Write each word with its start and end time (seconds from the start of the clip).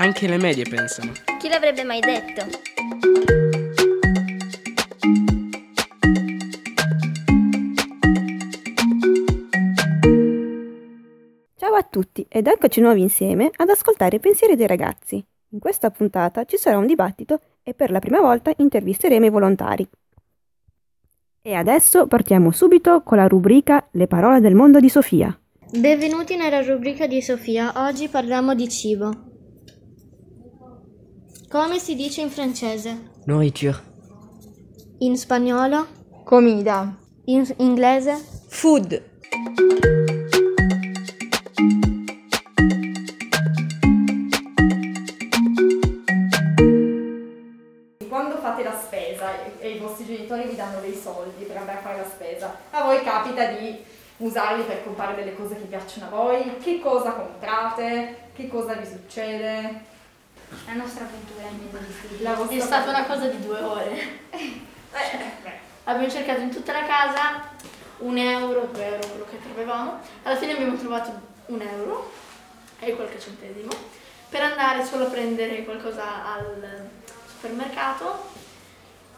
Anche 0.00 0.28
le 0.28 0.36
medie 0.36 0.62
pensano. 0.62 1.10
Chi 1.40 1.48
l'avrebbe 1.48 1.82
mai 1.82 1.98
detto? 1.98 2.46
Ciao 11.56 11.74
a 11.74 11.82
tutti 11.82 12.24
ed 12.28 12.46
eccoci 12.46 12.80
nuovi 12.80 13.00
insieme 13.00 13.50
ad 13.56 13.68
ascoltare 13.70 14.14
i 14.14 14.20
pensieri 14.20 14.54
dei 14.54 14.68
ragazzi. 14.68 15.16
In 15.48 15.58
questa 15.58 15.90
puntata 15.90 16.44
ci 16.44 16.58
sarà 16.58 16.78
un 16.78 16.86
dibattito 16.86 17.40
e 17.64 17.74
per 17.74 17.90
la 17.90 17.98
prima 17.98 18.20
volta 18.20 18.52
intervisteremo 18.56 19.26
i 19.26 19.30
volontari. 19.30 19.88
E 21.42 21.54
adesso 21.54 22.06
partiamo 22.06 22.52
subito 22.52 23.02
con 23.02 23.16
la 23.16 23.26
rubrica 23.26 23.88
Le 23.90 24.06
parole 24.06 24.38
del 24.38 24.54
mondo 24.54 24.78
di 24.78 24.88
Sofia. 24.88 25.36
Benvenuti 25.72 26.36
nella 26.36 26.62
rubrica 26.62 27.08
di 27.08 27.20
Sofia. 27.20 27.72
Oggi 27.84 28.06
parliamo 28.06 28.54
di 28.54 28.68
cibo. 28.68 29.28
Come 31.50 31.78
si 31.78 31.94
dice 31.94 32.20
in 32.20 32.28
francese? 32.28 33.12
Nourriture. 33.24 33.82
In 34.98 35.16
spagnolo? 35.16 35.86
Comida. 36.22 36.94
In 37.24 37.50
inglese? 37.56 38.22
Food. 38.48 39.02
Quando 48.06 48.36
fate 48.36 48.62
la 48.62 48.78
spesa 48.78 49.30
e 49.58 49.70
i 49.70 49.78
vostri 49.78 50.04
genitori 50.04 50.48
vi 50.48 50.54
danno 50.54 50.80
dei 50.80 50.94
soldi 50.94 51.44
per 51.44 51.56
andare 51.56 51.78
a 51.78 51.80
fare 51.80 51.96
la 51.96 52.08
spesa, 52.10 52.58
a 52.72 52.84
voi 52.84 53.02
capita 53.02 53.46
di 53.52 53.74
usarli 54.18 54.64
per 54.64 54.84
comprare 54.84 55.14
delle 55.14 55.34
cose 55.34 55.56
che 55.56 55.64
piacciono 55.64 56.08
a 56.08 56.10
voi? 56.10 56.58
Che 56.58 56.78
cosa 56.78 57.12
comprate? 57.12 58.28
Che 58.34 58.48
cosa 58.48 58.74
vi 58.74 58.84
succede? 58.84 59.96
La 60.66 60.74
nostra 60.74 61.04
avventura 61.04 61.46
in 61.48 61.68
mezzo 61.70 61.86
di 61.86 61.92
stili. 61.92 62.58
È 62.58 62.60
stata 62.60 62.90
una 62.90 63.04
cosa 63.04 63.26
di 63.26 63.44
due 63.44 63.60
ore. 63.60 64.20
Eh, 64.30 64.60
beh, 65.42 65.66
Abbiamo 65.84 66.10
cercato 66.10 66.40
in 66.40 66.50
tutta 66.50 66.72
la 66.72 66.84
casa 66.84 67.50
un 67.98 68.16
euro, 68.16 68.68
due 68.72 68.84
euro, 68.84 69.06
quello 69.08 69.26
che 69.30 69.38
trovavamo. 69.40 70.00
Alla 70.22 70.36
fine 70.36 70.52
abbiamo 70.52 70.76
trovato 70.76 71.12
un 71.46 71.60
euro 71.60 72.12
e 72.80 72.94
qualche 72.94 73.18
centesimo 73.18 73.70
per 74.28 74.42
andare 74.42 74.84
solo 74.84 75.06
a 75.06 75.10
prendere 75.10 75.64
qualcosa 75.64 76.34
al 76.34 76.90
supermercato 77.26 78.30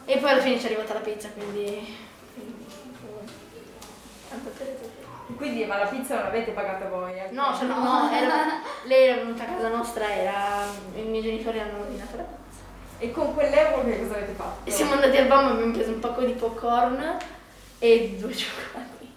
e 0.05 0.17
poi 0.17 0.29
alla 0.29 0.41
fine 0.41 0.57
ci 0.57 0.63
è 0.63 0.65
arrivata 0.67 0.93
la 0.93 0.99
pizza, 1.01 1.29
quindi... 1.29 1.95
tanta 4.29 4.49
teoria. 4.49 5.00
Quindi, 5.35 5.65
ma 5.65 5.77
la 5.77 5.85
pizza 5.85 6.15
non 6.15 6.23
l'avete 6.25 6.51
pagata 6.51 6.87
voi? 6.87 7.13
eh? 7.13 7.27
No, 7.31 7.53
cioè, 7.57 7.67
no, 7.67 7.81
no, 7.83 8.09
era- 8.13 8.61
lei 8.83 9.07
era 9.07 9.21
venuta 9.21 9.43
a 9.43 9.47
casa 9.47 9.67
nostra, 9.69 10.11
era, 10.11 10.65
i 10.95 11.01
miei 11.01 11.21
genitori 11.23 11.59
hanno 11.59 11.79
ordinato 11.79 12.17
la 12.17 12.23
pizza. 12.23 12.59
E 12.99 13.11
con 13.11 13.33
quell'euro 13.33 13.83
che 13.83 14.01
cosa 14.01 14.13
avete 14.15 14.33
fatto? 14.33 14.59
E 14.69 14.71
siamo 14.71 14.93
andati 14.93 15.17
al 15.17 15.27
BAM 15.27 15.47
e 15.47 15.51
abbiamo 15.51 15.71
preso 15.73 15.89
un 15.91 15.99
pacco 15.99 16.21
di 16.21 16.33
popcorn 16.33 17.17
e 17.79 18.15
due 18.19 18.33
cioccolati. 18.35 19.11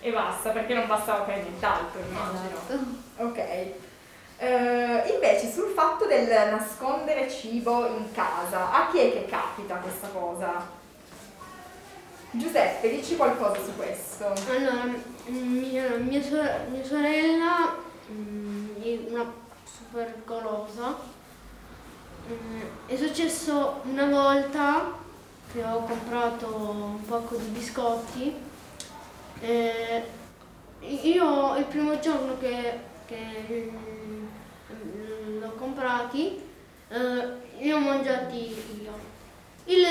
E 0.00 0.10
basta, 0.12 0.50
perché 0.50 0.74
non 0.74 0.86
bastava 0.86 1.20
per 1.24 1.38
nient'altro, 1.38 2.00
immagino. 2.00 2.92
Ok. 3.16 3.38
Eh, 4.36 5.12
invece 5.14 5.50
sul 5.50 5.70
fatto 5.74 6.06
del 6.06 6.26
nascondere 6.50 7.30
cibo 7.30 7.86
in 7.86 8.12
casa, 8.12 8.70
a 8.72 8.88
chi 8.90 8.98
è 8.98 9.12
che 9.12 9.26
capita 9.26 9.76
questa 9.76 10.08
cosa? 10.08 10.82
Giuseppe, 12.36 12.90
dici 12.90 13.14
qualcosa 13.14 13.62
su 13.62 13.76
questo. 13.76 14.26
Allora, 14.50 14.86
mia, 15.26 15.88
mia 15.98 16.20
sor- 16.20 16.66
mia 16.68 16.84
sorella 16.84 17.76
mm, 18.10 18.82
è 18.82 18.98
una 19.08 19.32
super 19.64 20.14
golosa. 20.24 20.96
Mm, 22.28 22.60
È 22.86 22.96
successo 22.96 23.80
una 23.84 24.06
volta 24.06 24.92
che 25.52 25.62
ho 25.62 25.84
comprato 25.84 26.46
un 26.56 27.04
pacco 27.04 27.36
di 27.36 27.46
biscotti. 27.46 28.34
e 29.40 30.02
io 30.80 31.56
il 31.56 31.64
primo 31.66 31.98
giorno 32.00 32.36
che, 32.38 32.78
che, 33.06 33.70
mm, 33.72 35.40
l'ho 35.40 35.52
comprati, 35.56 36.40
eh, 36.88 37.28
li 37.60 37.70
ho 37.70 37.78
mangiati 37.78 38.56
io. 38.82 38.92
Il, 39.66 39.82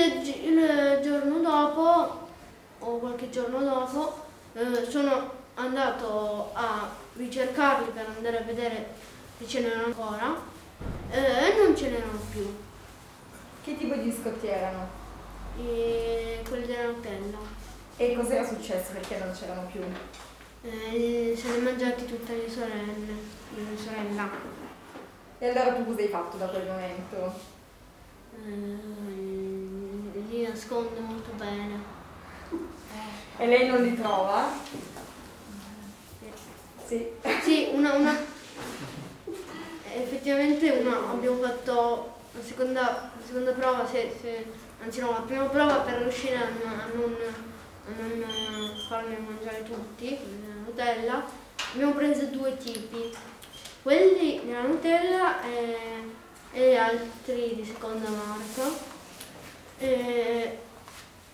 il 0.43 0.99
giorno 1.01 1.39
dopo 1.39 2.22
o 2.83 2.97
qualche 2.99 3.29
giorno 3.29 3.59
dopo 3.59 4.21
eh, 4.53 4.85
sono 4.89 5.31
andato 5.55 6.51
a 6.53 6.89
ricercarli 7.13 7.91
per 7.91 8.07
andare 8.15 8.39
a 8.39 8.41
vedere 8.41 8.93
se 9.37 9.47
ce 9.47 9.61
n'erano 9.61 9.85
ancora 9.85 10.35
eh, 11.09 11.51
e 11.51 11.63
non 11.63 11.75
ce 11.75 11.89
n'erano 11.89 12.19
più. 12.31 12.55
Che 13.63 13.77
tipo 13.77 13.95
di 13.95 14.09
biscotti 14.09 14.47
erano? 14.47 14.87
E 15.57 16.43
quelli 16.47 16.65
della 16.65 16.87
Nutella. 16.87 17.37
E 17.95 18.15
cos'era 18.15 18.45
successo 18.45 18.91
perché 18.93 19.17
non 19.19 19.31
c'erano 19.31 19.67
più? 19.71 19.81
Eh, 20.63 21.33
se 21.37 21.51
li 21.51 21.61
mangiati 21.61 22.05
tutte 22.05 22.35
le 22.35 22.49
sorelle, 22.49 23.13
le 23.55 23.77
sorella. 23.77 24.29
E 25.37 25.49
allora 25.49 25.73
tu 25.75 25.85
cosa 25.85 26.01
hai 26.01 26.07
fatto 26.07 26.37
da 26.37 26.47
quel 26.47 26.65
momento? 26.65 27.33
Eh, 28.43 30.19
li 30.29 30.47
nasconde 30.47 30.99
molto 30.99 31.31
bene. 31.37 31.92
E 33.37 33.45
lei 33.47 33.67
non 33.67 33.81
li 33.83 33.95
trova? 33.95 34.47
Sì. 36.85 37.07
Sì, 37.41 37.69
una, 37.73 37.93
una 37.93 38.17
effettivamente 39.95 40.69
una, 40.69 41.09
abbiamo 41.11 41.41
fatto 41.41 42.13
la 42.31 42.41
seconda, 42.43 42.81
la 43.17 43.25
seconda 43.25 43.51
prova, 43.51 43.87
se- 43.87 44.15
se- 44.21 44.45
anzi 44.83 44.99
no, 44.99 45.11
la 45.11 45.21
prima 45.25 45.45
prova 45.45 45.75
per 45.77 46.01
riuscire 46.01 46.35
a, 46.35 46.47
non- 46.63 46.79
a 46.79 46.87
non, 46.93 47.15
a 47.85 48.49
non 48.51 48.71
farne 48.87 49.17
mangiare 49.17 49.63
tutti, 49.63 50.17
la 50.47 50.53
Nutella, 50.65 51.23
abbiamo 51.73 51.93
preso 51.93 52.25
due 52.25 52.57
tipi, 52.57 53.11
quelli 53.81 54.41
della 54.45 54.61
Nutella 54.61 55.41
e, 55.43 55.77
e 56.53 56.75
altri 56.75 57.53
di 57.55 57.65
seconda 57.65 58.09
marca. 58.09 58.91
E 59.79 60.57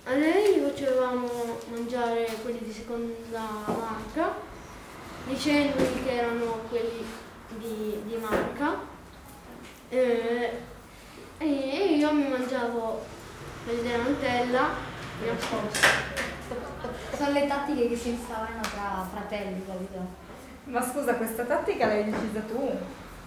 a 0.06 0.14
lei 0.14 0.56
gli 0.56 0.64
facevamo 0.64 1.60
mangiare 1.72 2.26
quelli 2.42 2.60
di 2.64 2.72
seconda 2.72 3.42
marca 3.68 4.34
dicendogli 5.26 6.04
che 6.04 6.12
erano 6.16 6.62
quelli 6.70 7.06
di, 7.58 8.02
di 8.06 8.16
marca 8.18 8.80
eh, 9.90 10.52
e 11.38 11.96
io 11.98 12.14
mi 12.14 12.28
mangiavo 12.28 13.06
quelli 13.66 13.82
della 13.84 14.04
Nutella 14.04 14.70
di 15.20 15.28
nascosto. 15.28 15.88
Sono 17.16 17.32
le 17.32 17.48
tattiche 17.48 17.90
che 17.90 17.96
si 17.96 18.10
instaurano 18.10 18.62
tra 18.62 19.08
fratelli, 19.12 19.66
capito? 19.66 20.28
Ma 20.66 20.82
scusa, 20.82 21.16
questa 21.16 21.44
tattica 21.44 21.88
l'hai 21.88 22.06
decisa 22.06 22.40
tu? 22.42 22.72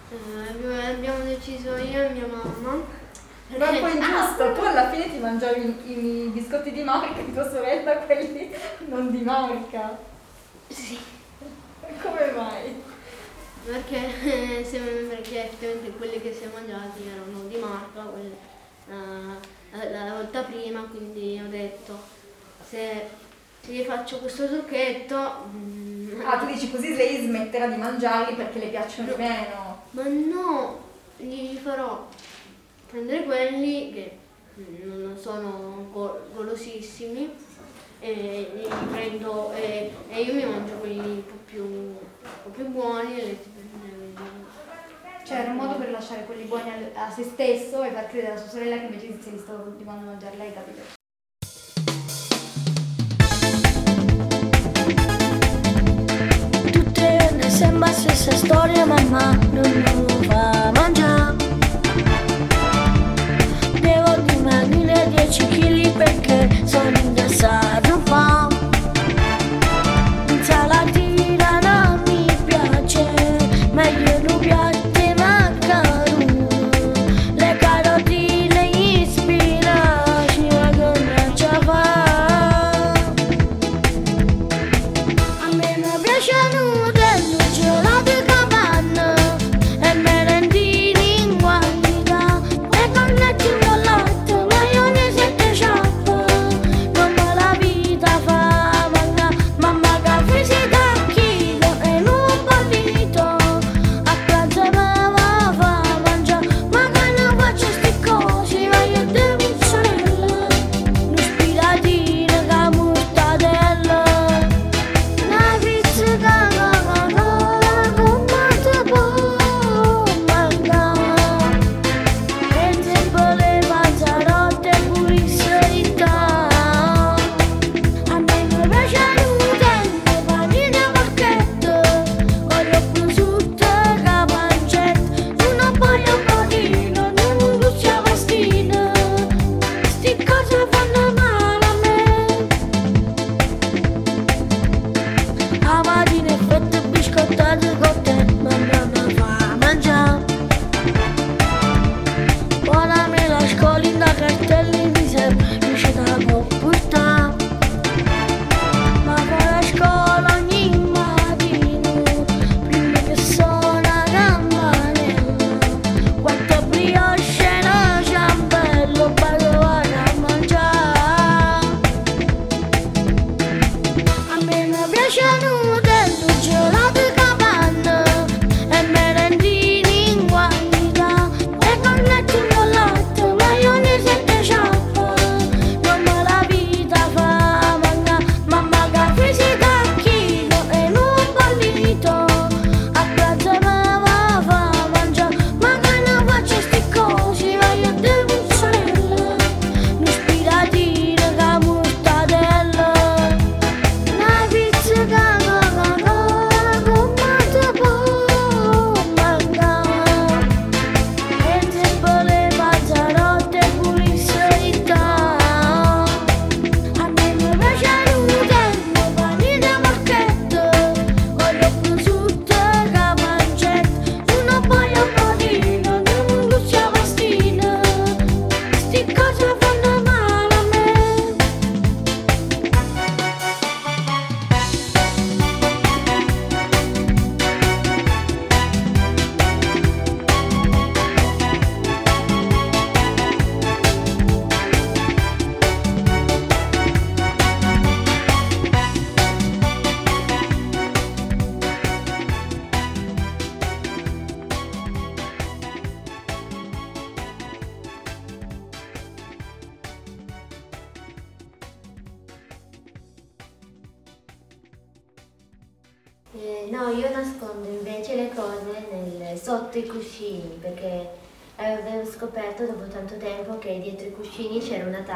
Eh, 0.09 0.49
abbiamo- 0.49 0.89
abbiamo 0.89 1.23
deciso 1.23 1.75
io 1.75 2.01
e 2.03 2.09
mia 2.09 2.27
mamma. 2.27 3.01
Ma 3.57 3.65
perché- 3.65 3.79
poi 3.79 3.99
giusto, 3.99 4.53
tu 4.53 4.61
alla 4.61 4.89
fine 4.89 5.09
ti 5.11 5.17
mangiavi 5.17 5.81
i, 5.85 5.91
i 6.25 6.29
biscotti 6.29 6.71
di 6.71 6.83
marca 6.83 7.21
di 7.21 7.33
tua 7.33 7.49
sorella, 7.49 7.95
quelli 8.05 8.53
non 8.87 9.11
di 9.11 9.21
marca. 9.21 9.97
Sì, 10.67 10.97
Come 12.01 12.31
mai? 12.35 12.81
perché, 13.65 14.59
eh, 14.59 14.65
se- 14.65 14.79
perché 14.79 15.45
effettivamente 15.45 15.91
quelli 15.97 16.19
che 16.21 16.33
si 16.33 16.43
è 16.43 16.49
mangiati 16.53 17.01
erano 17.07 17.47
di 17.47 17.55
marca, 17.57 18.01
quelli, 18.01 18.35
eh, 18.89 19.91
la, 19.91 20.05
la 20.05 20.13
volta 20.15 20.41
prima, 20.41 20.81
quindi 20.91 21.41
ho 21.43 21.47
detto 21.49 21.97
se, 22.67 23.07
se 23.65 23.71
gli 23.71 23.83
faccio 23.83 24.17
questo 24.19 24.47
trucchetto... 24.47 25.45
mm, 25.55 26.21
Ah, 26.25 26.37
tu 26.37 26.45
dici 26.45 26.69
così 26.71 26.93
lei 26.95 27.21
smetterà 27.25 27.67
di 27.67 27.75
mangiarli 27.77 28.35
perché 28.35 28.59
le 28.59 28.67
piacciono 28.67 29.13
di 29.13 29.21
meno. 29.21 29.81
Ma 29.91 30.03
no, 30.03 30.79
gli 31.17 31.55
farò 31.57 32.07
prendere 32.93 33.23
quelli 33.23 33.91
che 33.91 34.17
non 34.83 35.17
sono 35.17 35.87
go- 35.91 36.27
golosissimi 36.35 37.33
e 37.99 38.51
li 38.53 38.67
prendo 38.91 39.51
e, 39.53 39.91
e 40.09 40.21
io 40.21 40.35
mi 40.35 40.45
mangio 40.45 40.73
quelli 40.75 40.99
un 40.99 41.25
po' 41.25 41.39
più, 41.43 41.63
un 41.63 41.95
po' 42.43 42.49
più 42.49 42.67
buoni 42.67 43.19
e 43.19 43.23
le- 43.23 43.61
Cioè 45.25 45.39
era 45.39 45.51
un 45.51 45.55
modo 45.55 45.75
per 45.77 45.89
lasciare 45.89 46.25
quelli 46.25 46.43
buoni 46.43 46.69
a 46.93 47.09
se 47.09 47.23
stesso 47.23 47.81
e 47.81 47.89
far 47.89 48.07
credere 48.09 48.33
a 48.33 48.37
sua 48.37 48.49
sorella 48.49 48.77
che 48.77 48.85
invece 48.85 49.19
se 49.19 49.31
li 49.31 49.39
stava 49.39 49.63
continuando 49.63 50.05
a 50.05 50.09
mangiare 50.11 50.37
lei, 50.37 50.53
capito? 50.53 50.81
Tutte 56.71 57.31
ne 57.31 57.49
sembra 57.49 57.87
stessa 57.87 58.31
storia, 58.33 58.85
mamma 58.85 59.33
non 59.51 60.05
lo 60.07 60.23
fa 60.29 60.52
10 65.93 65.97
kg 65.97 65.97
perché 65.97 66.49
sono 66.65 67.03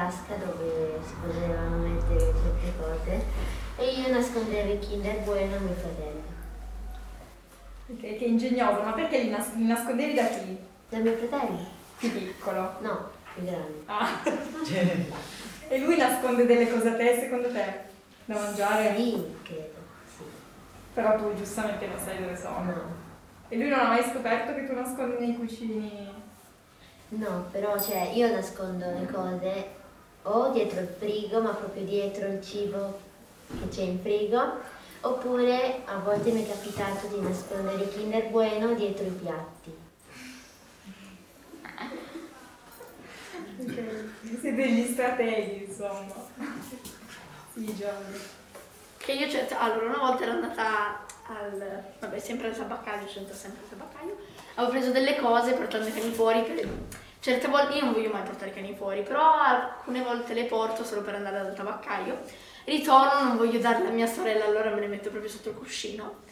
tasca 0.07 0.35
dove 0.35 0.99
si 1.05 1.13
potevano 1.21 1.77
mettere 1.77 2.19
certe 2.19 2.73
cose 2.79 3.25
e 3.75 3.85
io 3.91 4.09
nascondevo 4.09 4.71
i 4.71 4.79
Kinder 4.79 5.19
Bueno 5.19 5.55
a 5.55 5.59
mio 5.59 5.73
fratello. 5.73 6.35
Ok, 7.89 7.99
che 7.99 8.25
ingegnoso, 8.25 8.83
ma 8.83 8.93
perché 8.93 9.23
li, 9.23 9.29
nas- 9.29 9.53
li 9.55 9.65
nascondevi 9.65 10.13
da 10.13 10.27
chi? 10.27 10.57
Da 10.89 10.97
mio 10.99 11.13
fratello? 11.17 11.59
Più 11.97 12.11
piccolo. 12.11 12.77
No, 12.79 13.09
più 13.33 13.43
grande. 13.43 13.83
Ah. 13.85 14.21
e 15.67 15.79
lui 15.79 15.97
nasconde 15.97 16.45
delle 16.45 16.69
cose 16.71 16.89
a 16.89 16.95
te, 16.95 17.19
secondo 17.19 17.51
te? 17.51 17.85
Da 18.25 18.35
mangiare? 18.35 18.95
Sì, 18.95 19.35
credo. 19.43 19.79
Sì. 20.15 20.23
Però 20.93 21.17
tu 21.17 21.35
giustamente 21.35 21.85
non 21.85 21.99
sai 21.99 22.19
dove 22.19 22.37
sono. 22.37 22.63
No. 22.63 23.05
E 23.49 23.57
lui 23.57 23.67
non 23.67 23.79
ha 23.79 23.87
mai 23.87 24.03
scoperto 24.03 24.53
che 24.53 24.67
tu 24.67 24.73
nascondi 24.73 25.25
nei 25.25 25.35
cucini? 25.35 26.11
No, 27.09 27.47
però 27.51 27.79
cioè 27.79 28.11
io 28.13 28.29
nascondo 28.29 28.85
le 28.85 29.05
cose 29.09 29.76
o 30.27 30.49
dietro 30.49 30.81
il 30.81 30.87
frigo, 30.97 31.41
ma 31.41 31.51
proprio 31.51 31.83
dietro 31.83 32.27
il 32.27 32.43
cibo 32.43 32.99
che 33.47 33.69
c'è 33.69 33.81
in 33.83 33.99
frigo, 34.01 34.59
oppure 35.01 35.81
a 35.85 35.97
volte 35.99 36.31
mi 36.31 36.45
è 36.45 36.49
capitato 36.49 37.07
di 37.07 37.21
nascondere 37.21 37.83
i 37.83 37.89
Kinder 37.89 38.27
Bueno 38.29 38.73
dietro 38.73 39.05
i 39.05 39.11
piatti. 39.11 39.85
Siete 44.39 44.53
degli 44.53 44.91
strateghi, 44.91 45.65
insomma. 45.65 46.13
Sì, 47.53 47.65
Giorgio. 47.75 48.35
Che 48.97 49.11
io 49.13 49.29
certe, 49.29 49.55
allora 49.55 49.85
una 49.85 50.09
volta 50.09 50.23
ero 50.23 50.33
andata 50.33 51.05
al, 51.27 51.83
vabbè 51.99 52.19
sempre 52.19 52.47
al 52.47 52.57
tabaccaio, 52.57 53.07
c'entro 53.07 53.33
sempre 53.33 53.61
al 53.63 53.77
tabaccaio, 53.77 54.17
avevo 54.55 54.71
preso 54.71 54.91
delle 54.91 55.15
cose 55.15 55.53
portando 55.53 55.87
i 55.87 55.93
cani 55.93 56.11
fuori, 56.11 56.43
per, 56.43 56.67
certe 57.19 57.47
volte, 57.47 57.75
io 57.75 57.85
non 57.85 57.93
voglio 57.93 58.09
mai 58.11 58.23
portare 58.23 58.51
i 58.51 58.53
cani 58.53 58.75
fuori, 58.75 59.01
però 59.01 59.33
alcune 59.39 60.01
volte 60.01 60.33
le 60.33 60.45
porto 60.45 60.83
solo 60.83 61.01
per 61.01 61.15
andare 61.15 61.41
dal 61.41 61.55
tabaccaio, 61.55 62.19
ritorno, 62.65 63.23
non 63.23 63.37
voglio 63.37 63.59
darle 63.59 63.87
a 63.87 63.91
mia 63.91 64.07
sorella, 64.07 64.45
allora 64.45 64.69
me 64.69 64.79
le 64.79 64.87
metto 64.87 65.09
proprio 65.09 65.29
sotto 65.29 65.49
il 65.49 65.55
cuscino. 65.55 66.25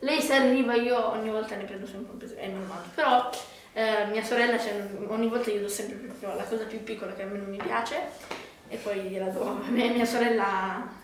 Lei 0.00 0.20
se 0.20 0.34
arriva 0.34 0.74
io 0.74 1.10
ogni 1.10 1.30
volta 1.30 1.54
ne 1.54 1.64
prendo 1.64 1.86
sempre 1.86 2.12
un 2.12 2.18
peso, 2.18 2.34
è 2.34 2.48
normale, 2.48 2.86
però 2.94 3.30
eh, 3.72 4.06
mia 4.06 4.22
sorella 4.22 4.58
cioè, 4.58 4.84
ogni 5.06 5.28
volta 5.28 5.50
io 5.50 5.60
do 5.60 5.68
sempre 5.68 5.96
proprio 5.96 6.34
la 6.34 6.44
cosa 6.44 6.64
più 6.64 6.82
piccola 6.82 7.14
che 7.14 7.22
a 7.22 7.26
me 7.26 7.38
non 7.38 7.48
mi 7.48 7.56
piace 7.56 8.00
e 8.68 8.76
poi 8.76 9.00
gliela 9.02 9.28
do 9.28 9.42
a 9.44 9.70
me, 9.70 9.88
mia 9.90 10.04
sorella 10.04 11.00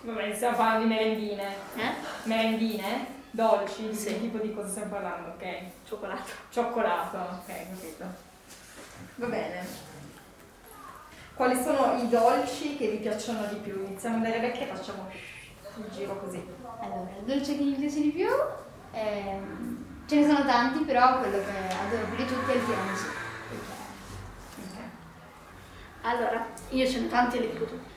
Vabbè, 0.00 0.32
stiamo 0.32 0.56
parlando 0.56 0.86
di 0.86 0.94
merendine. 0.94 1.54
Eh? 1.76 1.92
Merendine? 2.22 3.17
Dolci? 3.30 3.94
Sì. 3.94 4.06
che 4.06 4.20
tipo 4.20 4.38
di 4.38 4.54
cosa 4.54 4.68
stiamo 4.68 4.90
parlando? 4.92 5.28
Ok. 5.30 5.44
Cioccolato. 5.86 6.30
Cioccolato, 6.50 7.16
ok, 7.16 7.46
capito. 7.46 8.04
Va 9.16 9.26
bene. 9.26 9.66
Quali 11.34 11.62
sono 11.62 12.02
i 12.02 12.08
dolci 12.08 12.76
che 12.76 12.88
vi 12.88 12.96
piacciono 12.96 13.46
di 13.46 13.56
più? 13.56 13.84
Iniziamo 13.86 14.22
dalle 14.22 14.40
vecchie 14.40 14.68
e 14.68 14.74
facciamo 14.74 15.08
il 15.76 15.84
giro 15.92 16.18
così. 16.18 16.44
Allora, 16.80 17.10
il 17.16 17.24
dolce 17.24 17.56
che 17.56 17.62
mi 17.62 17.74
piace 17.74 18.00
di 18.00 18.10
più, 18.10 18.28
ehm, 18.92 19.84
ce 20.06 20.16
ne 20.16 20.26
sono 20.26 20.44
tanti, 20.44 20.82
però 20.84 21.18
quello 21.20 21.38
che 21.38 21.74
adoro 21.74 22.06
più 22.06 22.16
di 22.16 22.26
tutti 22.26 22.50
è 22.50 22.54
il 22.54 22.64
tiramisù. 22.64 23.06
Ok. 24.56 24.78
Allora, 26.02 26.46
io 26.70 26.86
ce 26.88 27.00
ne 27.00 27.08
tanti 27.08 27.36
e 27.36 27.40
li 27.40 27.52
dico 27.52 27.64
tutti. 27.66 27.87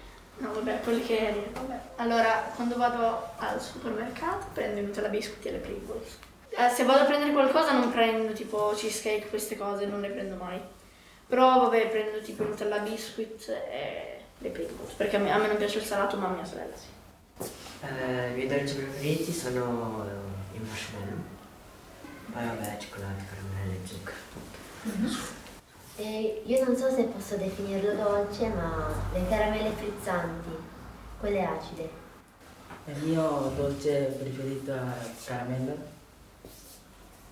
No, 0.42 0.54
vabbè, 0.54 0.80
quelli 0.82 1.04
che... 1.04 1.52
Vabbè. 1.54 1.80
Allora, 1.98 2.52
quando 2.56 2.76
vado 2.76 3.30
al 3.38 3.62
supermercato 3.62 4.48
prendo 4.54 4.80
i 4.80 4.84
Nutella 4.84 5.10
Biscuit 5.10 5.46
e 5.46 5.52
le 5.52 5.58
Pringles. 5.60 6.18
Eh, 6.50 6.70
se 6.70 6.84
vado 6.84 7.02
a 7.02 7.06
prendere 7.06 7.32
qualcosa 7.32 7.74
non 7.74 7.92
prendo 7.92 8.34
tipo 8.34 8.74
cheesecake, 8.76 9.30
queste 9.30 9.56
cose, 9.56 9.86
non 9.86 10.02
le 10.02 10.10
prendo 10.10 10.36
mai. 10.36 10.60
Però 11.28 11.60
vabbè, 11.62 11.90
prendo 11.90 12.22
tipo 12.22 12.44
i 12.44 12.48
Nutella 12.48 12.80
Biscuit 12.80 13.50
e 13.50 14.20
le 14.40 14.50
Pringles, 14.50 14.94
perché 14.94 15.18
a 15.18 15.20
me, 15.20 15.32
a 15.32 15.38
me 15.38 15.48
non 15.48 15.58
piace 15.58 15.78
il 15.78 15.86
salato, 15.86 16.18
ma 16.18 16.28
a 16.28 16.32
mia 16.32 16.44
sorella 16.44 16.76
sì. 16.76 17.48
Eh, 17.84 18.32
I 18.32 18.34
miei 18.34 18.48
dolci 18.48 18.76
preferiti 18.76 19.32
sono 19.32 20.06
eh, 20.08 20.58
i 20.58 20.60
marshmallow. 20.60 21.24
Poi 22.32 22.46
vabbè, 22.46 22.78
cioccolato, 22.80 23.24
caramelle, 23.30 23.80
zucchero. 23.86 25.40
E 26.04 26.42
io 26.48 26.66
non 26.66 26.76
so 26.76 26.90
se 26.90 27.04
posso 27.04 27.36
definirlo 27.36 27.94
dolce, 27.94 28.48
ma 28.48 28.88
le 29.14 29.28
caramelle 29.30 29.70
frizzanti, 29.70 30.50
quelle 31.20 31.46
acide. 31.46 31.90
Il 32.86 32.98
mio 33.04 33.54
dolce 33.56 34.16
preferito 34.18 34.74
è 34.74 34.78
caramella 35.24 35.74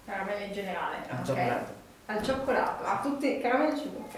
Caramelle 0.06 0.46
in 0.46 0.54
generale. 0.54 0.98
al 1.10 1.18
ok. 1.18 1.26
cioccolato. 1.26 1.72
Al 2.06 2.24
cioccolato. 2.24 2.84
A 2.84 3.00
tutti 3.02 3.42
caramelle 3.42 3.72
al 3.72 3.80
cibo, 3.80 3.98
ok. 4.02 4.16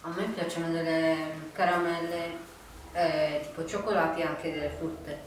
A 0.00 0.08
me 0.16 0.24
piacciono 0.34 0.70
delle 0.72 1.16
caramelle 1.52 2.36
eh, 2.94 3.42
tipo 3.44 3.64
cioccolati 3.64 4.20
e 4.22 4.24
anche 4.24 4.52
delle 4.52 4.70
frutte. 4.70 5.20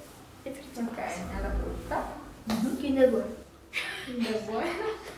Ok, 0.44 1.00
alla 1.38 1.52
frutta. 1.58 2.04
Kinder 2.82 3.10
Bueno. 3.10 3.36
Kinder 4.04 4.42
Bueno. 4.42 5.11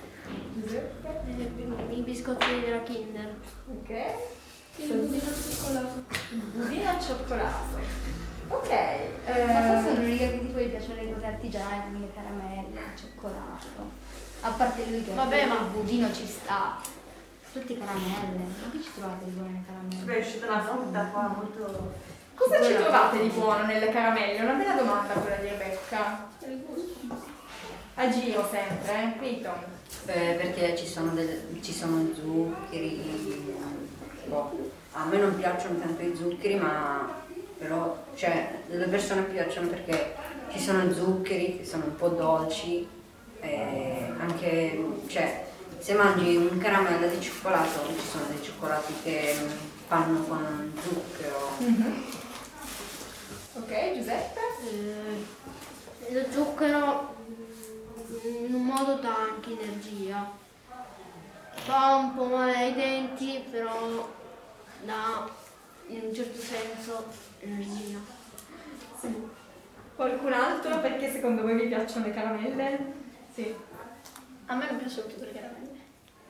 I 0.65 2.01
biscotti 2.01 2.59
della 2.61 2.81
Kinder. 2.83 3.35
Ok. 3.67 3.89
Il 4.77 4.93
budino 4.93 6.89
al 6.89 7.01
cioccolato. 7.01 7.77
Ok. 8.47 8.69
Ma 8.69 9.61
forse 9.61 9.77
eh, 9.77 9.83
sono 9.83 9.99
l'unica 9.99 10.25
che 10.29 10.39
tipo 10.39 10.59
gli 10.59 10.69
piacciono 10.69 11.01
le 11.01 11.13
cose 11.13 11.25
artigiane, 11.25 11.83
come 11.83 11.99
le 11.99 12.13
caramelle, 12.13 12.69
il 12.69 12.97
cioccolato. 12.97 13.91
A 14.41 14.49
parte 14.51 14.85
lui 14.89 15.03
che 15.03 15.13
Vabbè, 15.13 15.45
ma- 15.47 15.59
il 15.59 15.67
budino 15.73 16.13
ci 16.13 16.25
sta. 16.25 16.79
Tutte 17.51 17.77
caramelle. 17.77 18.37
Ma 18.63 18.71
che 18.71 18.81
ci 18.81 18.91
trovate 18.95 19.25
di 19.25 19.31
buone 19.31 19.63
caramelle? 19.67 20.15
è 20.15 20.19
uscita 20.19 20.47
una 20.47 20.63
frutta 20.63 21.05
qua 21.05 21.27
molto... 21.27 21.93
Cosa 22.35 22.63
ci 22.63 22.75
trovate 22.75 23.21
di 23.21 23.27
buono 23.27 23.65
nelle 23.65 23.91
caramelle? 23.91 24.41
Una 24.41 24.53
bella 24.53 24.73
domanda 24.73 25.13
quella 25.13 25.35
di 25.35 25.49
Rebecca. 25.49 26.29
A 27.95 28.09
giro 28.09 28.47
sempre, 28.49 29.03
eh? 29.03 29.17
Criton. 29.19 29.72
Eh, 30.05 30.35
perché 30.37 30.75
ci 30.77 30.85
sono, 30.87 31.11
delle- 31.13 31.45
ci 31.61 31.73
sono 31.73 32.05
zuccheri. 32.13 33.01
boh. 34.25 34.71
A 34.93 35.05
me 35.05 35.17
non 35.17 35.35
piacciono 35.37 35.79
tanto 35.79 36.01
i 36.03 36.15
zuccheri, 36.15 36.55
ma 36.55 37.21
però 37.57 38.03
cioè, 38.15 38.59
le 38.67 38.85
persone 38.87 39.21
piacciono 39.23 39.69
perché 39.69 40.15
ci 40.51 40.59
sono 40.59 40.91
zuccheri 40.91 41.57
che 41.59 41.65
sono 41.65 41.85
un 41.85 41.95
po' 41.95 42.09
dolci. 42.09 42.87
e 43.39 44.11
anche 44.19 44.83
cioè, 45.07 45.45
se 45.79 45.93
mangi 45.95 46.35
un 46.37 46.57
caramella 46.59 47.07
di 47.07 47.19
cioccolato, 47.19 47.87
ci 47.87 48.05
sono 48.09 48.23
dei 48.29 48.41
cioccolati 48.41 48.93
che 49.03 49.35
fanno 49.87 50.23
con 50.23 50.73
zucchero. 50.81 51.49
Ok, 53.55 53.93
Giuseppe? 53.97 54.39
Eh, 56.07 56.13
lo 56.13 56.25
zucchero 56.31 57.12
in 58.23 58.53
un 58.53 58.63
modo 58.63 58.95
dà 58.95 59.15
anche 59.15 59.51
energia. 59.59 60.31
Fa 61.55 61.95
un 61.95 62.15
po' 62.15 62.25
male 62.25 62.55
ai 62.55 62.73
denti, 62.73 63.43
però 63.49 64.09
dà 64.83 65.29
in 65.87 66.01
un 66.03 66.13
certo 66.13 66.39
senso 66.39 67.05
energia. 67.39 67.97
Qualcun 69.95 70.33
altro? 70.33 70.79
Perché 70.79 71.11
secondo 71.11 71.43
voi 71.43 71.55
vi 71.55 71.67
piacciono 71.67 72.05
le 72.05 72.13
caramelle? 72.13 72.93
Sì. 73.33 73.55
A 74.47 74.55
me 74.55 74.65
non 74.69 74.77
piacciono 74.77 75.07
tutte 75.07 75.25
le 75.25 75.33
caramelle. 75.33 75.79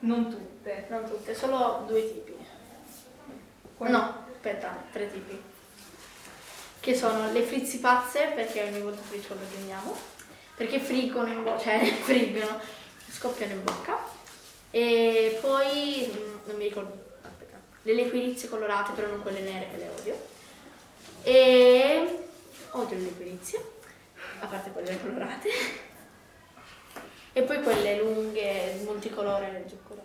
Non 0.00 0.28
tutte. 0.28 0.86
Non 0.90 1.04
tutte, 1.04 1.34
solo 1.34 1.84
due 1.86 2.12
tipi. 2.12 2.36
Quali? 3.76 3.92
No, 3.92 4.24
aspetta, 4.32 4.76
tre 4.92 5.10
tipi. 5.10 5.42
Che 6.80 6.94
sono 6.94 7.32
le 7.32 7.42
frizzi 7.42 7.80
pazze, 7.80 8.32
perché 8.34 8.62
ogni 8.62 8.80
volta 8.80 9.00
friccio 9.00 9.34
le 9.34 9.46
prendiamo, 9.50 9.96
perché 10.56 10.78
friggono 10.78 11.28
in 11.28 11.42
bocca, 11.42 11.60
cioè 11.60 11.84
friggono, 12.02 12.60
scoppiano 13.10 13.52
in 13.52 13.64
bocca. 13.64 13.98
E 14.70 15.38
poi, 15.40 16.10
mm, 16.12 16.38
non 16.46 16.56
mi 16.56 16.64
ricordo, 16.64 16.92
aspetta, 17.22 17.56
le 17.82 17.94
liquirizie 17.94 18.48
colorate, 18.48 18.92
però 18.92 19.08
non 19.08 19.22
quelle 19.22 19.40
nere 19.40 19.68
che 19.70 19.76
le 19.76 19.90
odio. 19.98 20.26
E 21.22 22.18
odio 22.70 22.96
le 22.96 23.02
liquirizie, 23.02 23.64
a 24.40 24.46
parte 24.46 24.70
quelle 24.70 25.00
colorate. 25.00 25.48
E 27.32 27.42
poi 27.42 27.62
quelle 27.62 27.96
lunghe, 27.98 28.80
multicolore, 28.84 29.64
zucchero. 29.68 30.02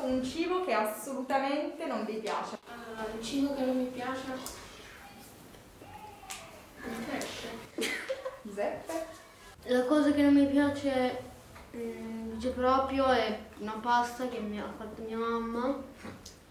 Un 0.00 0.24
cibo 0.24 0.64
che 0.64 0.72
assolutamente 0.72 1.84
non 1.86 2.04
vi 2.04 2.14
piace. 2.14 2.58
Allora, 2.66 3.12
il 3.12 3.22
cibo 3.22 3.54
che 3.54 3.62
non 3.62 3.76
mi 3.76 3.86
piace. 3.86 4.20
Il 6.84 7.04
pesce. 7.08 7.90
Giuseppe? 8.42 9.21
La 9.66 9.84
cosa 9.84 10.12
che 10.12 10.22
non 10.22 10.34
mi 10.34 10.46
piace 10.46 11.22
mm, 11.76 12.32
dice 12.32 12.48
proprio 12.50 13.06
è 13.06 13.38
una 13.58 13.78
pasta 13.80 14.28
che 14.28 14.40
mi 14.40 14.58
ha 14.60 14.72
fatto 14.76 15.02
mia 15.02 15.16
mamma 15.16 15.76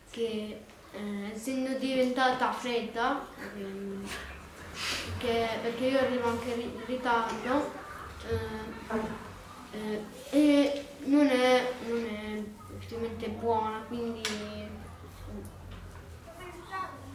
che 0.09 0.61
eh, 0.91 1.31
essendo 1.33 1.77
diventata 1.77 2.51
fredda 2.53 3.25
ehm, 3.57 4.07
perché, 5.19 5.59
perché 5.61 5.85
io 5.85 5.99
arrivo 5.99 6.29
anche 6.29 6.51
in 6.51 6.71
ritardo 6.85 7.71
eh, 8.29 8.89
eh, 9.71 10.03
e 10.29 10.85
non 11.05 11.27
è, 11.27 11.73
non 11.87 12.05
è 12.05 12.43
effettivamente 12.77 13.27
buona, 13.29 13.83
quindi 13.87 14.21
eh, 14.21 14.69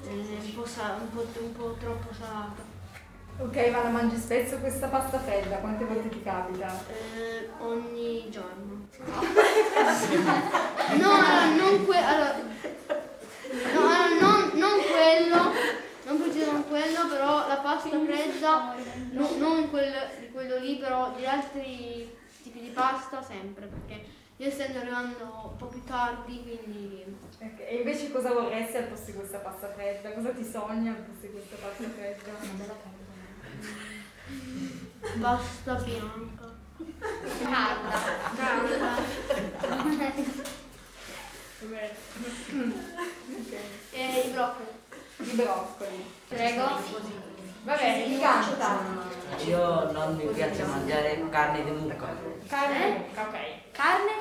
è 0.04 0.10
un 0.10 0.54
po', 0.54 0.66
sa- 0.66 0.98
un 1.00 1.10
po', 1.10 1.26
un 1.40 1.52
po' 1.52 1.76
troppo 1.80 2.12
salata. 2.12 2.75
Ok, 3.38 3.56
ma 3.70 3.82
la 3.82 3.88
mangi 3.90 4.16
spesso 4.16 4.56
questa 4.58 4.86
pasta 4.88 5.18
fredda? 5.18 5.56
Quante 5.56 5.84
volte 5.84 6.08
ti 6.08 6.22
capita? 6.22 6.68
Eh, 6.88 7.48
ogni 7.60 8.28
giorno. 8.30 8.84
No, 10.98 11.10
allora, 11.10 11.54
non, 11.56 11.84
que- 11.84 11.96
allora, 11.98 12.36
no, 13.74 13.80
allora, 13.80 14.08
non, 14.20 14.50
non 14.54 14.78
quello, 14.80 15.52
non 16.04 16.20
preciso 16.22 16.52
non 16.52 16.68
quello, 16.68 17.08
però 17.08 17.48
la 17.48 17.56
pasta 17.56 17.88
fredda, 18.04 18.74
no- 19.10 19.30
non 19.38 19.68
quel- 19.70 20.10
di 20.20 20.30
quello 20.30 20.58
lì, 20.58 20.76
però 20.76 21.12
di 21.16 21.26
altri 21.26 22.16
tipi 22.42 22.60
di 22.60 22.68
pasta 22.68 23.20
sempre, 23.20 23.66
perché 23.66 24.04
io 24.36 24.46
essendo 24.46 24.78
arrivando 24.78 25.48
un 25.50 25.56
po' 25.56 25.66
più 25.66 25.82
tardi, 25.84 26.40
quindi 26.42 27.04
Ok, 27.40 27.60
E 27.66 27.76
invece 27.78 28.10
cosa 28.12 28.30
vorresti 28.32 28.76
al 28.76 28.84
posto 28.84 29.06
di 29.10 29.14
questa 29.14 29.38
pasta 29.38 29.68
fredda? 29.72 30.12
Cosa 30.12 30.30
ti 30.30 30.44
sogni 30.44 30.88
al 30.88 30.94
posto 30.94 31.26
di 31.26 31.32
questa 31.32 31.56
pasta 31.56 31.88
fredda? 31.88 32.95
Pasta 35.20 35.74
bianca. 35.74 36.54
Calda. 37.42 38.96
E 43.92 44.20
i 44.20 44.30
broccoli. 44.30 44.66
I 45.18 45.34
broccoli. 45.34 46.04
Prego. 46.28 47.35
Va 47.66 47.74
bene, 47.74 48.06
mi 48.06 48.20
canta. 48.20 48.78
Io 49.44 49.90
non 49.90 50.14
mi 50.14 50.24
piace 50.26 50.62
mangiare 50.62 51.28
carne 51.28 51.64
di 51.64 51.70
mucca. 51.72 52.14
Carne 52.46 52.84
di 52.84 52.98
mucca, 52.98 53.22
ok. 53.26 53.36
Carne? 53.72 54.12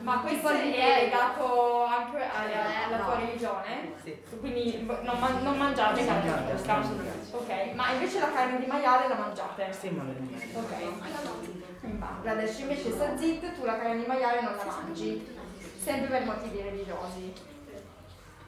Ma 0.00 0.20
questo 0.20 0.48
è 0.48 0.64
legato 0.64 1.84
anche 1.84 2.16
alla, 2.16 2.86
alla 2.86 3.04
tua 3.04 3.16
religione? 3.18 3.92
Sì. 4.02 4.16
Quindi 4.40 4.86
non, 4.86 5.18
man- 5.18 5.42
non 5.42 5.58
mangiate 5.58 6.06
carne 6.06 6.44
di 6.46 6.52
mucca? 6.56 6.78
Ok, 7.32 7.74
ma 7.74 7.92
invece 7.92 8.18
la 8.20 8.32
carne 8.32 8.58
di 8.60 8.66
maiale 8.66 9.06
la 9.08 9.14
mangiate? 9.16 9.70
Sì, 9.78 9.90
ma 9.90 10.02
mi 10.02 10.14
piace. 10.26 10.46
Ok. 10.54 10.74
Bangladesh 11.82 12.58
invece 12.60 12.92
sta 12.92 13.14
zit, 13.18 13.52
tu 13.54 13.64
la 13.66 13.76
carne 13.76 13.98
di 14.00 14.06
maiale 14.06 14.40
non 14.40 14.56
la 14.56 14.64
mangi, 14.64 15.36
sempre 15.78 16.08
per 16.08 16.24
motivi 16.24 16.62
religiosi. 16.62 17.48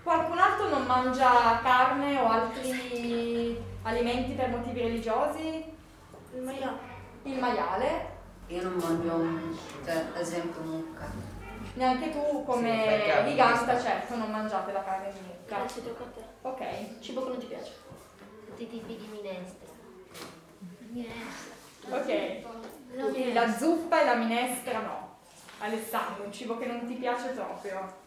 Qualcun 0.02 0.38
altro 0.38 0.68
non 0.68 0.84
mangia 0.84 1.60
carne 1.62 2.18
o 2.18 2.28
altri 2.28 3.56
alimenti 3.82 4.32
per 4.32 4.48
motivi 4.50 4.80
religiosi? 4.80 5.64
Il 6.34 6.42
maiale. 6.42 6.78
Il 7.22 7.38
maiale? 7.38 8.10
Io 8.48 8.62
non 8.62 8.72
mangio, 8.74 9.56
cioè, 9.84 9.94
ad 9.94 10.20
esempio, 10.20 10.60
mucca. 10.62 11.08
Neanche 11.74 12.10
tu 12.10 12.44
come 12.44 13.22
Sì, 13.24 13.30
giganta, 13.30 13.80
certo, 13.80 14.16
non 14.16 14.30
mangiate 14.30 14.72
la 14.72 14.82
carne 14.82 15.12
di 15.12 15.20
mucca. 15.20 15.56
Grazie, 15.56 15.84
tocca 15.84 16.02
a 16.02 16.06
te. 16.06 16.20
Ok. 16.42 17.00
Cibo 17.00 17.22
che 17.22 17.28
non 17.28 17.38
ti 17.38 17.46
piace. 17.46 17.72
Tutti 18.46 18.62
i 18.64 18.68
tipi 18.68 18.96
di 18.96 19.06
minestra. 19.06 19.70
Ok. 21.90 22.40
Quindi 22.92 23.32
la 23.32 23.50
zuppa 23.56 24.02
e 24.02 24.04
la 24.04 24.14
minestra 24.14 24.80
no. 24.80 25.16
Alessandro, 25.60 26.24
un 26.24 26.32
cibo 26.32 26.58
che 26.58 26.66
non 26.66 26.84
ti 26.86 26.94
piace 26.94 27.28
proprio. 27.28 28.00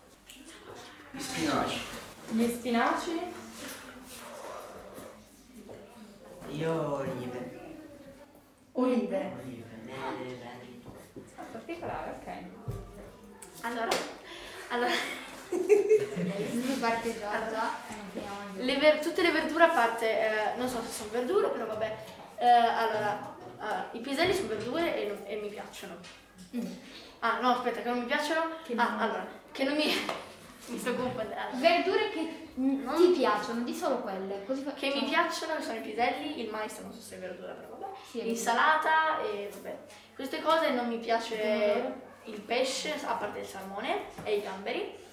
Gli 1.15 1.21
spinaci. 1.21 1.79
Gli 2.29 2.47
spinaci? 2.49 3.19
Io 6.49 6.95
olive. 6.95 7.53
Olive. 8.73 9.31
Olive, 9.41 9.65
nere, 9.85 10.23
verdi. 10.37 10.83
Ah, 11.35 11.41
particolare, 11.51 12.19
ok. 12.19 12.27
Allora, 13.61 13.87
allora 14.69 14.91
e 17.89 17.95
non 17.95 18.09
finiamo 18.11 18.37
di- 18.53 18.65
le 18.65 18.77
ver- 18.77 19.01
tutte 19.01 19.21
le 19.21 19.31
verdure 19.31 19.63
a 19.63 19.69
parte, 19.69 20.05
eh, 20.53 20.55
non 20.57 20.67
so 20.67 20.81
se 20.85 20.91
sono 20.91 21.09
verdure, 21.11 21.47
però 21.49 21.65
vabbè. 21.65 21.97
Eh, 22.37 22.45
allora, 22.47 23.35
ah, 23.59 23.87
i 23.93 23.99
piselli 23.99 24.33
sono 24.33 24.49
verdure 24.49 24.95
e, 25.01 25.07
non- 25.07 25.23
e 25.25 25.35
mi 25.37 25.47
piacciono. 25.49 25.97
Ah, 27.19 27.39
no, 27.39 27.49
aspetta, 27.55 27.81
che 27.81 27.89
non 27.89 27.99
mi 27.99 28.05
piacciono? 28.05 28.49
ah, 28.75 28.97
allora, 28.99 29.25
che 29.51 29.63
non 29.63 29.75
mi... 29.75 29.85
mi 30.67 30.77
sto 30.79 30.95
confondendo. 30.95 31.57
Verdure 31.57 32.09
che 32.09 32.47
mm, 32.59 32.95
ti 32.95 33.07
piacciono, 33.17 33.63
di 33.63 33.73
solo 33.73 33.97
quelle. 33.99 34.45
Così 34.45 34.63
fa- 34.63 34.73
Che 34.73 34.91
mi 34.95 35.03
piacciono 35.03 35.59
sono 35.61 35.77
i 35.77 35.81
piselli, 35.81 36.41
il 36.41 36.49
mais 36.49 36.77
non 36.79 36.91
so 36.93 37.01
se 37.01 37.15
è 37.15 37.19
verdura, 37.19 37.53
però 37.53 37.75
vabbè. 37.77 37.93
Sì, 38.09 38.23
L'insalata 38.23 39.21
e 39.21 39.49
vabbè. 39.53 39.77
Queste 40.15 40.41
cose 40.41 40.71
non 40.71 40.87
mi 40.87 40.97
piace 40.97 41.93
il 42.23 42.41
pesce, 42.41 42.95
a 43.05 43.13
parte 43.13 43.39
il 43.39 43.45
salmone 43.45 44.05
e 44.23 44.37
i 44.37 44.41
gamberi. 44.41 45.03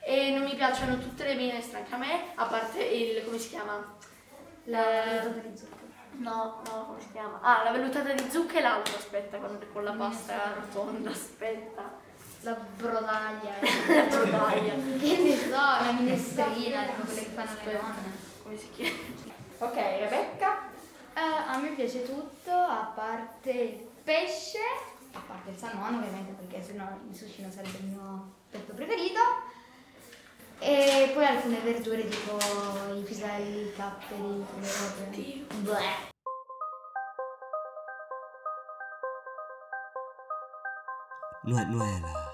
E 0.00 0.30
non 0.30 0.44
mi 0.44 0.54
piacciono 0.54 0.98
tutte 0.98 1.24
le 1.24 1.34
minestre 1.34 1.78
anche 1.78 1.94
a 1.94 1.98
me, 1.98 2.32
a 2.36 2.44
parte 2.46 2.80
il, 2.84 3.24
come 3.24 3.38
si 3.38 3.48
chiama? 3.48 3.94
La... 4.64 5.22
No, 6.18 6.62
no, 6.64 6.84
come 6.86 7.00
si 7.00 7.10
chiama? 7.10 7.40
Ah, 7.42 7.64
la 7.64 7.72
vellutata 7.72 8.12
di 8.12 8.30
zucca 8.30 8.58
e 8.58 8.62
l'altro, 8.62 8.96
aspetta, 8.96 9.38
con, 9.38 9.58
con 9.72 9.82
la 9.84 9.92
pasta 9.92 10.54
rotonda, 10.54 11.10
aspetta. 11.10 12.04
La 12.46 12.54
brodaglia. 12.76 13.54
La 13.90 14.02
brodaglia. 14.04 14.74
che 15.00 15.16
ne 15.18 15.36
so, 15.36 15.50
la 15.50 15.92
minestrina, 15.98 16.84
tipo 16.84 17.02
quelle 17.02 17.20
che 17.22 17.30
fanno 17.34 17.50
le 17.64 17.72
donne. 17.72 18.12
Come 18.44 18.56
si 18.56 18.70
chiama? 18.70 18.96
Ok, 19.58 19.74
Rebecca? 19.74 20.58
Eh, 21.12 21.20
a 21.20 21.58
me 21.58 21.70
piace 21.70 22.04
tutto, 22.04 22.52
a 22.52 22.92
parte 22.94 23.50
il 23.50 23.88
pesce, 24.04 24.58
a 25.12 25.18
parte 25.26 25.50
il 25.50 25.56
salmone 25.56 25.96
ovviamente 25.96 26.34
perché 26.38 26.62
sennò 26.62 26.84
il 27.10 27.16
sushi 27.16 27.42
non 27.42 27.50
sarebbe 27.50 27.78
il 27.78 27.84
mio 27.86 28.30
piatto 28.48 28.74
preferito. 28.74 29.20
E 30.60 31.10
poi 31.14 31.24
alcune 31.24 31.58
verdure 31.58 32.06
tipo 32.08 32.38
i 32.94 33.00
piselli, 33.02 33.62
i 33.66 33.72
capperi, 33.74 34.46
quelle 34.52 34.72
robe. 34.72 35.46
Bleh. 35.62 36.14
Nue- 41.42 41.64
Nuela. 41.64 42.25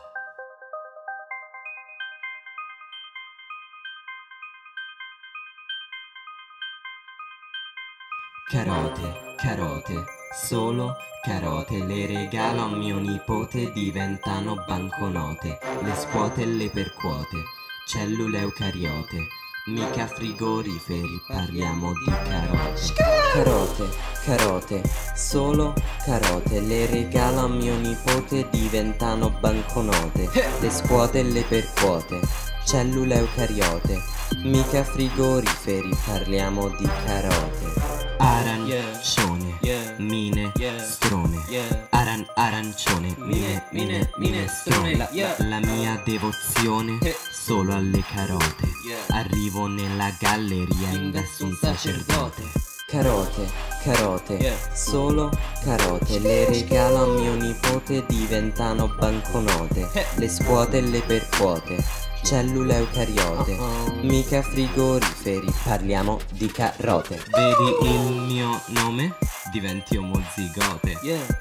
Carote, 8.92 9.36
carote, 9.36 10.04
solo 10.34 10.96
carote 11.22 11.82
le 11.82 12.06
regalo 12.06 12.64
a 12.64 12.68
mio 12.68 12.98
nipote 12.98 13.72
diventano 13.72 14.62
banconote, 14.66 15.58
le 15.82 15.94
scuote 15.94 16.42
e 16.42 16.46
le 16.46 16.68
percuote, 16.68 17.38
cellule 17.86 18.40
eucariote, 18.40 19.28
mica 19.68 20.06
frigoriferi, 20.06 21.22
parliamo 21.26 21.92
di 22.04 22.10
carote. 22.10 22.92
Carote, 23.32 23.88
carote, 24.24 24.82
solo 25.14 25.72
carote, 26.04 26.60
le 26.60 26.84
regalo 26.84 27.46
a 27.46 27.48
mio 27.48 27.74
nipote 27.76 28.46
diventano 28.50 29.30
banconote, 29.30 30.28
le 30.60 30.70
scuote 30.70 31.20
e 31.20 31.24
le 31.24 31.42
percuote, 31.44 32.20
cellule 32.66 33.16
eucariote, 33.16 33.98
mica 34.42 34.84
frigoriferi, 34.84 35.96
parliamo 36.04 36.68
di 36.76 36.88
carote. 37.06 38.01
Arancione, 38.24 39.58
mine, 39.98 40.52
strone, 40.78 41.42
Aran, 41.90 42.24
arancione, 42.36 43.16
mine, 43.18 43.64
mine, 43.72 44.08
minestrone, 44.16 44.96
la, 44.96 45.08
la- 45.12 45.34
la 45.38 45.58
mia 45.58 46.00
devozione 46.04 46.98
solo 47.32 47.74
alle 47.74 48.00
carote, 48.14 48.68
arrivo 49.08 49.66
nella 49.66 50.14
galleria 50.20 50.90
indesso 50.90 51.46
un 51.46 51.58
sacerdote. 51.60 52.44
Carote, 52.86 53.50
carote, 53.82 54.56
solo 54.72 55.28
carote, 55.64 56.18
le 56.20 56.44
regalo 56.44 57.02
a 57.04 57.06
mio 57.18 57.34
nipote 57.34 58.04
diventano 58.06 58.86
banconote, 58.86 59.88
le 60.16 60.28
scuote 60.28 60.78
e 60.78 60.82
le 60.82 61.00
percuote, 61.00 61.82
cellule 62.22 62.76
eucariote, 62.76 63.58
mica 64.02 64.42
frigoriferi, 64.42 65.52
parliamo 65.64 66.20
di 66.30 66.50
carote. 66.50 67.20
Vedi 67.30 67.90
il 67.90 68.10
mio 68.22 68.60
nome? 68.68 69.14
Diventi 69.50 69.96
omozigote. 69.96 70.98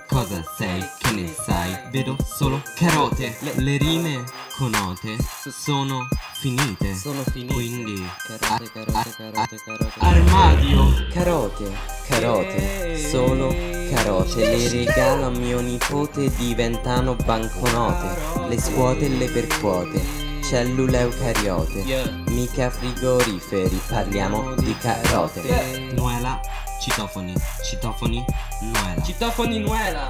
Cosa 0.08 0.44
sei? 0.58 0.84
Che 0.98 1.12
ne 1.12 1.34
sai? 1.46 1.78
Vedo 1.91 2.17
solo 2.26 2.62
carote. 2.76 3.38
Le, 3.39 3.54
le 3.58 3.78
rime 3.78 4.24
conote 4.58 5.15
sono 5.50 6.08
finite. 6.34 6.94
Sono 6.96 7.24
finite. 7.32 7.54
Quindi 7.54 8.06
carote, 8.28 8.72
carote, 8.74 9.15
carote, 9.15 9.56
carote. 9.63 10.00
Armadio. 10.00 11.08
Carote, 11.13 11.72
carote, 12.08 13.10
solo 13.10 13.56
carote. 13.94 14.58
Le 14.58 14.70
regalo 14.70 15.28
a 15.28 15.30
mio 15.30 15.62
nipote 15.62 16.30
diventano 16.36 17.15
banconote. 17.15 18.48
Le 18.50 18.60
scuote 18.60 19.06
e 19.06 19.10
le 19.10 19.30
percuote. 19.30 20.30
Cellule 20.52 21.00
eucariote, 21.00 22.12
mica 22.28 22.70
frigoriferi, 22.70 23.82
parliamo 23.88 24.54
di 24.56 24.76
carote. 24.76 25.94
Nuela, 25.94 26.42
citofoni, 26.82 27.34
citofoni, 27.64 28.26
nuela. 28.60 29.02
Citofoni 29.02 29.60
Nuela. 29.60 30.10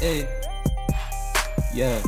Ehi. 0.00 0.24
Yeah. 1.74 2.00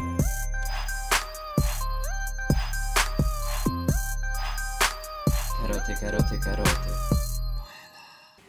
Carote, 5.61 5.93
carote, 5.99 6.39
carote. 6.39 6.89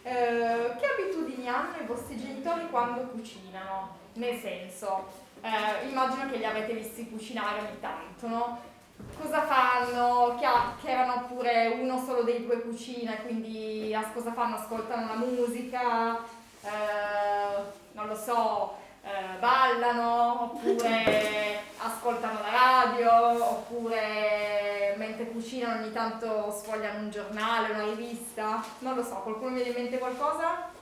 Eh, 0.03 0.75
che 0.79 0.85
abitudini 0.85 1.47
hanno 1.47 1.75
i 1.81 1.87
vostri 1.87 2.19
genitori 2.19 2.69
quando 2.69 3.01
cucinano? 3.07 3.97
Nel 4.13 4.39
senso, 4.39 5.07
eh, 5.41 5.87
immagino 5.89 6.29
che 6.29 6.37
li 6.37 6.45
avete 6.45 6.73
visti 6.73 7.09
cucinare 7.09 7.61
ogni 7.61 7.79
tanto, 7.79 8.27
no? 8.27 8.73
Cosa 9.19 9.41
fanno? 9.43 10.35
Chiacchierano 10.37 11.15
oppure 11.15 11.77
uno 11.79 12.03
solo 12.05 12.23
dei 12.23 12.45
due 12.45 12.61
cucina 12.61 13.13
e 13.13 13.21
quindi 13.23 13.93
as- 13.93 14.13
cosa 14.13 14.31
fanno? 14.33 14.55
Ascoltano 14.55 15.07
la 15.07 15.15
musica? 15.15 16.17
Eh, 16.61 17.83
non 17.93 18.07
lo 18.07 18.15
so, 18.15 18.75
eh, 19.03 19.37
ballano 19.39 20.43
oppure 20.43 21.59
ascoltano 21.77 22.39
la 22.39 22.51
radio 22.51 23.43
oppure 23.51 24.95
mentre 24.97 25.27
cucinano 25.27 25.81
ogni 25.81 25.91
tanto 25.91 26.51
sfogliano 26.51 26.99
un 26.99 27.09
giornale, 27.09 27.73
una 27.73 27.83
rivista, 27.83 28.63
non 28.79 28.95
lo 28.95 29.03
so, 29.03 29.15
qualcuno 29.15 29.51
mi 29.51 29.61
viene 29.61 29.69
in 29.77 29.83
mente 29.83 29.97
qualcosa? 29.97 30.73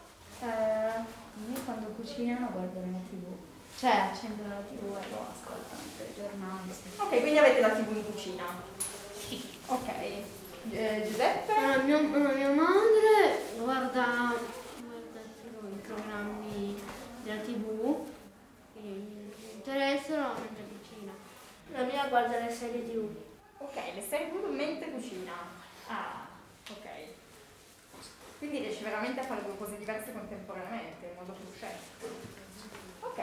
io 0.45 1.59
quando 1.65 1.87
cucinano 1.95 2.49
guardano 2.51 2.91
la 2.91 2.99
tv. 3.09 3.32
Cioè 3.83 3.91
accendono 3.91 4.47
la 4.47 4.61
tv 4.61 4.95
e 4.95 5.09
lo 5.09 5.27
ascoltano 5.27 5.81
il 5.83 5.97
telegiornale. 5.97 6.71
Ok, 6.99 7.19
quindi 7.19 7.37
avete 7.37 7.59
la 7.59 7.71
tv 7.71 7.97
in 7.97 8.05
cucina? 8.05 8.45
Sì. 9.11 9.43
Ok. 9.65 9.87
Eh, 10.71 11.03
Giuseppe? 11.05 11.53
Allora, 11.53 11.83
mio- 11.83 11.97
allora, 11.97 12.33
mia 12.33 12.49
madre 12.51 13.41
guarda, 13.57 14.35
guarda 14.85 15.19
tipo 15.41 15.67
i 15.67 15.79
programmi 15.85 16.81
della 17.23 17.41
tv 17.41 18.05
che 18.71 18.79
gli 18.79 19.51
interessano 19.55 20.33
mentre 20.39 20.63
cucina. 20.63 21.11
La 21.73 21.83
mia 21.83 22.07
guarda 22.07 22.39
le 22.39 22.49
serie 22.53 22.85
tv. 22.87 23.13
Ok, 23.57 23.75
le 23.95 24.01
serie 24.07 24.29
tv 24.29 24.45
mentre 24.49 24.91
cucina. 24.91 25.33
Ah, 25.87 26.25
ok. 26.69 26.87
Quindi 28.37 28.59
riesci 28.59 28.83
veramente 28.83 29.19
a 29.19 29.23
fare 29.23 29.43
due 29.43 29.57
cose 29.57 29.77
diverse 29.77 30.13
contemporaneamente, 30.13 31.05
in 31.05 31.15
modo 31.17 31.33
più 31.33 31.51
scelto. 31.53 32.31
Ok. 33.01 33.21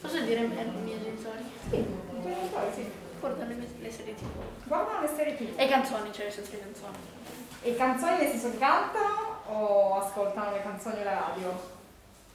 Posso 0.00 0.20
dire 0.20 0.40
me- 0.46 0.58
ai 0.58 0.70
miei 0.82 1.02
genitori? 1.02 1.42
Sì, 1.70 1.76
i 1.76 2.20
tuoi 2.20 2.34
genitori, 2.34 2.72
sì. 2.74 2.90
Guardano 3.20 3.48
le, 3.50 3.68
le 3.80 3.90
serie 3.90 4.14
tv. 4.14 4.26
Guardano 4.64 5.00
le 5.00 5.08
serie 5.08 5.36
tv. 5.36 5.58
E 5.58 5.68
canzoni, 5.68 6.12
cioè 6.12 6.26
le 6.26 6.60
canzoni. 6.60 6.96
E 7.62 7.76
canzoni 7.76 8.16
nel 8.18 8.30
senso 8.30 8.50
che 8.52 8.58
cantano 8.58 9.40
o 9.46 9.94
ascoltano 9.98 10.52
le 10.52 10.62
canzoni 10.62 11.00
alla 11.00 11.14
radio? 11.14 11.76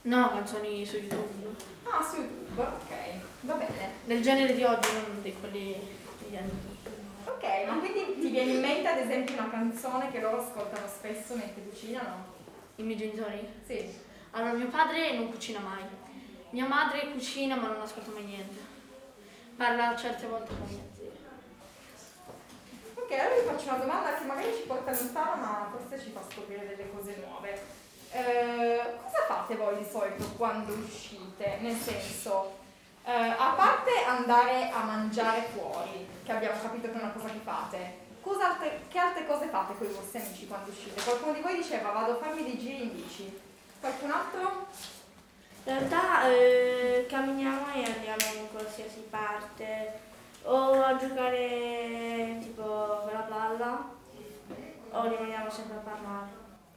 No, 0.02 0.30
canzoni 0.30 0.84
su 0.84 0.96
YouTube. 0.96 1.56
Ah, 1.84 2.02
su 2.02 2.16
YouTube, 2.16 2.60
ok, 2.62 2.94
va 3.42 3.54
bene. 3.54 3.90
Del 4.04 4.22
genere 4.22 4.54
di 4.54 4.62
oggi, 4.64 4.92
non 4.92 5.22
di 5.22 5.32
quelli 5.32 5.80
degli 6.18 6.36
anni. 6.36 6.72
Ok, 7.24 7.44
ma 7.66 7.78
quindi 7.78 8.20
ti 8.20 8.28
viene 8.28 8.52
in 8.52 8.60
mente 8.60 8.88
ad 8.88 8.98
esempio 8.98 9.34
una 9.34 9.48
canzone 9.50 10.10
che 10.10 10.20
loro 10.20 10.40
ascoltano 10.40 10.86
spesso 10.86 11.34
mentre 11.34 11.62
cucinano? 11.62 12.32
I 12.76 12.82
miei 12.82 12.98
genitori? 12.98 13.46
Sì. 13.66 13.90
Allora, 14.32 14.52
mio 14.52 14.68
padre 14.68 15.14
non 15.14 15.30
cucina 15.30 15.60
mai. 15.60 15.82
Mia 16.54 16.68
madre 16.68 17.10
cucina 17.10 17.56
ma 17.56 17.66
non 17.66 17.80
ascolta 17.80 18.12
mai 18.12 18.26
niente. 18.26 18.60
Parla 19.56 19.96
certe 19.96 20.28
volte 20.28 20.54
con 20.56 20.68
mia 20.68 20.84
zia. 20.94 21.10
Ok, 22.94 23.10
allora 23.10 23.34
vi 23.34 23.46
faccio 23.48 23.68
una 23.70 23.78
domanda 23.78 24.14
che 24.14 24.24
magari 24.24 24.54
ci 24.54 24.62
porta 24.62 24.92
lontano, 24.92 25.34
ma 25.34 25.68
forse 25.72 26.00
ci 26.00 26.12
fa 26.12 26.20
scoprire 26.30 26.68
delle 26.68 26.92
cose 26.92 27.16
nuove. 27.26 27.60
Eh, 28.12 28.80
cosa 29.02 29.24
fate 29.26 29.56
voi 29.56 29.78
di 29.78 29.84
solito 29.84 30.30
quando 30.36 30.74
uscite? 30.74 31.58
Nel 31.58 31.74
senso, 31.74 32.58
eh, 33.02 33.10
a 33.10 33.54
parte 33.56 33.90
andare 34.06 34.70
a 34.70 34.84
mangiare 34.84 35.48
fuori, 35.52 36.06
che 36.22 36.30
abbiamo 36.30 36.60
capito 36.62 36.86
che 36.86 36.94
è 36.94 37.02
una 37.02 37.10
cosa 37.10 37.32
che 37.32 37.40
fate, 37.42 37.98
altre- 38.40 38.82
che 38.86 38.98
altre 39.00 39.26
cose 39.26 39.48
fate 39.48 39.76
con 39.76 39.88
i 39.88 39.92
vostri 39.92 40.20
amici 40.20 40.46
quando 40.46 40.70
uscite? 40.70 41.02
Qualcuno 41.02 41.32
di 41.32 41.40
voi 41.40 41.56
diceva 41.56 41.90
vado 41.90 42.12
a 42.12 42.22
farmi 42.22 42.44
dei 42.44 42.58
giri 42.58 42.82
in 42.82 42.94
bici. 42.94 43.40
Qualcun 43.80 44.10
altro? 44.12 44.93
In 45.66 45.72
realtà 45.78 46.28
eh, 46.28 47.06
camminiamo 47.08 47.72
e 47.72 47.84
andiamo 47.84 48.38
in 48.38 48.50
qualsiasi 48.52 49.00
parte 49.08 49.92
o 50.42 50.82
a 50.82 50.96
giocare 50.96 52.38
tipo 52.42 52.62
con 52.62 53.10
la 53.12 53.20
palla 53.20 53.88
o 54.90 55.08
rimaniamo 55.08 55.50
sempre 55.50 55.76
a 55.76 55.80
parlare. 55.80 56.28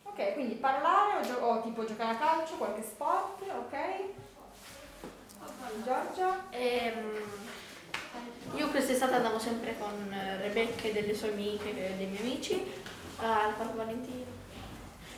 Ok, 0.04 0.34
quindi 0.34 0.56
parlare 0.56 1.20
o, 1.20 1.22
gio- 1.22 1.40
o 1.46 1.62
tipo 1.62 1.84
giocare 1.86 2.12
a 2.12 2.18
calcio, 2.18 2.56
qualche 2.56 2.82
sport, 2.82 3.42
ok? 3.42 3.76
Giorgia? 5.84 6.46
Ehm, 6.52 7.22
io 8.56 8.70
quest'estate 8.70 9.16
andavo 9.16 9.38
sempre 9.38 9.78
con 9.78 10.16
Rebecca 10.40 10.88
e 10.88 10.94
delle 10.94 11.14
sue 11.14 11.30
amiche 11.30 11.70
e 11.70 11.94
dei 11.98 12.06
miei 12.06 12.22
amici 12.22 12.72
al 13.18 13.54
Parco 13.54 13.76
Valentino. 13.76 14.26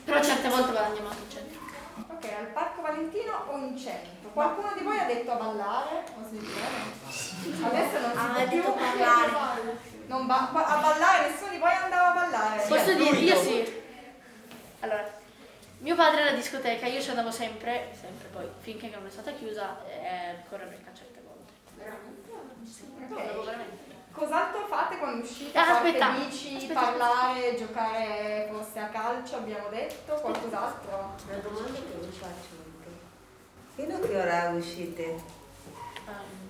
Però 0.04 0.20
certe 0.22 0.48
volte 0.48 0.76
andiamo 0.76 1.08
anche 1.08 1.22
in 1.22 1.30
centro. 1.30 1.69
Ok, 2.08 2.24
al 2.38 2.46
Parco 2.48 2.82
Valentino 2.82 3.44
o 3.48 3.56
in 3.58 3.76
centro? 3.76 4.30
Qualcuno 4.32 4.72
di 4.76 4.84
voi 4.84 4.98
ha 4.98 5.04
detto 5.04 5.32
a 5.32 5.36
ballare? 5.36 6.04
O 6.18 6.24
si 6.28 6.38
dice 6.38 6.52
bene? 6.52 7.66
Adesso 7.66 7.98
non 8.00 8.10
si 8.12 8.16
Ah, 8.18 8.32
può 8.32 8.48
più 8.48 8.62
parlare. 8.74 9.78
Non 10.06 10.26
ba- 10.26 10.50
a 10.52 10.80
ballare, 10.80 11.28
nessuno 11.30 11.50
di 11.50 11.58
voi 11.58 11.72
andava 11.72 12.10
a 12.10 12.14
ballare? 12.14 12.62
Posso 12.66 12.94
dire, 12.94 13.16
io 13.18 13.36
sì. 13.36 13.82
Allora, 14.80 15.10
mio 15.78 15.94
padre 15.94 16.22
alla 16.22 16.32
discoteca, 16.36 16.86
io 16.86 17.00
ci 17.00 17.10
andavo 17.10 17.30
sempre, 17.30 17.88
sempre 17.98 18.28
poi, 18.28 18.48
finché 18.60 18.88
non 18.88 19.06
è 19.06 19.10
stata 19.10 19.32
chiusa, 19.32 19.84
eh, 19.86 20.36
con 20.48 20.58
Rebecca 20.58 20.90
certe 20.94 21.20
volte. 21.24 21.52
No, 23.08 23.16
avevo 23.18 23.44
veramente. 23.44 23.89
Cos'altro 24.20 24.66
fate 24.66 24.98
quando 24.98 25.24
uscite? 25.24 25.56
Ah, 25.56 25.64
Fate 25.64 25.88
aspetta, 25.88 26.10
bici, 26.10 26.56
aspetta, 26.56 26.80
parlare, 26.80 27.56
giocare 27.56 28.48
forse 28.52 28.78
a 28.78 28.88
calcio, 28.88 29.36
abbiamo 29.36 29.70
detto, 29.70 30.12
qualcos'altro? 30.12 31.14
La 31.26 31.36
domanda 31.36 31.78
che 31.78 31.98
vi 31.98 32.12
faccio 32.12 32.52
anche. 32.62 32.90
Fino 33.76 33.96
a 33.96 33.98
che 33.98 34.20
ora 34.20 34.50
uscite? 34.50 35.16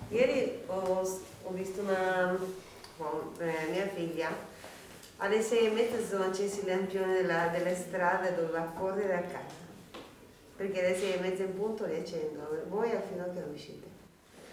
Ieri 0.08 0.64
ho, 0.66 1.20
ho 1.44 1.50
visto 1.52 1.82
una 1.82 2.36
oh, 2.96 3.32
eh, 3.38 3.68
mia 3.70 3.86
figlia, 3.86 4.30
alle 5.18 5.40
sei 5.40 5.66
e 5.66 5.70
mezza 5.70 5.98
si 5.98 6.06
sono 6.06 6.24
accesi 6.24 6.62
i 6.62 6.66
lampioni 6.66 7.12
della, 7.12 7.46
delle 7.46 7.76
strade, 7.76 8.34
doveva 8.34 8.62
correre 8.76 9.14
a 9.14 9.20
casa. 9.20 9.68
Perché 10.56 10.84
alle 10.84 10.98
sei 10.98 11.12
e 11.12 11.20
mezza 11.20 11.44
in 11.44 11.54
punto 11.54 11.86
li 11.86 11.94
accendo. 11.94 12.64
Voi 12.66 12.90
fino 13.08 13.22
a 13.22 13.28
che 13.28 13.44
uscite? 13.48 13.86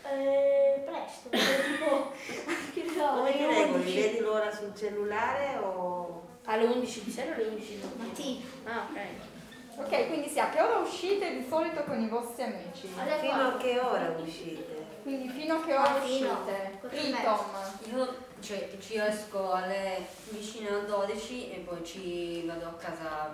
Eh, 0.04 0.86
presto, 0.86 1.30
tipo 1.30 2.12
le 2.98 3.08
Come 3.10 3.32
ti 3.32 3.46
regoli? 3.46 3.82
11. 3.84 3.96
Vedi 4.02 4.20
l'ora 4.20 4.52
sul 4.52 4.74
cellulare 4.76 5.58
o... 5.58 6.24
Alle 6.46 6.66
11 6.66 7.04
di 7.04 7.12
sera 7.12 7.32
o 7.32 7.34
alle 7.34 7.48
11 7.48 7.80
di 7.80 7.90
mattina? 7.98 8.46
Ah, 8.66 8.88
ok. 8.90 9.00
Ok, 9.80 10.08
quindi 10.08 10.28
sì, 10.28 10.40
a 10.40 10.50
che 10.50 10.60
ora 10.60 10.78
uscite 10.80 11.38
di 11.38 11.46
solito 11.48 11.84
con 11.84 12.02
i 12.02 12.08
vostri 12.08 12.44
amici? 12.44 12.88
Fino 12.88 13.48
a 13.48 13.58
che 13.58 13.80
ora 13.80 14.16
uscite? 14.20 14.86
Quindi 15.04 15.30
fino 15.30 15.56
a 15.56 15.64
che 15.64 15.74
ora 15.74 15.92
Mattino. 15.92 16.32
uscite? 16.32 16.78
Quattro 16.80 16.98
e 16.98 17.02
Ritom. 17.02 17.96
Io 17.96 18.16
cioè, 18.40 18.70
ci 18.80 18.98
esco 18.98 19.52
alle 19.52 20.06
vicine 20.30 20.70
alle 20.70 20.86
12 20.86 21.52
e 21.52 21.58
poi 21.60 21.84
ci 21.86 22.44
vado 22.48 22.66
a 22.66 22.74
casa 22.74 23.34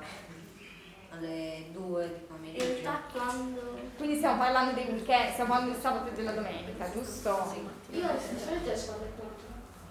alle 1.12 1.66
2 1.72 2.08
di 2.08 2.14
In 2.14 2.28
pomeriggio. 2.28 2.64
realtà 2.66 3.02
quando... 3.12 3.78
Quindi 3.98 4.18
stiamo 4.18 4.38
parlando 4.38 4.72
dei 4.74 4.88
weekend, 4.88 5.32
stiamo 5.32 5.50
parlando 5.52 5.74
del 5.74 5.82
sabato 5.82 6.10
e 6.10 6.14
della 6.14 6.32
domenica, 6.32 6.92
giusto? 6.92 7.54
Io 7.92 8.08
di 8.32 8.40
solito 8.40 8.70
esco 8.72 8.94
alle 8.94 9.12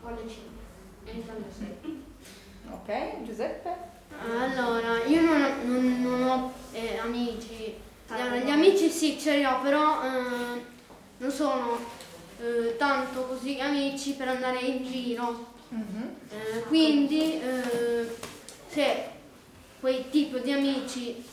4 0.03 0.05
o 0.05 0.09
alle 0.09 0.29
5 0.29 0.51
e 1.05 1.11
entro 1.11 1.33
alle 1.35 1.45
6. 1.57 2.03
Ok, 2.71 3.23
Giuseppe? 3.25 3.91
Allora, 4.21 5.05
io 5.05 5.21
non, 5.23 5.41
non- 5.65 6.03
non 6.03 6.23
ho 6.29 6.53
eh, 6.73 6.99
amici. 6.99 7.75
Allora, 8.09 8.37
gli 8.37 8.51
amici 8.51 8.91
sì, 8.91 9.19
ce 9.19 9.37
li 9.39 9.45
ho, 9.45 9.61
però 9.63 10.03
eh, 10.03 10.63
non 11.19 11.31
sono 11.31 11.79
eh, 12.41 12.77
tanto 12.77 13.23
così 13.27 13.59
amici 13.61 14.13
per 14.15 14.29
andare 14.29 14.61
in 14.61 14.85
giro. 14.85 15.51
Eh, 15.71 16.63
quindi, 16.65 17.41
eh, 17.41 18.17
se 18.69 19.05
quei 19.81 20.11
tipi 20.11 20.41
di 20.43 20.53
amici 20.53 21.25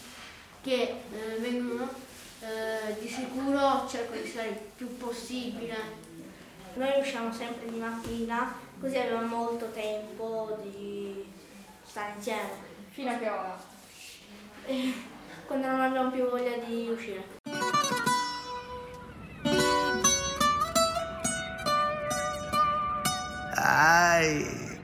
che 0.62 0.82
eh, 1.12 1.38
vengono, 1.40 1.90
eh, 2.42 2.98
di 3.00 3.08
sicuro 3.08 3.86
cerco 3.90 4.14
di 4.14 4.28
stare 4.28 4.50
il 4.50 4.58
più 4.78 4.96
possibile. 4.98 5.99
Noi 6.80 6.98
usciamo 6.98 7.30
sempre 7.34 7.70
di 7.70 7.78
mattina, 7.78 8.54
così 8.80 8.98
abbiamo 8.98 9.28
molto 9.28 9.70
tempo 9.72 10.58
di 10.62 11.26
stare 11.86 12.13
insieme. 12.15 12.52
Fino 12.92 13.12
a 13.12 13.15
che 13.15 13.28
ora? 13.28 13.58
Quando 15.46 15.68
non 15.68 15.82
abbiamo 15.82 16.10
più 16.10 16.30
voglia 16.30 16.56
di 16.56 16.88
uscire. 16.88 17.22
Ay. 23.56 24.80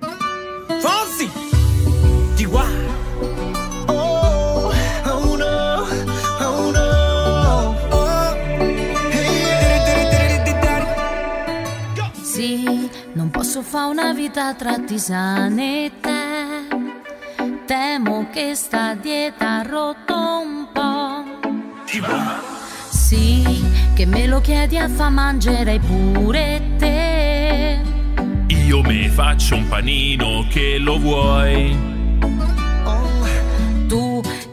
Fonsi. 0.81 1.44
Posso 13.55 13.61
fare 13.61 13.89
una 13.89 14.11
vita 14.11 14.53
tra 14.53 14.77
tisane 14.79 15.85
e 15.85 15.91
te. 16.01 17.53
Temo 17.65 18.27
che 18.29 18.53
sta 18.53 18.95
dieta 18.95 19.61
rotto 19.61 20.13
un 20.13 20.67
po'. 20.73 21.23
Sì, 22.89 23.63
che 23.93 24.05
me 24.05 24.27
lo 24.27 24.41
chiedi 24.41 24.77
a 24.77 24.89
fa 24.89 25.09
mangerei 25.09 25.79
pure 25.79 26.75
te. 26.77 27.81
Io 28.47 28.81
me 28.81 29.07
faccio 29.07 29.55
un 29.55 29.67
panino 29.69 30.45
che 30.49 30.77
lo 30.77 30.99
vuoi. 30.99 31.94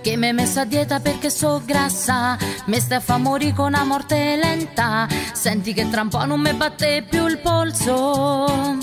Che 0.03 0.17
mi 0.17 0.27
hai 0.27 0.33
messo 0.33 0.59
a 0.59 0.65
dieta 0.65 0.99
perché 0.99 1.31
so 1.31 1.63
grassa, 1.65 2.37
mi 2.67 2.81
stai 2.81 2.97
a 2.99 3.01
fa 3.01 3.19
morire 3.19 3.53
con 3.53 3.67
una 3.67 3.85
morte 3.85 4.37
lenta. 4.37 5.07
Senti 5.33 5.73
che 5.73 5.89
tra 5.91 6.01
un 6.01 6.09
po' 6.09 6.25
non 6.25 6.41
mi 6.41 6.53
batte 6.55 7.05
più 7.09 7.29
il 7.29 7.39
polso. 7.39 8.79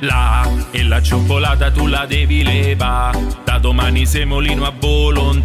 La 0.00 0.46
e 0.70 0.82
la 0.82 1.00
cioccolata 1.00 1.70
tu 1.70 1.86
la 1.86 2.04
devi 2.04 2.42
leva. 2.42 3.10
Da 3.42 3.58
domani 3.58 4.04
semolino 4.04 4.66
a 4.66 4.72
volontà. 4.78 5.35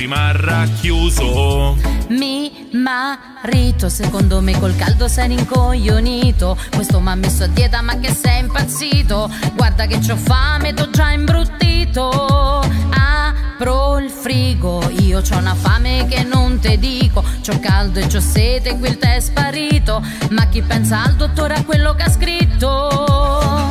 Rimarrà 0.00 0.66
chiuso. 0.80 1.76
Mi 2.08 2.70
marito, 2.72 3.90
secondo 3.90 4.40
me 4.40 4.58
col 4.58 4.74
caldo 4.74 5.08
sei 5.08 5.28
rincoglionito. 5.28 6.56
Questo 6.74 7.00
m'ha 7.00 7.14
messo 7.14 7.44
a 7.44 7.48
dieta, 7.48 7.82
ma 7.82 7.98
che 7.98 8.10
sei 8.10 8.40
impazzito. 8.40 9.30
Guarda 9.54 9.84
che 9.84 9.98
c'ho 9.98 10.16
fame, 10.16 10.72
t'ho 10.72 10.88
già 10.88 11.10
imbruttito. 11.10 12.08
Apro 12.08 13.98
il 13.98 14.08
frigo, 14.08 14.88
io 14.88 15.20
c'ho 15.20 15.36
una 15.36 15.54
fame 15.54 16.06
che 16.08 16.22
non 16.22 16.58
te 16.60 16.78
dico. 16.78 17.22
C'ho 17.46 17.60
caldo 17.60 18.00
e 18.00 18.06
c'ho 18.06 18.20
sete, 18.20 18.78
qui 18.78 18.88
il 18.88 18.96
tè 18.96 19.16
è 19.16 19.20
sparito. 19.20 20.02
Ma 20.30 20.46
chi 20.46 20.62
pensa 20.62 21.02
al 21.02 21.14
dottore 21.16 21.56
a 21.56 21.62
quello 21.62 21.92
che 21.94 22.04
ha 22.04 22.10
scritto? 22.10 23.70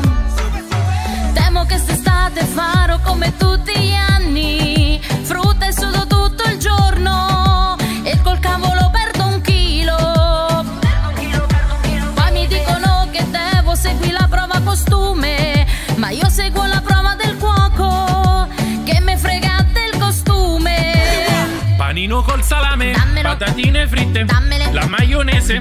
Temo 1.33 1.61
che 1.63 1.73
quest'estate 1.73 2.45
farò 2.45 2.99
come 2.99 3.35
tutti 3.35 3.71
gli 3.79 3.95
anni. 3.95 4.98
Panino 21.99 22.21
col 22.21 22.41
salame. 22.41 22.93
Patatine 23.21 23.85
fritte. 23.85 24.25
La 24.71 24.85
maionese. 24.87 25.59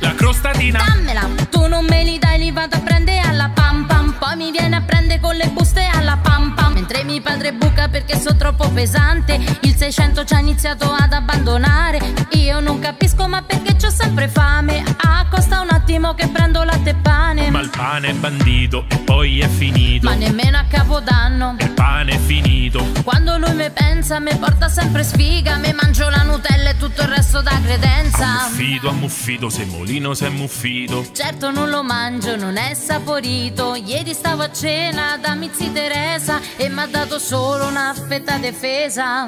La 0.00 0.14
crostatina. 0.16 0.82
Dammela, 0.84 1.28
tu 1.48 1.68
non 1.68 1.84
me 1.84 2.02
li 2.02 2.18
dai, 2.18 2.40
li 2.40 2.50
vado 2.50 2.74
a 2.74 2.80
prendere 2.80 3.20
alla 3.20 3.48
pam 3.54 3.86
pam. 3.86 4.16
Poi 4.18 4.34
mi 4.34 4.50
viene 4.50 4.74
a 4.74 4.80
prendere 4.80 5.20
con 5.20 5.36
le 5.36 5.46
buste 5.46 5.88
alla 5.94 6.18
pam 6.20 6.54
pam. 6.54 6.65
Mentre 6.88 7.02
mi 7.02 7.20
padre 7.20 7.52
buca 7.52 7.88
perché 7.88 8.16
sono 8.16 8.36
troppo 8.36 8.68
pesante. 8.70 9.40
Il 9.62 9.74
600 9.74 10.24
ci 10.24 10.34
ha 10.34 10.38
iniziato 10.38 10.88
ad 10.92 11.12
abbandonare. 11.12 11.98
Io 12.34 12.60
non 12.60 12.78
capisco, 12.78 13.26
ma 13.26 13.42
perché 13.42 13.74
c'ho 13.74 13.90
sempre 13.90 14.28
fame. 14.28 14.84
Ah, 14.98 15.26
costa 15.28 15.62
un 15.62 15.70
attimo 15.70 16.14
che 16.14 16.28
prendo 16.28 16.62
latte 16.62 16.90
e 16.90 16.94
pane. 16.94 17.50
Ma 17.50 17.58
il 17.58 17.70
pane 17.70 18.10
è 18.10 18.12
bandito 18.12 18.84
e 18.88 18.98
poi 18.98 19.40
è 19.40 19.48
finito. 19.48 20.08
Ma 20.08 20.14
nemmeno 20.14 20.58
a 20.58 20.64
capodanno. 20.68 21.56
Il 21.58 21.72
pane 21.72 22.12
è 22.12 22.18
finito. 22.18 22.86
Quando 23.02 23.36
lui 23.36 23.54
mi 23.54 23.68
pensa, 23.70 24.20
mi 24.20 24.36
porta 24.36 24.68
sempre 24.68 25.02
sfiga. 25.02 25.56
Mi 25.56 25.72
mangio 25.72 26.08
la 26.08 26.22
Nutella 26.22 26.70
e 26.70 26.76
tutto 26.76 27.02
il 27.02 27.08
resto 27.08 27.40
da 27.40 27.58
credenza. 27.64 28.46
Muffito, 28.48 28.88
ammuffito, 28.90 29.48
semolino 29.48 30.16
è 30.16 30.28
muffito. 30.28 31.04
Certo 31.12 31.50
non 31.50 31.68
lo 31.68 31.82
mangio, 31.82 32.36
non 32.36 32.56
è 32.56 32.74
saporito. 32.74 33.74
Ieri 33.74 34.14
stavo 34.14 34.42
a 34.42 34.52
cena 34.52 35.18
da 35.20 35.34
Mizzi 35.34 35.72
Teresa 35.72 36.40
e 36.56 36.74
mi 36.76 36.82
ha 36.82 36.86
dato 36.86 37.18
solo 37.18 37.66
una 37.68 37.94
fetta 37.94 38.36
difesa. 38.36 39.26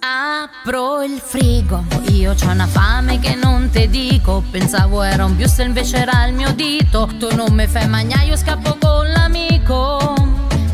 Apro 0.00 1.02
il 1.02 1.18
frigo, 1.18 1.82
io 2.08 2.34
c'ho 2.34 2.50
una 2.50 2.66
fame 2.66 3.18
che 3.20 3.34
non 3.36 3.70
te 3.70 3.88
dico. 3.88 4.44
Pensavo 4.50 5.02
era 5.02 5.24
un 5.24 5.34
e 5.40 5.62
invece 5.62 5.96
era 5.96 6.26
il 6.26 6.34
mio 6.34 6.52
dito. 6.52 7.08
Tu 7.18 7.34
non 7.34 7.54
mi 7.54 7.66
fai 7.66 7.88
mangiare, 7.88 8.26
io 8.26 8.36
scappo 8.36 8.76
con 8.78 9.08
l'amico. 9.08 10.14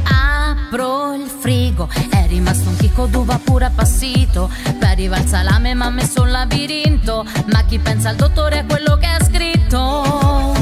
Apro 0.03 1.15
il 1.15 1.29
frigo, 1.29 1.89
è 2.11 2.27
rimasto 2.27 2.69
un 2.69 2.77
chicco 2.77 3.07
d'uva 3.07 3.39
pure 3.39 3.67
appassito. 3.67 4.51
Poi 4.65 4.89
arriva 4.89 5.17
il 5.17 5.27
salame, 5.27 5.75
ma 5.75 5.85
ha 5.85 5.91
messo 5.91 6.23
un 6.23 6.33
labirinto. 6.33 7.25
Ma 7.53 7.63
chi 7.63 7.79
pensa 7.79 8.09
al 8.09 8.17
dottore 8.17 8.59
a 8.59 8.65
quello 8.65 8.97
che 8.97 9.07
ha 9.07 9.23
scritto? 9.23 10.60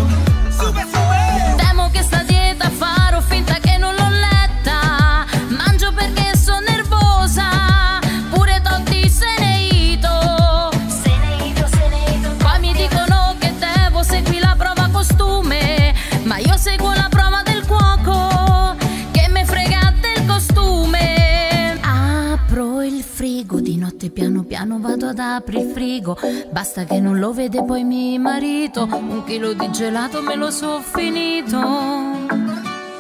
Ad 25.09 25.19
aprire 25.19 25.63
il 25.63 25.71
frigo. 25.73 26.17
Basta 26.51 26.85
che 26.85 27.01
non 27.01 27.19
lo 27.19 27.33
vede 27.33 27.65
poi 27.65 27.85
mio 27.85 28.19
marito. 28.21 28.85
Un 28.91 29.25
chilo 29.27 29.53
di 29.55 29.71
gelato 29.71 30.23
me 30.23 30.35
lo 30.37 30.51
so 30.51 30.81
finito. 30.81 31.59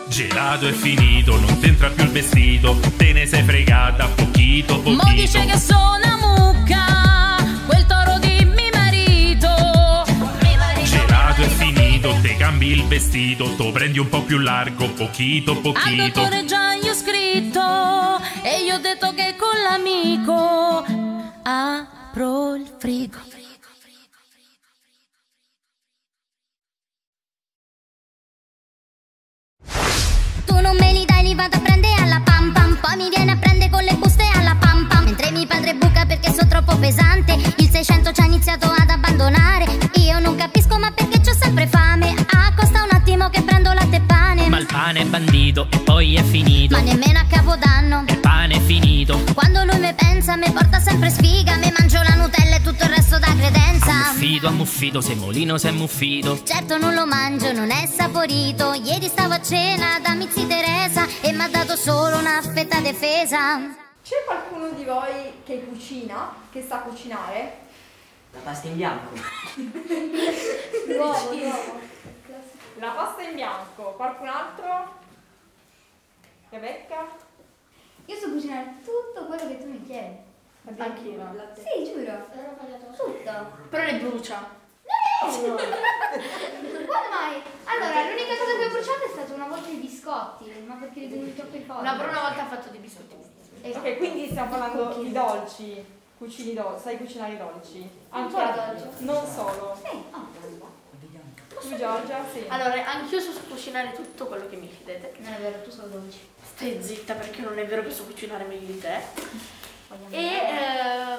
Gelato 0.09 0.66
è 0.66 0.73
finito, 0.73 1.38
non 1.38 1.59
t'entra 1.61 1.88
più 1.90 2.05
il 2.05 2.11
vestito. 2.11 2.79
Te 2.97 3.12
ne 3.12 3.27
sei 3.27 3.42
fregata 3.42 4.07
pochito, 4.07 4.81
pochito. 4.81 5.05
Mo 5.05 5.12
dice 5.14 5.44
che 5.44 5.59
sono 5.59 5.97
una 5.97 6.16
mucca, 6.16 7.37
quel 7.66 7.85
toro 7.87 8.18
di 8.18 8.44
mio 8.44 8.71
marito. 8.73 9.49
Gelato 10.85 11.42
è 11.42 11.47
finito, 11.49 12.14
te 12.23 12.37
cambi 12.37 12.68
il 12.68 12.85
vestito. 12.87 13.55
To 13.57 13.71
prendi 13.71 13.99
un 13.99 14.09
po' 14.09 14.23
più 14.23 14.38
largo, 14.38 14.88
pochito, 14.90 15.53
Al 15.53 15.59
pochito. 15.59 16.21
dottore 16.21 16.44
già 16.47 16.73
io 16.73 16.90
ho 16.92 16.94
scritto 16.94 17.61
e 18.42 18.62
io 18.64 18.77
ho 18.77 18.79
detto 18.79 19.12
che 19.14 19.28
frigo. 22.79 23.19
Tu 30.47 30.61
non 30.61 30.77
me 30.77 30.93
li 30.93 31.05
dai, 31.05 31.23
li 31.25 31.35
vado 31.35 31.57
a 31.57 31.61
prendere 31.61 31.95
alla 32.01 32.21
pam 32.25 32.53
pam. 32.53 32.79
Poi 32.81 32.97
mi 32.97 33.09
viene 33.09 33.33
a 33.33 33.37
prendere 33.37 33.71
con 33.71 33.83
le 33.83 33.95
buste 33.95 34.25
alla 34.35 34.57
pam 34.57 34.87
pam. 34.87 35.05
Mentre 35.05 35.31
mi 35.33 35.47
padre 35.47 35.75
buca 35.75 36.07
perché 36.07 36.33
sono 36.33 36.49
troppo 36.49 36.77
pesante. 36.79 37.33
Il 37.57 37.69
600 37.69 38.12
ci 38.12 38.21
ha 38.21 38.25
iniziato 38.25 38.67
ad 38.67 38.88
abbandonare. 38.88 39.67
Io 39.95 40.19
non 40.21 40.37
capisco, 40.37 40.79
ma 40.79 40.91
perché 40.93 41.08
pane. 44.70 45.04
Bandito 45.07 45.66
e 45.70 45.78
poi 45.78 46.16
è 46.16 46.22
finito. 46.22 46.76
Ma 46.76 46.83
nemmeno 46.83 47.18
a 47.18 47.24
capodanno. 47.28 48.04
Il 48.07 48.18
pane 48.18 48.54
è 48.54 48.61
finito. 48.61 49.18
Quando 49.35 49.64
lui 49.64 49.78
mi 49.78 49.92
pensa, 49.94 50.37
mi 50.37 50.50
porta 50.52 50.78
sempre 50.78 51.11
sfiga. 51.11 51.57
Mi 51.57 51.72
mangio 51.76 52.02
la 52.02 52.14
Nutella 52.14 52.57
e 52.57 52.62
tutto 52.62 52.85
il 52.85 52.90
resto 52.90 53.18
da 53.18 53.35
credenza. 53.35 53.92
Muffito, 54.12 54.46
ammuffito, 54.46 55.00
semolino 55.00 55.57
è 55.61 55.70
muffito. 55.70 56.42
Certo 56.44 56.76
non 56.76 56.94
lo 56.94 57.07
mangio, 57.07 57.52
non 57.52 57.70
è 57.70 57.87
saporito. 57.87 58.72
Ieri 58.74 59.09
stavo 59.09 59.35
a 59.35 59.40
cena 59.40 59.98
da 60.00 60.14
Mizzi 60.14 60.46
Teresa 60.46 61.07
e 61.20 61.33
mi 61.33 61.42
ha 61.42 61.48
dato 61.48 61.74
solo 61.76 62.18
una 62.18 62.40
fetta 62.42 62.81
difesa. 62.81 63.59
C'è 64.02 64.24
qualcuno 64.24 64.70
di 64.70 64.85
voi 64.85 65.42
che 65.44 65.64
cucina, 65.68 66.35
che 66.50 66.64
sa 66.66 66.78
cucinare? 66.78 67.66
La 68.33 68.40
pasta 68.42 68.68
in 68.68 68.76
bianco. 68.76 69.14
Nuovo, 70.88 71.35
nuovo. 71.35 71.96
La 72.79 72.91
pasta 72.91 73.23
in 73.23 73.35
bianco, 73.35 73.95
qualcun 73.97 74.29
altro? 74.29 74.95
Rebecca? 76.51 77.07
Io 78.05 78.17
so 78.17 78.31
cucinare 78.31 78.77
tutto 78.85 79.27
quello 79.27 79.49
che 79.49 79.59
tu 79.59 79.69
mi 79.69 79.83
chiedi. 79.83 80.17
Anch'io. 80.77 81.51
Sì, 81.55 81.85
giuro. 81.85 82.27
Tutto. 82.97 83.33
Però 83.69 83.85
le 83.85 83.95
brucia. 83.95 84.38
No! 84.38 85.29
Quando 85.29 87.09
mai? 87.11 87.43
Allora, 87.64 88.09
l'unica 88.09 88.37
cosa 88.38 88.57
che 88.57 88.64
ho 88.64 88.71
bruciato 88.71 89.05
è 89.05 89.09
stato 89.09 89.35
una 89.35 89.49
volta 89.49 89.69
i 89.69 89.77
biscotti, 89.77 90.64
ma 90.64 90.75
perché 90.75 91.01
li 91.01 91.09
tenevo 91.11 91.33
troppo 91.33 91.59
forti. 91.59 91.85
No, 91.85 91.97
però 91.97 92.11
una 92.11 92.21
volta 92.21 92.43
ha 92.43 92.47
fatto 92.47 92.71
dei 92.71 92.81
biscotti. 92.81 93.14
Ok, 93.75 93.97
quindi 93.97 94.29
stiamo 94.29 94.51
parlando 94.51 95.03
di 95.03 95.11
dolci. 95.11 95.97
Cucini 96.17 96.55
dolci, 96.55 96.83
sai 96.83 96.97
cucinare 96.97 97.33
i 97.33 97.38
dolci? 97.38 97.91
Anche 98.11 98.37
Ancora 98.37 98.73
dolci? 98.73 99.05
Non 99.05 99.27
solo. 99.27 99.77
Sì, 99.83 100.05
oh. 100.12 100.77
Tu 101.61 101.77
Giorgia? 101.77 102.25
Sì. 102.33 102.44
Allora, 102.49 102.87
anch'io 102.87 103.21
so 103.21 103.33
cucinare 103.49 103.92
tutto 103.92 104.27
quello 104.27 104.49
che 104.49 104.57
mi 104.57 104.68
chiedete. 104.68 105.14
Non 105.18 105.33
è 105.33 105.38
vero, 105.38 105.62
tu 105.62 105.71
solo 105.71 105.88
dolci. 105.88 106.18
Stai 106.55 106.83
zitta 106.83 107.14
perché 107.14 107.40
non 107.42 107.59
è 107.59 107.66
vero 107.66 107.83
che 107.83 107.90
so 107.90 108.05
cucinare 108.05 108.44
meglio 108.44 108.66
di 108.73 108.79
te. 108.79 109.57
E 110.11 110.18
eh, 110.23 111.16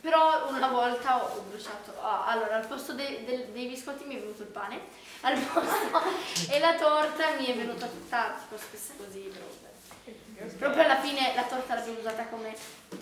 però 0.00 0.48
una 0.50 0.68
volta 0.68 1.20
ho 1.24 1.40
bruciato. 1.50 1.92
ah, 2.00 2.24
allora, 2.26 2.54
al 2.54 2.66
posto 2.68 2.92
dei- 2.92 3.24
del- 3.24 3.46
dei 3.46 3.66
biscotti 3.66 4.04
mi 4.04 4.14
è 4.14 4.20
venuto 4.20 4.42
il 4.42 4.48
pane, 4.48 4.78
al 5.22 5.36
posto 5.36 6.02
e 6.52 6.58
la 6.60 6.74
torta 6.76 7.30
mi 7.36 7.46
è 7.46 7.56
venuta 7.56 7.86
tutta 7.86 8.36
tipo 8.38 8.56
spessa 8.62 8.92
così. 8.96 9.22
Però, 9.22 10.48
proprio 10.56 10.84
alla 10.84 11.00
fine 11.00 11.32
la 11.34 11.42
torta 11.42 11.74
l'abbiamo 11.74 11.98
usata 11.98 12.26
come 12.26 12.54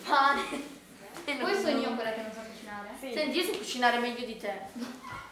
pane. 0.04 0.42
E 1.26 1.34
Poi 1.36 1.52
non- 1.52 1.62
sono 1.62 1.78
io 1.80 1.94
quella 1.94 2.12
che 2.14 2.22
non 2.22 2.32
so 2.32 2.40
cucinare. 2.40 2.88
Senti, 2.98 3.38
io 3.38 3.44
so 3.52 3.58
cucinare 3.58 3.98
meglio 3.98 4.24
di 4.24 4.36
te. 4.38 4.52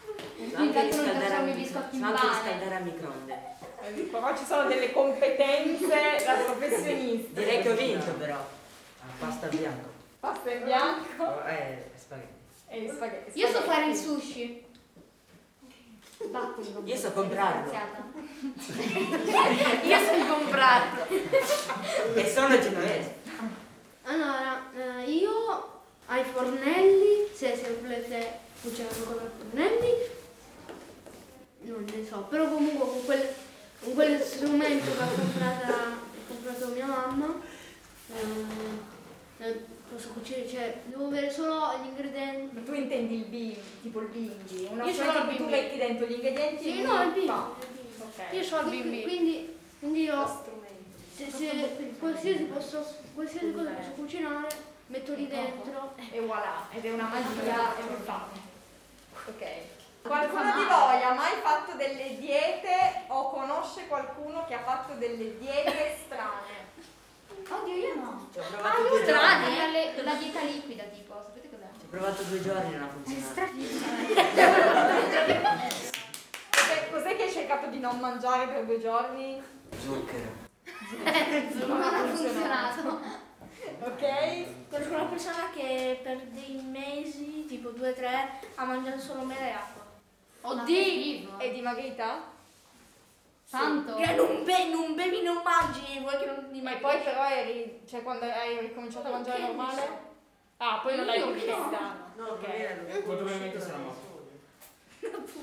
Anche 0.55 0.83
riscaldare 0.83 1.35
a- 1.35 1.41
biscotti 1.41 1.97
in 1.97 2.05
anche 2.05 2.27
riscaldare 2.29 2.75
a 2.77 2.79
microonde. 2.81 3.39
Eh, 3.85 4.07
Qua 4.11 4.35
ci 4.37 4.45
sono 4.45 4.69
delle 4.69 4.93
competenze 4.93 6.23
da 6.25 6.35
professionisti. 6.35 7.33
Direi 7.33 7.63
che 7.63 7.71
ho 7.71 7.75
vinto 7.75 8.13
però. 8.13 8.37
A 8.37 9.07
pasta 9.19 9.47
bianco. 9.49 9.89
Pasta 10.21 10.51
in 10.53 10.65
bianco 10.65 11.25
Oh, 11.25 11.49
eh, 11.49 11.91
spaghetti. 11.97 12.33
e 12.69 12.81
gli 12.83 12.89
spaghetti. 12.89 13.39
Io 13.39 13.49
so 13.49 13.61
fare 13.63 13.87
il 13.87 13.97
sushi. 13.97 14.65
Battimi, 16.31 16.89
Io 16.89 16.97
so 16.97 17.11
comprarlo. 17.13 17.73
Io 19.83 19.99
so 19.99 20.27
comprarlo. 20.33 21.07
E 22.15 22.27
sono 22.33 22.59
genovese. 22.61 23.15
Allora, 24.05 24.63
eh, 24.75 25.11
io 25.11 25.81
ai 26.07 26.23
fornelli, 26.25 27.29
se, 27.35 27.57
se 27.57 27.79
volete 27.81 28.39
cucinare 28.63 28.95
con 29.05 29.15
i 29.15 29.31
fornelli, 29.39 29.93
non 31.63 31.85
ne 31.85 32.07
so, 32.07 32.19
però 32.29 32.49
comunque 32.49 32.87
con 32.89 33.05
quel, 33.05 33.29
con 33.81 33.95
quel 33.95 34.21
strumento 34.23 34.93
che 34.97 35.03
ha 35.03 35.07
comprato, 35.07 35.73
ha 35.73 35.97
comprato 36.29 36.67
mia 36.69 36.87
mamma, 36.87 37.35
eh, 38.15 39.45
eh, 39.45 39.65
posso 39.91 40.09
cucinare, 40.11 40.49
cioè 40.49 40.81
devo 40.87 41.07
avere 41.07 41.31
solo 41.31 41.73
gli 41.83 41.87
ingredienti. 41.89 42.55
Ma 42.55 42.61
tu 42.63 42.73
intendi 42.75 43.15
il 43.17 43.25
bimbi, 43.25 43.59
tipo 43.83 44.01
il 44.01 44.09
bimbi? 44.09 44.69
Una 44.71 44.85
Io 44.85 44.93
sono 44.93 45.25
cui 45.27 45.37
tu 45.37 45.49
metti 45.49 45.77
dentro 45.79 46.07
gli 46.07 46.13
ingredienti 46.13 46.63
Sì, 46.63 46.81
e 46.81 46.83
no, 46.83 47.03
il 47.03 47.11
bimbi. 47.13 47.27
fa. 47.27 47.51
il 47.61 47.67
bimbi. 47.67 48.03
Ok. 48.03 48.33
Io 48.33 48.43
so 48.43 48.57
il 48.61 48.67
Quindi- 48.67 48.89
bimbi. 48.89 49.03
Quindi, 49.03 49.57
quindi 49.81 50.03
io, 50.05 50.45
se, 51.17 51.31
se 51.31 51.95
qualsiasi, 51.99 52.45
posso, 52.45 52.85
qualsiasi 53.15 53.53
cosa 53.53 53.71
posso 53.71 53.91
cucinare, 53.91 54.49
metto 54.87 55.15
lì 55.15 55.27
dentro. 55.27 55.95
E 56.11 56.21
voilà, 56.21 56.67
ed 56.71 56.85
è 56.85 56.93
una 56.93 57.09
magia 57.09 57.77
e 57.77 57.83
un 57.89 58.03
fatto. 58.05 58.42
Ok. 59.29 59.45
Qualcuno 60.03 60.53
di 60.57 60.65
voi 60.65 61.03
ha 61.03 61.13
mai 61.13 61.35
fatto 61.43 61.77
delle 61.77 62.19
diete 62.19 63.05
o 63.07 63.31
conosce 63.31 63.87
qualcuno 63.87 64.45
che 64.47 64.55
ha 64.55 64.63
fatto 64.63 64.95
delle 64.95 65.39
diete 65.39 65.97
strane? 66.05 66.71
Oddio, 67.49 67.75
io 67.75 67.95
no. 67.95 68.29
Ah, 68.63 68.79
io 68.79 69.03
strane, 69.03 70.03
la 70.03 70.15
dieta 70.15 70.41
liquida 70.41 70.83
tipo, 70.85 71.15
sapete 71.25 71.49
cos'è? 71.49 71.69
Ci 71.79 71.85
ho 71.85 71.89
provato 71.89 72.23
due 72.25 72.43
giorni 72.43 72.75
e 72.75 72.77
non 72.77 72.89
ha 72.89 72.93
funzionato. 72.93 73.53
Cos'è, 76.51 76.91
cos'è 76.91 77.17
che 77.17 77.23
hai 77.23 77.31
cercato 77.33 77.67
di 77.69 77.79
non 77.79 78.01
mangiare 78.01 78.49
per 78.49 78.65
due 78.65 78.81
giorni? 78.81 79.41
Zucchero. 79.79 80.51
Non 81.67 81.81
ha 81.81 81.91
funzionato. 82.09 83.01
Ok? 83.81 84.69
Conosco 84.69 84.95
una 84.95 85.05
persona 85.05 85.51
che 85.55 86.01
per 86.03 86.19
dei 86.23 86.61
mesi, 86.63 87.42
tipo 87.53 87.69
due 87.71 87.91
o 87.91 87.95
tre, 87.95 88.31
ha 88.55 88.65
mangiato 88.65 88.99
solo 88.99 89.23
mele 89.25 89.49
e 89.49 89.53
acqua. 89.53 89.83
Oddio! 90.41 91.39
È 91.39 91.51
dimagrita? 91.53 92.31
Santo. 93.45 93.97
Che 93.97 94.15
non, 94.15 94.45
be- 94.45 94.69
non 94.71 94.95
bevi, 94.95 95.23
non 95.23 95.43
mangi, 95.45 95.99
vuoi 96.01 96.17
che 96.17 96.25
non 96.25 96.47
E 96.49 96.53
dimagri? 96.53 96.81
poi 96.81 97.03
però 97.03 97.29
eri, 97.29 97.83
cioè 97.87 98.03
quando 98.03 98.25
hai 98.25 98.59
ricominciato 98.61 99.09
a 99.09 99.11
mangiare 99.11 99.43
normale? 99.43 99.81
so. 99.83 100.11
Ah, 100.57 100.79
poi 100.83 100.97
non 100.97 101.05
l'hai 101.07 101.19
Io 101.19 101.27
più 101.27 101.35
vista. 101.35 102.11
No, 102.17 102.27
Ok. 102.29 103.03
Probabilmente 103.03 103.61
sarà 103.61 103.77
morto. 103.79 104.11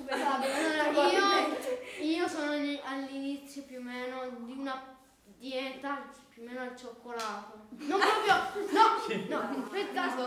Allora, 0.09 1.09
io, 1.11 1.57
io 2.01 2.27
sono 2.27 2.51
all'inizio 2.85 3.63
più 3.63 3.77
o 3.79 3.81
meno 3.81 4.23
di 4.39 4.55
una 4.57 4.95
dieta 5.37 6.05
più 6.29 6.41
o 6.43 6.45
meno 6.45 6.61
al 6.61 6.75
cioccolato. 6.77 7.67
Non 7.69 7.99
proprio, 7.99 8.33
no, 8.71 8.83
no, 9.27 9.63
aspetta, 9.63 10.03
aspetta. 10.05 10.25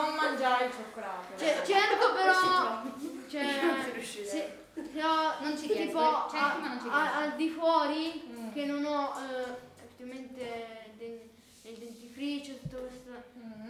Non 0.00 0.14
mangiare 0.14 0.64
il 0.66 0.72
cioccolato. 0.72 1.36
Cioè, 1.38 1.62
cerco 1.64 2.12
però, 2.12 2.82
cioè, 3.28 3.92
se, 4.02 4.24
se 4.92 5.02
ho, 5.04 5.34
Non 5.40 5.56
ci 5.56 5.66
tipo 5.66 5.72
riesco, 5.78 5.98
a- 5.98 6.56
non 6.60 6.78
ci 6.80 6.88
a- 6.88 7.16
al 7.18 7.32
di 7.36 7.48
fuori 7.48 8.50
che 8.52 8.64
non 8.64 8.84
ho 8.84 9.12
eh, 9.20 9.56
effettivamente 9.84 10.92
del, 10.96 11.20
del 11.62 11.74
dentifricio, 11.74 12.56
tutte 12.58 12.76
queste, 12.76 13.24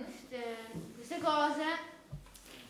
queste, 0.04 0.56
queste 0.94 1.18
cose. 1.20 1.62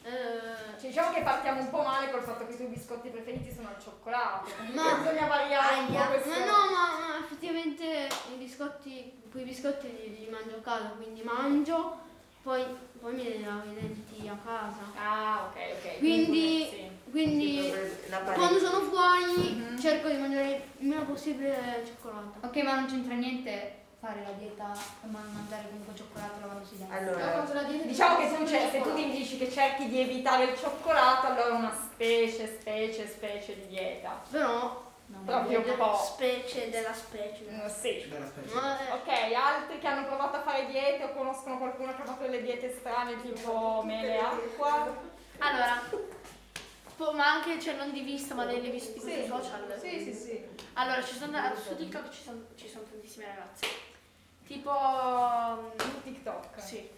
eh, 0.02 0.78
Cioè, 0.78 0.88
diciamo 0.88 1.12
che 1.12 1.22
partiamo 1.22 1.60
un 1.60 1.70
po' 1.70 1.82
male 1.82 2.10
col 2.10 2.22
fatto 2.22 2.46
che 2.46 2.52
i 2.52 2.56
tuoi 2.56 2.68
biscotti 2.68 3.08
preferiti 3.08 3.52
sono 3.52 3.68
al 3.68 3.82
cioccolato. 3.82 4.50
Ma- 4.72 4.82
Ma 4.82 4.94
bisogna 4.94 5.26
variare 5.26 5.80
un 5.80 5.86
po' 5.92 6.06
questo. 6.06 6.28
ma 6.28 6.38
no, 6.38 6.70
ma, 6.70 6.98
ma 7.08 7.18
effettivamente 7.24 8.08
i 8.32 8.36
biscotti, 8.36 9.20
quei 9.30 9.44
biscotti 9.44 9.86
li, 9.88 10.18
li 10.24 10.28
mangio 10.30 10.56
a 10.56 10.60
casa, 10.60 10.88
quindi 10.96 11.22
mangio, 11.22 12.06
poi, 12.48 12.64
poi 12.98 13.12
mi 13.12 13.44
lavo 13.44 13.70
i 13.70 13.74
denti 13.74 14.26
a 14.26 14.38
casa. 14.42 14.90
Ah, 14.96 15.50
ok, 15.50 15.56
ok. 15.76 15.98
Quindi, 15.98 16.66
sì. 16.70 17.10
quindi 17.10 17.70
quando 18.34 18.58
sono 18.58 18.80
fuori 18.80 19.76
cerco 19.78 20.08
di 20.08 20.16
mangiare 20.16 20.62
il 20.78 20.86
meno 20.88 21.04
possibile 21.04 21.82
cioccolato. 21.84 22.46
Ok, 22.46 22.56
ma 22.62 22.76
non 22.76 22.86
c'entra 22.86 23.14
niente 23.16 23.76
fare 24.00 24.22
la 24.22 24.30
dieta 24.30 24.72
ma 25.10 25.18
mangiare 25.30 25.66
comunque 25.68 25.94
cioccolato 25.94 26.40
lavandosi 26.40 26.74
i 26.74 26.78
denti. 26.78 26.94
Allora, 26.94 27.62
Diciamo 27.84 28.16
che 28.16 28.34
tu, 28.34 28.46
cer- 28.46 28.70
se 28.70 28.80
tu 28.80 28.92
mi 28.92 29.10
dici 29.10 29.36
che 29.36 29.50
cerchi 29.50 29.86
di 29.86 30.00
evitare 30.00 30.44
il 30.44 30.56
cioccolato, 30.56 31.26
allora 31.26 31.48
è 31.48 31.50
una 31.50 31.76
specie, 31.92 32.46
specie, 32.46 33.06
specie 33.06 33.56
di 33.56 33.66
dieta. 33.66 34.22
Però 34.30 34.86
Proprio 35.24 35.60
un 35.60 35.76
po'. 35.76 35.94
Specie 35.96 36.68
della 36.70 36.92
specie. 36.92 37.44
Mm, 37.48 37.66
Sì. 37.66 38.06
Della 38.08 38.26
specie. 38.26 38.54
ma, 38.54 38.76
Ok, 38.94 39.08
altri 39.34 39.78
che 39.78 39.86
hanno 39.86 40.06
provato 40.06 40.36
a 40.36 40.42
fare 40.42 40.66
diete 40.66 41.04
o 41.04 41.12
conoscono 41.14 41.56
qualcuno 41.58 41.94
che 41.96 42.02
ha 42.02 42.04
fatto 42.04 42.22
delle 42.22 42.42
diete 42.42 42.74
strane 42.78 43.20
tipo 43.22 43.82
mele 43.84 44.14
e 44.14 44.18
acqua? 44.18 44.96
Allora, 45.38 45.80
po- 46.96 47.12
ma 47.12 47.32
anche, 47.32 47.60
cioè 47.60 47.74
non 47.74 47.90
di 47.92 48.00
vista, 48.00 48.34
ma 48.34 48.44
nelle 48.44 48.68
visti 48.70 48.98
sui 49.00 49.26
social. 49.26 49.78
Sì, 49.80 50.00
sì, 50.00 50.12
sì. 50.12 50.44
Allora, 50.74 51.02
ci 51.02 51.14
sono, 51.16 51.38
su 51.56 51.76
TikTok 51.76 52.10
ci 52.10 52.22
sono, 52.22 52.44
ci 52.56 52.68
sono 52.68 52.84
tantissime 52.84 53.26
ragazze. 53.26 53.66
Tipo... 54.46 54.72
Su 55.78 56.02
TikTok. 56.02 56.60
Sì. 56.60 56.88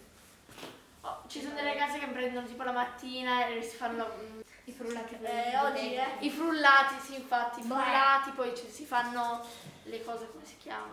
Oh, 1.02 1.22
ci 1.28 1.40
sono 1.40 1.54
delle 1.54 1.72
ragazze 1.72 1.98
che 1.98 2.06
prendono 2.08 2.46
tipo 2.46 2.62
la 2.62 2.72
mattina 2.72 3.46
e 3.46 3.62
si 3.62 3.76
fanno 3.76 4.06
mm, 4.22 4.40
I 4.64 4.72
frullati 4.72 5.16
Eh, 5.22 5.56
oggi, 5.56 5.94
eh. 5.94 6.06
i 6.20 6.30
frullati, 6.30 6.94
sì, 7.00 7.14
infatti, 7.14 7.60
i 7.60 7.62
frullati, 7.62 8.30
poi 8.32 8.54
ci- 8.54 8.68
si 8.68 8.84
fanno 8.84 9.44
le 9.84 10.04
cose, 10.04 10.28
come 10.30 10.44
si 10.44 10.56
chiama? 10.58 10.92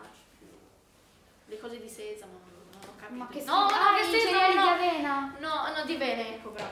Le 1.46 1.58
cose 1.60 1.80
di 1.80 1.88
sesamo, 1.88 2.32
non 2.72 2.82
ho 2.88 2.92
capito. 2.98 3.18
Ma 3.18 3.28
che 3.28 3.42
no, 3.44 3.60
no, 3.60 3.66
ah, 3.66 3.94
che 3.96 4.02
i 4.16 4.20
sesamo, 4.20 4.54
no. 4.54 4.62
di 4.62 4.68
avena. 4.68 5.34
No, 5.38 5.74
no, 5.76 5.84
di 5.84 5.94
bene, 5.96 6.34
ecco, 6.36 6.50
bravo. 6.50 6.70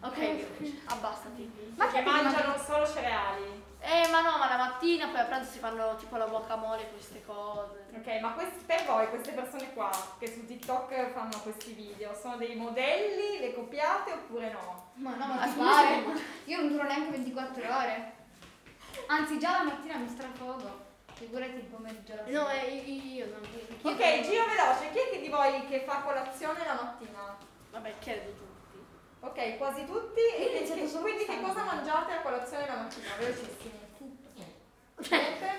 Ok, 0.00 0.44
abbastati. 0.86 1.72
Ma 1.76 1.86
che 1.88 2.00
mangiano 2.02 2.56
solo 2.58 2.86
cereali? 2.86 3.62
Eh, 3.80 4.08
ma 4.08 4.20
no, 4.22 4.36
ma 4.38 4.48
la 4.48 4.56
mattina 4.56 5.06
poi 5.06 5.20
a 5.20 5.24
pranzo 5.24 5.52
si 5.52 5.58
fanno 5.58 5.94
tipo 5.96 6.16
la 6.16 6.26
guacamole, 6.26 6.90
queste 6.90 7.24
cose. 7.24 7.86
Ok, 7.94 8.20
ma 8.20 8.32
questi, 8.32 8.64
per 8.64 8.84
voi 8.84 9.08
queste 9.08 9.32
persone 9.32 9.72
qua 9.72 9.90
che 10.18 10.26
su 10.32 10.44
TikTok 10.44 11.12
fanno 11.12 11.38
questi 11.42 11.72
video 11.72 12.12
sono 12.14 12.36
dei 12.36 12.56
modelli, 12.56 13.38
le 13.38 13.54
copiate 13.54 14.12
oppure 14.12 14.50
no? 14.50 14.90
Ma 14.94 15.14
no, 15.14 15.26
ma 15.26 15.46
pare? 15.56 16.02
Io 16.46 16.56
non 16.58 16.68
duro 16.68 16.82
neanche 16.82 17.10
24 17.10 17.62
ore. 17.76 18.12
Anzi, 19.06 19.38
già 19.38 19.52
la 19.52 19.62
mattina 19.62 19.96
mi 19.96 20.08
strafogo. 20.08 20.86
Figurati 21.14 21.54
il 21.54 21.62
pomeriggio. 21.64 22.14
la 22.14 22.22
no, 22.28 22.48
eh, 22.50 22.74
io 22.74 23.26
io- 23.26 23.40
Ok, 23.82 24.20
giro 24.20 24.44
veloce, 24.46 24.90
chi 24.92 24.98
è 24.98 25.10
che 25.10 25.20
di 25.20 25.28
voi 25.28 25.66
che 25.66 25.80
fa 25.80 25.96
colazione 26.00 26.64
la 26.64 26.74
mattina? 26.74 27.36
Vabbè, 27.70 27.94
credo 28.00 28.30
tutti. 28.32 28.46
Ok, 29.20 29.56
quasi 29.58 29.84
tutti. 29.84 30.20
E 30.20 30.64
che- 30.64 30.72
che- 30.74 30.98
quindi 31.00 31.24
che 31.24 31.40
cosa 31.40 31.62
mangiate 31.64 32.12
a 32.12 32.20
colazione 32.20 32.66
la 32.66 32.74
mattina? 32.76 33.06
Velocissimi. 33.18 33.86
Niente? 35.10 35.56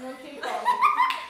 Non 0.00 0.16
ti 0.16 0.28
ricordi? 0.30 0.66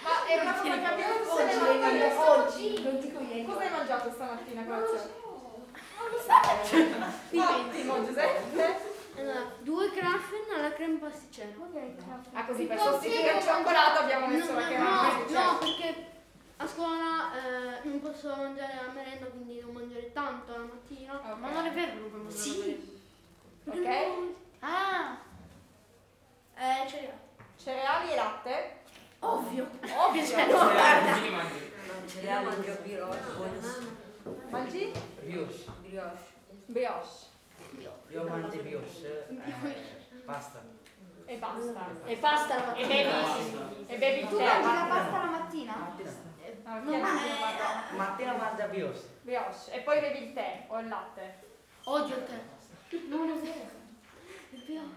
Ma 0.02 0.26
è 0.26 0.40
una 0.40 0.52
cosa 0.54 0.62
che 0.78 0.84
abbiamo 0.84 1.14
tutte 1.22 1.44
le 1.44 1.54
Oggi, 1.56 1.78
mattine. 1.80 2.16
oggi, 2.16 2.82
non 2.82 3.00
dico 3.00 3.20
ieri. 3.20 3.44
Cosa 3.44 3.60
hai 3.60 3.70
mangiato 3.70 4.10
stamattina 4.12 4.60
a 4.60 4.64
colazione? 4.64 5.10
Non 5.98 6.08
lo 6.10 6.18
so. 6.20 6.32
Ottimo, 7.60 8.04
Giuseppe. 8.06 8.88
Allora, 9.16 9.52
due 9.58 9.90
craffen 9.90 10.44
alla 10.56 10.72
crema 10.72 10.98
pasticcera. 11.08 11.48
Ah, 12.32 12.44
così 12.46 12.64
per 12.64 12.78
sostituire 12.78 13.36
il 13.36 13.42
cioccolato 13.42 14.00
abbiamo 14.00 14.26
messo 14.28 14.52
la 14.54 14.62
crema 14.66 14.88
No, 14.90 15.00
pasticcera. 15.08 15.44
no, 15.44 15.58
perché 15.58 16.06
a 16.62 16.66
scuola 16.66 17.32
eh, 17.34 17.88
non 17.88 18.00
posso 18.00 18.28
mangiare 18.36 18.74
la 18.74 18.92
merenda, 18.92 19.26
quindi 19.26 19.54
devo 19.56 19.72
mangiare 19.72 20.12
tanto 20.12 20.52
la 20.52 20.64
mattina. 20.64 21.14
Ok. 21.14 21.38
Ma 21.38 21.50
non 21.50 21.64
è 21.66 21.72
vero, 21.72 21.92
non 21.94 22.10
mangiare 22.22 22.48
la 23.64 23.74
merenda. 23.74 24.18
Ok? 24.20 24.34
Ah! 24.60 25.16
Eh, 26.54 26.86
cereali. 26.88 27.18
Cereali 27.56 28.12
e 28.12 28.14
latte? 28.16 28.76
Ovvio. 29.20 29.68
Ovvio. 29.96 30.24
Cioè, 30.26 30.46
no, 30.46 30.58
guarda. 30.58 31.16
Io 31.16 32.42
mangio 32.42 32.78
brioche. 32.82 33.18
Mangi? 34.50 34.92
Brioche. 35.22 35.64
Brioche. 35.80 36.18
Brioche. 36.66 37.26
Io 38.08 38.24
mangio 38.24 38.58
brioche. 38.58 39.28
eh, 39.28 40.18
pasta. 40.26 40.62
E 41.24 41.36
basta. 41.36 41.86
E 42.04 42.16
pasta 42.16 42.54
la 42.56 42.74
E 42.74 42.86
bevi, 42.86 43.84
e 43.86 43.96
bevi 43.96 44.28
Tu 44.28 44.40
mangi 44.40 44.66
la 44.74 44.86
pasta 44.88 45.18
la 45.18 45.30
mattina? 45.30 45.94
Ah, 46.64 46.78
Non 46.80 46.94
ok. 46.94 47.90
è- 47.92 47.94
Mattina 47.96 48.34
mangio 48.36 48.66
brioche. 48.68 49.00
Brioche. 49.22 49.72
E 49.72 49.80
poi 49.80 50.00
bevi 50.00 50.26
il 50.26 50.32
tè 50.32 50.64
o 50.68 50.78
il 50.80 50.88
latte. 50.88 51.42
Odio 51.84 52.16
il 52.16 52.24
tè. 52.24 52.98
Non 53.08 53.30
è 53.30 53.40
vero. 53.40 53.78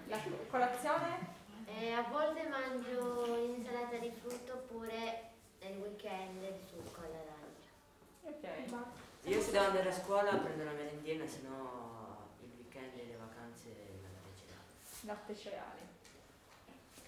La 0.08 0.20
colazione? 0.50 1.32
E 1.66 1.92
a 1.94 2.02
volte 2.04 2.44
mangio 2.48 3.36
insalata 3.38 3.98
di 3.98 4.12
frutta 4.12 4.54
oppure 4.54 5.30
nel 5.62 5.78
weekend 5.78 6.44
il 6.44 6.60
succo 6.68 7.02
all'arancia. 7.02 7.72
Ok. 8.24 9.28
Io 9.30 9.42
se 9.42 9.52
devo 9.52 9.66
andare 9.66 9.90
a 9.90 9.94
scuola 9.94 10.36
prendo 10.36 10.64
la 10.66 10.72
merendina, 10.72 11.26
se 11.26 11.42
no 11.48 12.28
il 12.42 12.50
weekend 12.58 12.98
e 12.98 13.06
le 13.06 13.16
vacanze 13.16 13.70
la 14.02 14.10
cereali. 14.36 14.68
Latte 15.02 15.36
cereali. 15.36 15.83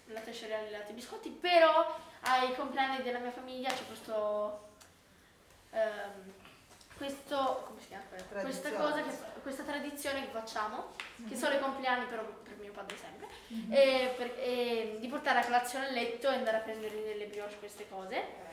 Latte 0.08 0.34
cereali, 0.34 0.70
latte 0.72 0.92
e 0.92 0.94
biscotti, 0.94 1.30
però 1.30 1.98
ai 2.22 2.56
compleanni 2.56 3.02
della 3.04 3.20
mia 3.20 3.32
famiglia 3.32 3.70
c'è 3.70 3.86
questo, 3.88 4.68
ehm, 5.72 6.34
questo, 6.98 7.64
come 7.68 7.82
si 7.82 7.88
chiama? 7.88 8.04
Questa 8.42 8.70
cosa, 8.74 9.02
che, 9.04 9.18
questa 9.42 9.64
tradizione 9.64 10.22
che 10.26 10.32
facciamo, 10.32 10.92
che 11.28 11.36
sono 11.36 11.56
i 11.56 11.60
compleanni 11.60 12.06
però 12.06 12.24
per 12.24 12.56
mio 12.58 12.72
padre 12.72 12.96
sempre, 12.98 13.28
e 13.70 14.14
per- 14.18 14.36
e 14.40 14.98
di 15.00 15.08
portare 15.08 15.40
a 15.40 15.44
colazione 15.46 15.88
a 15.88 15.92
letto 15.92 16.30
e 16.30 16.36
andare 16.36 16.58
a 16.58 16.62
prendere 16.62 16.96
nelle 16.96 17.26
brioche 17.26 17.58
queste 17.58 17.88
cose. 17.90 18.44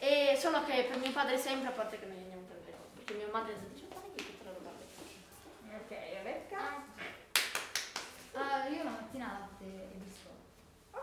E 0.00 0.36
solo 0.38 0.64
che 0.64 0.84
per 0.84 0.96
mio 0.98 1.10
padre 1.10 1.36
sempre, 1.36 1.68
a 1.68 1.72
parte 1.72 1.98
che 1.98 2.06
noi 2.06 2.18
andiamo 2.18 2.42
per 2.42 2.56
le 2.64 2.70
cose, 2.70 2.88
perché 2.94 3.14
mia 3.14 3.26
madre 3.32 3.54
dice, 3.72 3.86
ma 3.92 4.00
che 4.14 4.22
te 4.22 4.44
la 4.44 4.52
roba 4.52 4.70
a 4.70 4.72
letto?" 4.78 5.84
Ok, 5.84 5.90
Rebecca? 6.22 6.84
Ah, 8.34 8.68
io 8.68 8.84
la 8.84 8.90
mattina 8.90 9.38
latte. 9.40 9.87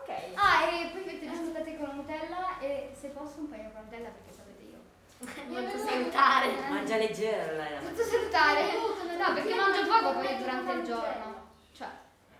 Ok. 0.06 0.12
Ah, 0.34 0.70
e 0.70 0.90
poi 0.92 1.04
metto 1.04 1.24
i 1.24 1.28
biscotti 1.28 1.76
con 1.76 1.88
la 1.88 1.94
Nutella 1.94 2.58
e 2.60 2.90
se 2.98 3.08
posso 3.08 3.40
un 3.40 3.48
paio 3.48 3.64
con 3.64 3.72
la 3.74 3.80
Nutella 3.82 4.08
perché 4.10 4.32
sapete 4.32 4.62
io. 4.62 4.78
Molto 5.50 5.78
salutare. 5.78 6.46
Mangia 6.68 6.96
leggera 6.96 7.52
lei 7.52 7.72
la 7.74 7.80
Tutto 7.80 8.02
salutare. 8.02 8.62
No, 9.18 9.34
perché 9.34 9.54
mangio 9.54 9.82
poco 9.86 10.12
poi 10.20 10.36
durante 10.38 10.72
il 10.72 10.84
giorno. 10.84 11.34
Cioè, 11.72 11.88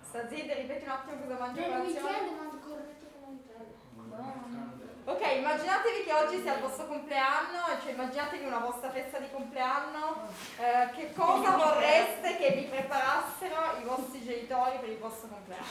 Sta 0.01 0.29
zitta, 0.29 0.55
ripeti 0.55 0.85
un 0.85 0.91
attimo 0.91 1.17
cosa 1.23 1.39
mangi 1.39 1.59
a 1.59 1.67
Nel 1.67 1.71
colazione. 1.77 2.07
weekend 2.07 2.37
mangio 2.39 2.59
corretto 2.59 3.07
con 3.11 3.21
la 3.23 3.31
Nutella. 3.35 4.76
Ok, 5.09 5.21
immaginatevi 5.37 6.03
che 6.03 6.13
oggi 6.13 6.43
sia 6.43 6.55
il 6.55 6.61
vostro 6.61 6.89
compleanno, 6.89 7.79
cioè 7.81 7.93
immaginatevi 7.93 8.45
una 8.45 8.59
vostra 8.59 8.91
festa 8.91 9.21
di 9.21 9.31
compleanno, 9.31 10.27
eh, 10.59 10.91
che 10.97 11.13
cosa 11.15 11.51
vorreste 11.51 12.37
che 12.37 12.51
vi 12.51 12.63
preparassero 12.63 13.79
i 13.81 13.85
vostri 13.85 14.25
genitori 14.25 14.79
per 14.81 14.89
il 14.89 14.99
vostro 14.99 15.29
compleanno? 15.29 15.65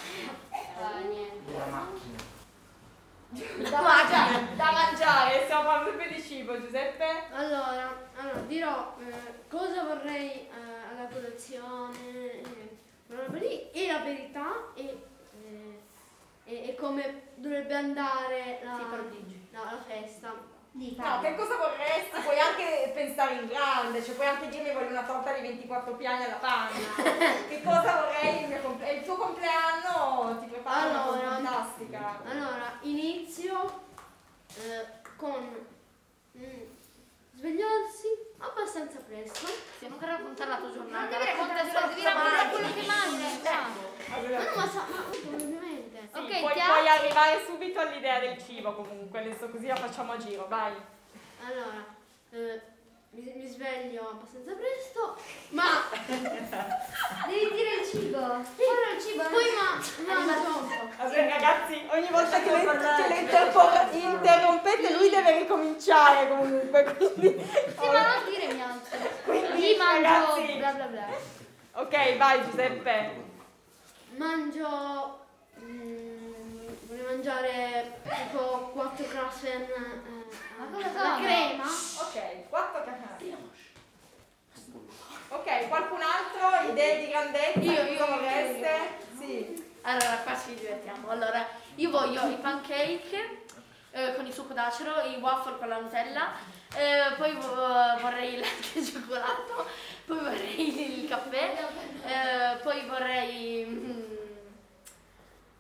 eh, 0.52 1.04
niente. 1.04 1.52
Una 1.52 1.66
macchina. 1.66 2.34
Da 3.70 3.82
mangiare, 3.84 4.56
da 4.56 4.72
mangiare, 4.72 5.44
stiamo 5.44 5.64
parlando 5.64 5.90
sempre 5.90 6.14
di 6.14 6.22
cibo, 6.22 6.62
Giuseppe? 6.62 7.06
Allora, 7.34 8.08
allora 8.16 8.40
dirò 8.48 8.96
eh, 9.00 9.50
cosa 9.50 9.84
vorrei 9.84 10.30
eh, 10.30 10.50
alla 10.92 11.10
colazione, 11.12 12.32
eh, 12.32 13.70
e 13.74 13.88
la 13.92 14.00
verità 14.00 14.72
e, 14.76 14.82
eh, 15.44 15.80
e- 16.46 16.70
e 16.70 16.76
come 16.76 17.30
dovrebbe 17.36 17.76
andare 17.76 18.60
la, 18.64 18.78
no, 18.78 19.64
la 19.64 19.82
festa. 19.86 20.54
No, 20.78 21.22
che 21.22 21.36
cosa 21.36 21.56
vorresti? 21.56 22.20
Puoi 22.22 22.38
anche 22.38 22.92
pensare 22.94 23.36
in 23.36 23.48
grande, 23.48 24.04
cioè 24.04 24.14
puoi 24.14 24.28
anche 24.28 24.50
dirmi 24.50 24.74
voglio 24.74 24.90
una 24.90 25.06
torta 25.06 25.32
di 25.32 25.42
24 25.42 25.96
piani 25.96 26.26
alla 26.26 26.36
panna. 26.36 26.78
che 27.48 27.62
cosa 27.64 28.02
vorrei 28.02 28.42
il 28.44 28.48
mio 28.50 28.60
compleanno? 28.62 28.92
E 28.92 28.96
il 29.00 29.06
tuo 29.06 29.16
compleanno 29.16 30.38
ti 30.42 30.48
prepara 30.48 30.90
una 30.90 31.02
cosa 31.04 31.20
Allora, 31.20 31.30
fantastica. 31.36 32.22
allora 32.26 32.78
inizio 32.82 33.84
eh, 34.58 34.86
con 35.16 35.66
mm, 36.38 36.62
svegliarsi 37.36 38.08
abbastanza 38.40 39.00
presto. 39.00 39.48
Sì, 39.80 39.88
non 39.88 39.98
raccontare 40.00 40.50
la 40.50 40.58
tua 40.58 40.72
giornata, 40.74 41.00
Non 41.00 41.10
devi 41.10 41.24
racconta 41.26 41.54
raccontare 41.54 41.72
solo 41.72 41.86
la 41.86 41.94
tua 41.94 42.04
giornata, 42.04 42.36
mangi. 42.36 42.50
quello 42.52 42.74
che 42.74 42.86
mangi, 42.86 43.24
Ecco. 43.24 43.54
Ma 44.10 44.18
no, 44.44 44.56
ma 44.56 44.68
sa, 44.68 44.86
ma 44.90 45.04
ovviamente. 45.36 45.75
Sì, 46.16 46.22
Ok, 46.22 46.40
puoi, 46.40 46.54
puoi 46.54 46.88
arrivare 46.88 47.44
subito 47.46 47.80
all'idea 47.82 48.20
del 48.20 48.38
cibo 48.42 48.74
comunque, 48.74 49.20
adesso 49.20 49.50
così 49.50 49.68
la 49.68 49.76
facciamo 49.76 50.14
a 50.14 50.18
giro, 50.18 50.46
vai. 50.48 50.74
Allora, 51.46 51.86
eh, 52.32 52.62
mi, 53.10 53.34
mi 53.36 53.48
sveglio 53.48 54.10
abbastanza 54.12 54.54
presto, 54.54 55.18
ma 55.50 55.64
Devi 57.28 57.52
dire 57.54 57.76
il 57.82 57.86
cibo. 57.86 58.18
Quello 58.18 58.88
è 58.92 58.96
il 58.96 59.02
cibo. 59.02 59.24
poi 59.24 59.44
ma, 60.08 60.14
mangio. 60.14 60.94
Allora, 60.98 61.28
ragazzi, 61.28 61.86
ogni 61.92 62.08
volta 62.10 62.40
che 62.42 62.52
le, 62.52 62.62
che 62.62 63.08
le 63.10 63.20
interpo- 63.20 63.70
interrompete 63.92 64.94
lui 64.94 65.10
deve 65.10 65.40
ricominciare 65.40 66.30
comunque, 66.30 66.84
quindi... 66.96 67.44
Sì, 67.78 67.88
ma 67.88 68.16
non 68.16 68.24
dire 68.30 68.62
alzo. 68.62 68.96
Quindi, 69.26 69.54
Lì 69.54 69.76
mangio 69.76 70.02
ragazzi- 70.02 70.58
bla 70.58 70.72
bla 70.72 70.86
bla. 70.86 71.08
Ok, 71.74 72.18
vai 72.18 72.44
Giuseppe. 72.46 73.24
Mangio. 74.16 75.24
Mangiare 77.16 78.02
tipo 78.04 78.72
4 78.74 79.06
croissant. 79.06 79.70
Eh, 79.70 80.02
Ma 80.58 80.66
cosa 80.70 80.92
la 80.92 81.14
sono? 81.14 81.24
crema. 81.24 81.64
Ok, 81.64 82.50
quattro 82.50 82.84
cacagne. 82.84 83.38
Ok, 85.30 85.68
qualcun 85.70 86.00
altro? 86.02 86.72
Idee 86.72 87.00
di 87.00 87.08
grandezza? 87.10 87.60
Io, 87.60 87.84
io, 87.84 88.06
vorreste? 88.06 88.98
Sì. 89.18 89.64
Allora, 89.84 90.18
qua 90.26 90.38
ci 90.38 90.56
divertiamo. 90.56 91.10
Allora, 91.10 91.48
io 91.76 91.90
voglio 91.90 92.28
i 92.28 92.36
pancake 92.36 93.44
eh, 93.92 94.14
con 94.16 94.26
il 94.26 94.34
succo 94.34 94.52
d'acero, 94.52 95.00
i 95.04 95.16
waffle 95.22 95.58
con 95.58 95.70
la 95.70 95.80
Nutella, 95.80 96.34
eh, 96.76 97.14
poi 97.16 97.32
vo- 97.36 97.98
vorrei 98.02 98.34
il 98.34 98.40
latte 98.42 98.80
e 98.80 98.84
cioccolato, 98.84 99.66
poi 100.06 100.20
vorrei 100.20 101.02
il 101.04 101.08
caffè, 101.10 101.66
eh, 102.06 102.58
poi 102.62 102.86
vorrei 102.88 103.66
mm, 103.66 104.15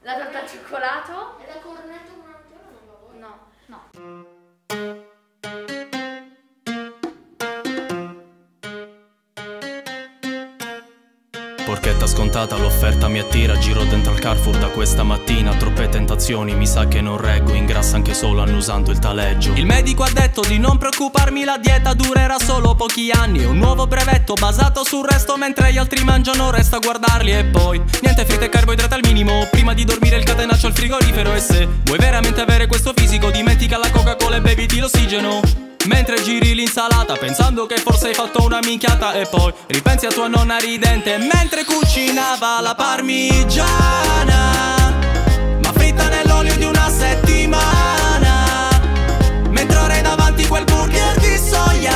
la 0.06 0.18
torta 0.18 0.40
al 0.42 0.48
cioccolato. 0.48 1.40
E 1.40 1.48
la 1.48 1.60
cornetta 1.60 2.12
con 2.14 2.30
la 2.30 2.38
Nutella 2.38 2.70
non 2.70 2.86
la 2.86 2.94
voglio. 3.02 3.20
No. 3.68 3.90
No. 4.68 5.05
Porchetta 11.86 12.08
scontata, 12.08 12.58
l'offerta 12.58 13.08
mi 13.08 13.20
attira 13.20 13.56
Giro 13.60 13.84
dentro 13.84 14.12
al 14.12 14.18
Carrefour 14.18 14.58
da 14.58 14.70
questa 14.70 15.04
mattina 15.04 15.54
Troppe 15.54 15.88
tentazioni, 15.88 16.56
mi 16.56 16.66
sa 16.66 16.88
che 16.88 17.00
non 17.00 17.18
reggo 17.18 17.54
Ingrassa 17.54 17.96
anche 17.96 18.16
solo 18.16 18.42
annusando 18.42 18.90
il 18.90 18.98
taleggio. 18.98 19.54
Il 19.54 19.68
medico 19.68 20.02
ha 20.02 20.10
detto 20.12 20.42
di 20.42 20.58
non 20.58 20.80
preoccuparmi 20.80 21.44
La 21.44 21.60
dieta 21.60 21.94
durerà 21.94 22.40
solo 22.40 22.74
pochi 22.74 23.12
anni 23.12 23.46
un 23.46 23.60
nuovo 23.60 23.86
brevetto 23.86 24.34
basato 24.34 24.84
sul 24.84 25.08
resto 25.08 25.38
Mentre 25.38 25.72
gli 25.74 25.78
altri 25.78 26.04
mangiano 26.04 26.50
resta 26.50 26.78
a 26.78 26.80
guardarli 26.80 27.32
E 27.32 27.46
poi, 27.46 27.80
niente 28.02 28.26
fritte 28.26 28.46
e 28.46 28.50
carboidrati 28.50 28.96
al 28.96 29.02
minimo 29.04 29.48
Prima 29.52 29.76
di 29.76 29.86
dormire 29.86 30.18
il 30.18 30.24
catenaccio 30.24 30.66
al 30.66 30.74
frigorifero 30.74 31.36
E 31.36 31.40
se 31.40 31.68
vuoi 31.84 32.00
veramente 32.00 32.42
avere 32.42 32.66
questo 32.66 32.94
fisico 32.96 33.30
Dimentica 33.30 33.78
la 33.78 33.92
Coca-Cola 33.92 34.38
e 34.38 34.42
beviti 34.42 34.80
l'ossigeno 34.80 35.65
Mentre 35.88 36.22
giri 36.22 36.56
l'insalata 36.56 37.16
pensando 37.16 37.66
che 37.66 37.78
forse 37.78 38.08
hai 38.08 38.14
fatto 38.14 38.44
una 38.44 38.60
minchiata 38.64 39.14
E 39.14 39.28
poi 39.28 39.54
ripensi 39.68 40.06
a 40.06 40.10
tua 40.10 40.28
nonna 40.28 40.58
ridente 40.58 41.18
Mentre 41.18 41.64
cucinava 41.64 42.60
la 42.62 42.74
parmigiana 42.74 44.40
Ma 45.62 45.72
fritta 45.74 46.08
nell'olio 46.08 46.56
di 46.56 46.64
una 46.64 46.90
settimana 46.90 48.70
Mentre 49.50 49.78
ora 49.78 50.02
davanti 50.02 50.46
quel 50.48 50.64
burger 50.66 51.18
di 51.20 51.38
soia. 51.38 51.94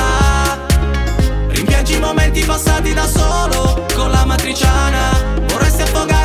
Rimpiangi 1.48 1.94
i 1.94 1.98
momenti 2.00 2.42
passati 2.44 2.92
da 2.94 3.06
solo 3.06 3.86
con 3.94 4.10
la 4.10 4.24
matriciana 4.24 5.10
Vorresti 5.46 5.82
affogare 5.82 6.19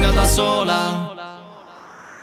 cucina 0.00 0.10
da 0.12 0.26
sola. 0.26 1.14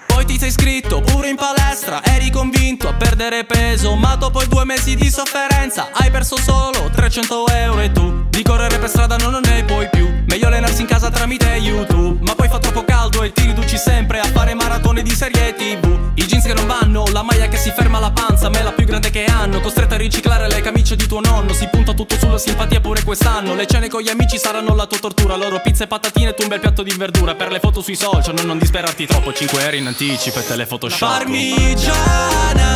Poi 0.08 0.26
ti 0.26 0.38
sei 0.40 0.48
iscritto 0.50 1.02
pure 1.02 1.30
in 1.30 1.36
palestra, 1.36 2.04
eri 2.04 2.32
convinto 2.32 2.88
a 2.88 2.94
perdere 2.94 3.46
peso, 3.46 3.96
ma 3.96 4.16
dopo 4.16 4.44
due 4.46 4.66
mesi 4.66 4.96
di 4.96 5.10
sofferenza 5.10 5.90
hai 5.94 6.10
perso 6.10 6.38
solo 6.38 6.90
300 6.90 7.48
euro 7.50 7.82
e 7.82 7.92
tu 7.92 8.27
Di 8.38 8.44
correre 8.44 8.78
per 8.78 8.88
strada 8.88 9.16
no, 9.16 9.32
non 9.32 9.42
ne 9.44 9.64
puoi 9.64 9.90
più. 9.90 10.08
Meglio 10.28 10.46
allenarsi 10.46 10.82
in 10.82 10.88
casa 10.88 11.10
tramite 11.10 11.48
YouTube. 11.56 12.24
Ma 12.24 12.36
poi 12.36 12.48
fa 12.48 12.60
troppo 12.60 12.86
caldo 12.86 13.24
e 13.24 13.32
ti 13.34 13.48
riduci 13.48 13.80
sempre 13.80 14.20
a 14.20 14.26
fare 14.26 14.54
maratone 14.54 15.02
di 15.02 15.10
serie 15.10 15.56
tv 15.56 16.12
I 16.14 16.24
jeans 16.24 16.46
che 16.46 16.54
non 16.54 16.68
vanno, 16.68 17.06
la 17.12 17.24
maglia 17.24 17.48
che 17.48 17.58
si 17.58 17.72
ferma 17.76 17.98
alla 17.98 18.12
panza 18.12 18.50
Me 18.50 18.62
la 18.62 18.74
più 18.74 18.86
grande 18.86 19.10
che 19.10 19.26
hanno. 19.26 19.60
Costretta 19.60 19.96
a 19.96 19.98
riciclare 19.98 20.48
le 20.48 20.62
camicie 20.62 20.96
di 20.96 21.08
tuo 21.08 21.20
nonno. 21.20 21.52
Si 21.52 21.68
punta 21.72 21.96
tutto 21.96 22.16
sulla 22.16 22.38
simpatia 22.38 22.80
pure 22.80 23.02
quest'anno. 23.02 23.56
Le 23.56 23.66
cene 23.66 23.90
con 23.90 24.02
gli 24.04 24.10
amici 24.10 24.38
saranno 24.38 24.76
la 24.76 24.86
tua 24.86 25.00
tortura. 25.00 25.36
Loro 25.36 25.60
pizza 25.60 25.86
e 25.86 25.88
patatine 25.88 26.30
e 26.30 26.36
tu 26.36 26.44
un 26.44 26.50
bel 26.50 26.60
piatto 26.60 26.84
di 26.84 26.94
verdura. 26.96 27.34
Per 27.34 27.50
le 27.52 27.58
foto 27.60 27.82
sui 27.82 27.96
social 27.96 28.36
no, 28.36 28.44
non 28.44 28.60
disperarti 28.60 29.08
troppo. 29.08 29.34
5 29.34 29.64
euro 29.64 29.76
in 29.78 29.88
anticipo 29.88 30.38
e 30.38 30.46
te 30.46 30.56
le 30.56 30.68
photoshop. 30.68 31.10
Parmigiana 31.10 32.76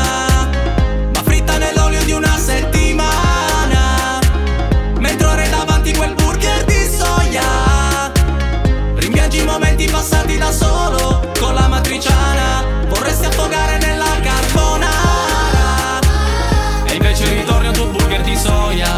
Ma 1.13 1.21
fritta 1.21 1.59
nell'olio 1.59 2.03
di 2.03 2.13
una 2.13 2.35
settimana 2.35 2.80
passati 10.01 10.35
da 10.39 10.51
solo 10.51 11.29
Con 11.39 11.53
la 11.53 11.67
matriciana. 11.67 12.63
Vorresti 12.87 13.25
affogare 13.25 13.77
nella 13.77 14.19
carbonara. 14.23 15.99
E 16.87 16.95
invece 16.95 17.29
ritorni 17.29 17.67
al 17.67 17.73
tuo 17.73 17.85
burger 17.85 18.21
di 18.21 18.35
soia. 18.35 18.89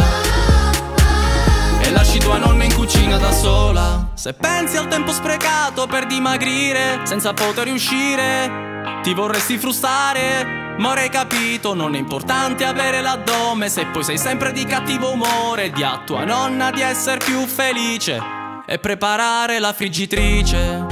E 1.82 1.92
lasci 1.92 2.20
tua 2.20 2.38
nonna 2.38 2.64
in 2.64 2.74
cucina 2.74 3.18
da 3.18 3.32
sola. 3.34 4.12
Se 4.14 4.34
pensi 4.34 4.78
al 4.78 4.88
tempo 4.88 5.12
sprecato 5.12 5.86
per 5.86 6.06
dimagrire 6.06 7.02
Senza 7.04 7.34
poter 7.34 7.68
uscire 7.68 9.02
Ti 9.02 9.14
vorresti 9.14 9.58
frustare. 9.58 10.62
Ma 10.78 10.92
ora 10.92 11.02
hai 11.02 11.10
capito, 11.10 11.74
non 11.74 11.96
è 11.96 11.98
importante 11.98 12.64
avere 12.64 13.02
l'addome. 13.02 13.68
Se 13.68 13.86
poi 13.88 14.06
sei 14.06 14.18
sempre 14.18 14.54
di 14.54 14.64
cattivo 14.66 15.12
umore 15.12 15.70
Di 15.72 15.84
a 15.84 16.02
tua 16.06 16.24
nonna 16.24 16.72
di 16.72 16.82
essere 16.82 17.18
più 17.18 17.46
felice 17.46 18.42
E 18.66 18.80
preparare 18.80 19.60
la 19.60 19.74
friggitrice. 19.74 20.86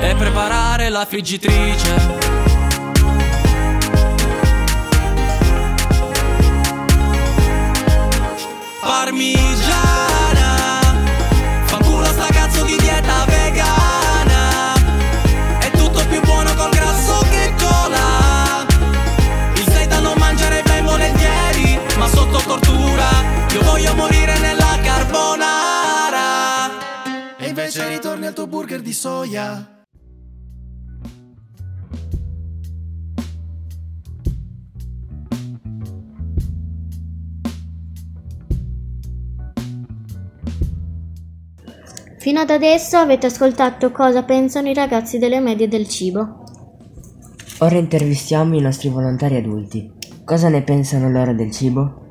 E 0.00 0.14
preparare 0.16 0.88
la 0.88 1.04
friggitrice. 1.04 2.16
Parmigiana 8.80 9.47
voglio 23.78 23.94
morire 23.94 24.36
nella 24.40 24.76
carbonara 24.82 26.16
E 27.38 27.46
invece 27.46 27.86
ritorni 27.88 28.26
al 28.26 28.34
tuo 28.34 28.48
burger 28.48 28.80
di 28.80 28.92
soia 28.92 29.72
Fino 42.18 42.40
ad 42.40 42.50
adesso 42.50 42.96
avete 42.96 43.26
ascoltato 43.26 43.92
cosa 43.92 44.24
pensano 44.24 44.68
i 44.68 44.74
ragazzi 44.74 45.18
delle 45.18 45.40
medie 45.40 45.68
del 45.68 45.88
cibo. 45.88 46.42
Ora 47.60 47.76
intervistiamo 47.76 48.54
i 48.56 48.60
nostri 48.60 48.90
volontari 48.90 49.36
adulti. 49.36 49.90
Cosa 50.24 50.48
ne 50.48 50.62
pensano 50.62 51.08
loro 51.08 51.32
del 51.32 51.50
cibo? 51.52 52.07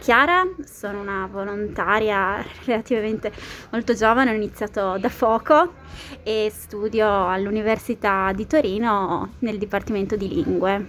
Chiara, 0.00 0.48
sono 0.64 0.98
una 1.00 1.28
volontaria 1.30 2.42
relativamente 2.64 3.30
molto 3.70 3.92
giovane, 3.92 4.30
ho 4.30 4.34
iniziato 4.34 4.96
da 4.98 5.10
poco 5.10 5.74
e 6.22 6.50
studio 6.50 7.28
all'Università 7.28 8.32
di 8.32 8.46
Torino 8.46 9.34
nel 9.40 9.58
Dipartimento 9.58 10.16
di 10.16 10.28
Lingue. 10.28 10.88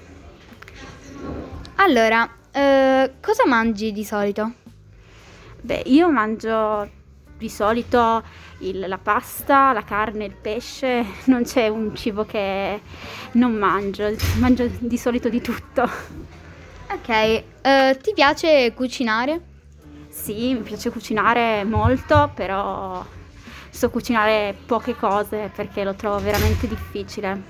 Allora, 1.75 2.27
eh, 2.51 3.11
cosa 3.19 3.45
mangi 3.45 3.91
di 3.91 4.05
solito? 4.05 4.53
Beh, 5.59 5.83
io 5.87 6.09
mangio 6.09 6.89
di 7.37 7.49
solito 7.49 8.23
il- 8.59 8.85
la 8.87 8.97
pasta, 8.97 9.73
la 9.73 9.83
carne, 9.83 10.23
il 10.23 10.35
pesce, 10.39 11.05
non 11.27 11.43
c'è 11.43 11.67
un 11.67 11.93
cibo 11.95 12.23
che 12.23 12.79
non 13.33 13.51
mangio, 13.55 14.15
mangio 14.39 14.69
di 14.79 14.97
solito 14.97 15.27
di 15.27 15.41
tutto. 15.41 16.39
Ok, 16.93 17.07
eh, 17.07 17.97
ti 18.01 18.11
piace 18.13 18.73
cucinare? 18.73 19.39
Sì, 20.09 20.53
mi 20.53 20.59
piace 20.59 20.89
cucinare 20.89 21.63
molto, 21.63 22.29
però 22.35 23.01
so 23.69 23.89
cucinare 23.89 24.53
poche 24.65 24.97
cose 24.97 25.49
perché 25.55 25.85
lo 25.85 25.95
trovo 25.95 26.19
veramente 26.19 26.67
difficile. 26.67 27.41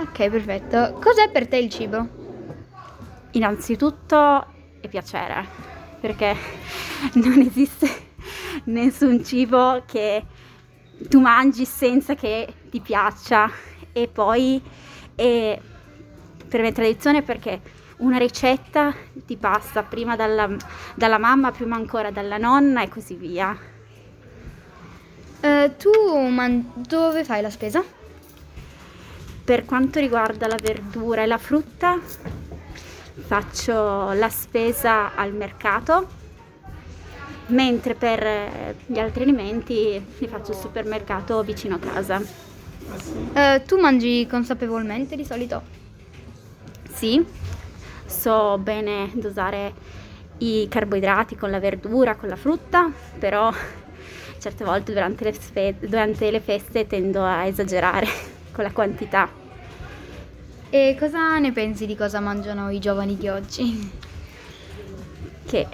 Ok, 0.00 0.28
perfetto. 0.28 0.98
Cos'è 1.00 1.30
per 1.30 1.48
te 1.48 1.56
il 1.56 1.70
cibo? 1.70 2.08
Innanzitutto 3.30 4.46
è 4.80 4.88
piacere, 4.88 5.46
perché 5.98 6.36
non 7.14 7.40
esiste 7.40 7.88
nessun 8.64 9.24
cibo 9.24 9.82
che 9.86 10.26
tu 11.08 11.20
mangi 11.20 11.64
senza 11.64 12.14
che 12.14 12.52
ti 12.68 12.80
piaccia 12.80 13.50
e 13.92 14.08
poi 14.08 14.60
è 15.14 15.58
per 16.50 16.60
me 16.62 16.72
tradizione 16.72 17.22
perché 17.22 17.60
una 17.98 18.18
ricetta 18.18 18.92
ti 19.24 19.36
passa 19.36 19.84
prima 19.84 20.16
dalla, 20.16 20.48
dalla 20.94 21.18
mamma, 21.18 21.52
prima 21.52 21.76
ancora 21.76 22.10
dalla 22.10 22.38
nonna 22.38 22.82
e 22.82 22.88
così 22.88 23.14
via. 23.14 23.56
Eh, 25.40 25.74
tu 25.78 26.16
man- 26.28 26.72
dove 26.74 27.24
fai 27.24 27.40
la 27.40 27.50
spesa? 27.50 27.82
Per 29.44 29.64
quanto 29.64 30.00
riguarda 30.00 30.46
la 30.48 30.58
verdura 30.60 31.22
e 31.22 31.26
la 31.26 31.38
frutta, 31.38 31.98
faccio 33.14 34.12
la 34.12 34.28
spesa 34.28 35.14
al 35.14 35.32
mercato, 35.32 36.08
mentre 37.46 37.94
per 37.94 38.74
gli 38.86 38.98
altri 38.98 39.22
alimenti 39.22 40.04
li 40.18 40.26
faccio 40.26 40.52
al 40.52 40.58
supermercato 40.58 41.42
vicino 41.42 41.76
a 41.76 41.78
casa. 41.78 42.20
Eh, 43.32 43.62
tu 43.66 43.78
mangi 43.78 44.26
consapevolmente 44.28 45.16
di 45.16 45.24
solito? 45.24 45.78
Sì, 47.00 47.24
so 48.04 48.58
bene 48.58 49.10
dosare 49.14 49.72
i 50.40 50.66
carboidrati 50.68 51.34
con 51.34 51.50
la 51.50 51.58
verdura, 51.58 52.14
con 52.14 52.28
la 52.28 52.36
frutta, 52.36 52.92
però 53.18 53.50
certe 54.36 54.64
volte 54.64 54.92
durante 54.92 55.24
le, 55.24 55.32
spe- 55.32 55.76
durante 55.80 56.30
le 56.30 56.40
feste 56.40 56.86
tendo 56.86 57.24
a 57.24 57.46
esagerare 57.46 58.06
con 58.52 58.64
la 58.64 58.72
quantità. 58.72 59.30
E 60.68 60.94
cosa 60.98 61.38
ne 61.38 61.52
pensi 61.52 61.86
di 61.86 61.96
cosa 61.96 62.20
mangiano 62.20 62.68
i 62.68 62.78
giovani 62.78 63.16
di 63.16 63.28
oggi? 63.28 63.90
Che 65.46 65.66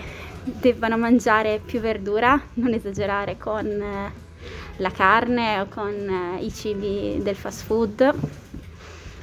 debbano 0.44 0.96
mangiare 0.96 1.58
più 1.58 1.80
verdura, 1.80 2.40
non 2.54 2.72
esagerare 2.72 3.36
con 3.36 3.66
eh, 3.66 4.12
la 4.76 4.90
carne 4.92 5.58
o 5.58 5.66
con 5.66 6.38
eh, 6.38 6.44
i 6.44 6.52
cibi 6.52 7.18
del 7.20 7.34
fast 7.34 7.64
food, 7.64 8.14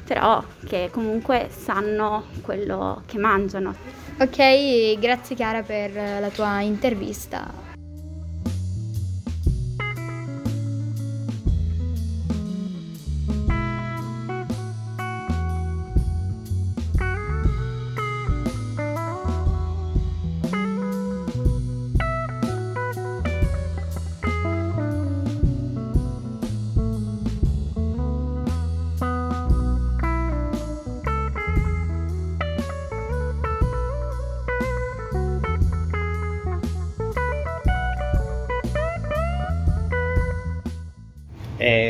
però 0.06 0.44
che 0.66 0.90
comunque 0.92 1.50
sanno 1.50 2.26
quello 2.42 3.04
che 3.06 3.18
mangiano. 3.18 3.74
Ok, 4.20 5.00
grazie 5.00 5.36
Chiara 5.36 5.64
per 5.64 5.94
la 5.94 6.30
tua 6.30 6.62
intervista. 6.62 7.63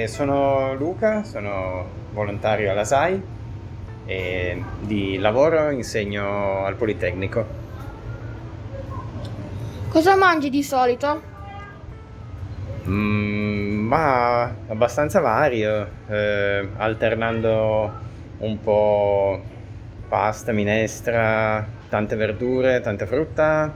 Sono 0.08 0.74
Luca, 0.76 1.24
sono 1.24 1.86
volontario 2.12 2.72
alla 2.72 2.84
SAI 2.84 3.22
e 4.06 4.64
di 4.82 5.18
lavoro 5.18 5.70
insegno 5.70 6.66
al 6.66 6.76
Politecnico. 6.76 7.46
Cosa 9.90 10.16
mangi 10.16 10.50
di 10.50 10.64
solito? 10.64 11.22
Mm, 12.88 13.88
ma 13.88 14.44
abbastanza 14.68 15.20
vario, 15.20 15.88
eh, 16.08 16.68
alternando 16.78 17.92
un 18.40 18.60
po' 18.60 19.42
pasta, 20.10 20.52
minestra, 20.52 21.66
tante 21.90 22.16
verdure, 22.16 22.82
tanta 22.82 23.06
frutta 23.06 23.74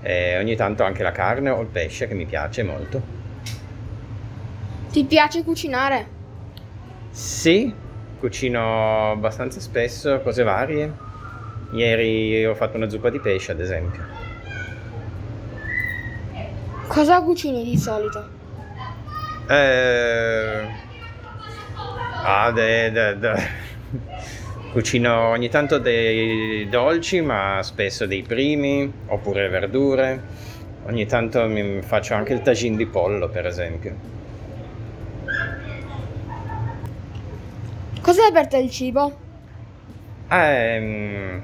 e 0.00 0.38
ogni 0.38 0.56
tanto 0.56 0.84
anche 0.84 1.02
la 1.02 1.12
carne 1.12 1.50
o 1.50 1.60
il 1.60 1.68
pesce 1.68 2.08
che 2.08 2.14
mi 2.14 2.24
piace 2.24 2.62
molto. 2.62 3.17
Ti 4.90 5.04
piace 5.04 5.44
cucinare? 5.44 6.06
Sì, 7.10 7.72
cucino 8.18 9.10
abbastanza 9.10 9.60
spesso, 9.60 10.20
cose 10.20 10.42
varie. 10.42 10.92
Ieri 11.72 12.44
ho 12.46 12.54
fatto 12.54 12.76
una 12.76 12.88
zuppa 12.88 13.10
di 13.10 13.20
pesce, 13.20 13.52
ad 13.52 13.60
esempio. 13.60 14.02
Cosa 16.86 17.20
cucini 17.22 17.64
di 17.64 17.76
solito? 17.76 18.26
Eh... 19.48 20.66
Ah, 22.24 22.50
de, 22.50 22.90
de- 22.90 23.18
de- 23.18 23.46
Cucino 24.72 25.28
ogni 25.28 25.48
tanto 25.48 25.78
dei 25.78 26.66
dolci, 26.68 27.20
ma 27.20 27.60
spesso 27.62 28.06
dei 28.06 28.22
primi, 28.22 28.90
oppure 29.06 29.48
verdure. 29.48 30.22
Ogni 30.86 31.06
tanto 31.06 31.46
mi 31.46 31.80
faccio 31.82 32.14
anche 32.14 32.32
il 32.32 32.40
tagine 32.42 32.76
di 32.76 32.86
pollo, 32.86 33.28
per 33.28 33.46
esempio. 33.46 34.16
Cos'è 38.08 38.32
per 38.32 38.46
te 38.46 38.56
il 38.56 38.70
cibo? 38.70 39.12
Ehm, 40.28 41.42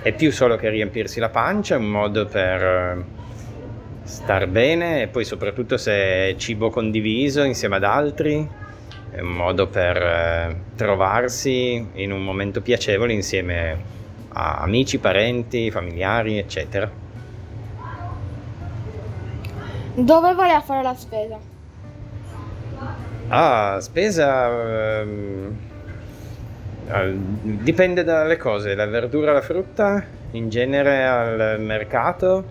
è 0.00 0.10
più 0.14 0.32
solo 0.32 0.56
che 0.56 0.70
riempirsi 0.70 1.20
la 1.20 1.28
pancia, 1.28 1.74
è 1.74 1.78
un 1.78 1.90
modo 1.90 2.24
per 2.24 2.62
eh, 2.62 3.04
star 4.04 4.46
bene 4.46 5.02
e 5.02 5.08
poi 5.08 5.26
soprattutto 5.26 5.76
se 5.76 5.92
è 6.30 6.34
cibo 6.38 6.70
condiviso 6.70 7.42
insieme 7.42 7.76
ad 7.76 7.84
altri, 7.84 8.48
è 9.10 9.20
un 9.20 9.32
modo 9.32 9.66
per 9.66 9.98
eh, 9.98 10.56
trovarsi 10.76 11.86
in 11.92 12.10
un 12.10 12.24
momento 12.24 12.62
piacevole 12.62 13.12
insieme 13.12 13.78
a 14.28 14.60
amici, 14.60 14.96
parenti, 14.96 15.70
familiari, 15.70 16.38
eccetera. 16.38 16.90
Dove 19.92 20.32
vai 20.32 20.52
a 20.52 20.62
fare 20.62 20.82
la 20.82 20.94
spesa? 20.94 21.38
Ah, 23.28 23.80
spesa 23.80 25.00
ehm, 25.00 25.56
eh, 25.60 25.65
dipende 27.42 28.04
dalle 28.04 28.36
cose, 28.36 28.74
la 28.74 28.86
verdura, 28.86 29.32
la 29.32 29.40
frutta, 29.40 30.04
in 30.32 30.48
genere 30.48 31.04
al 31.04 31.60
mercato, 31.60 32.44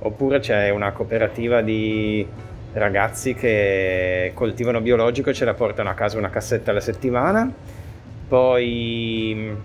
oppure 0.00 0.40
c'è 0.40 0.70
una 0.70 0.92
cooperativa 0.92 1.60
di 1.62 2.26
ragazzi 2.74 3.34
che 3.34 4.32
coltivano 4.34 4.80
biologico 4.80 5.30
e 5.30 5.34
ce 5.34 5.44
la 5.44 5.54
portano 5.54 5.88
a 5.88 5.94
casa 5.94 6.18
una 6.18 6.30
cassetta 6.30 6.70
alla 6.70 6.80
settimana. 6.80 7.50
Poi 8.28 9.56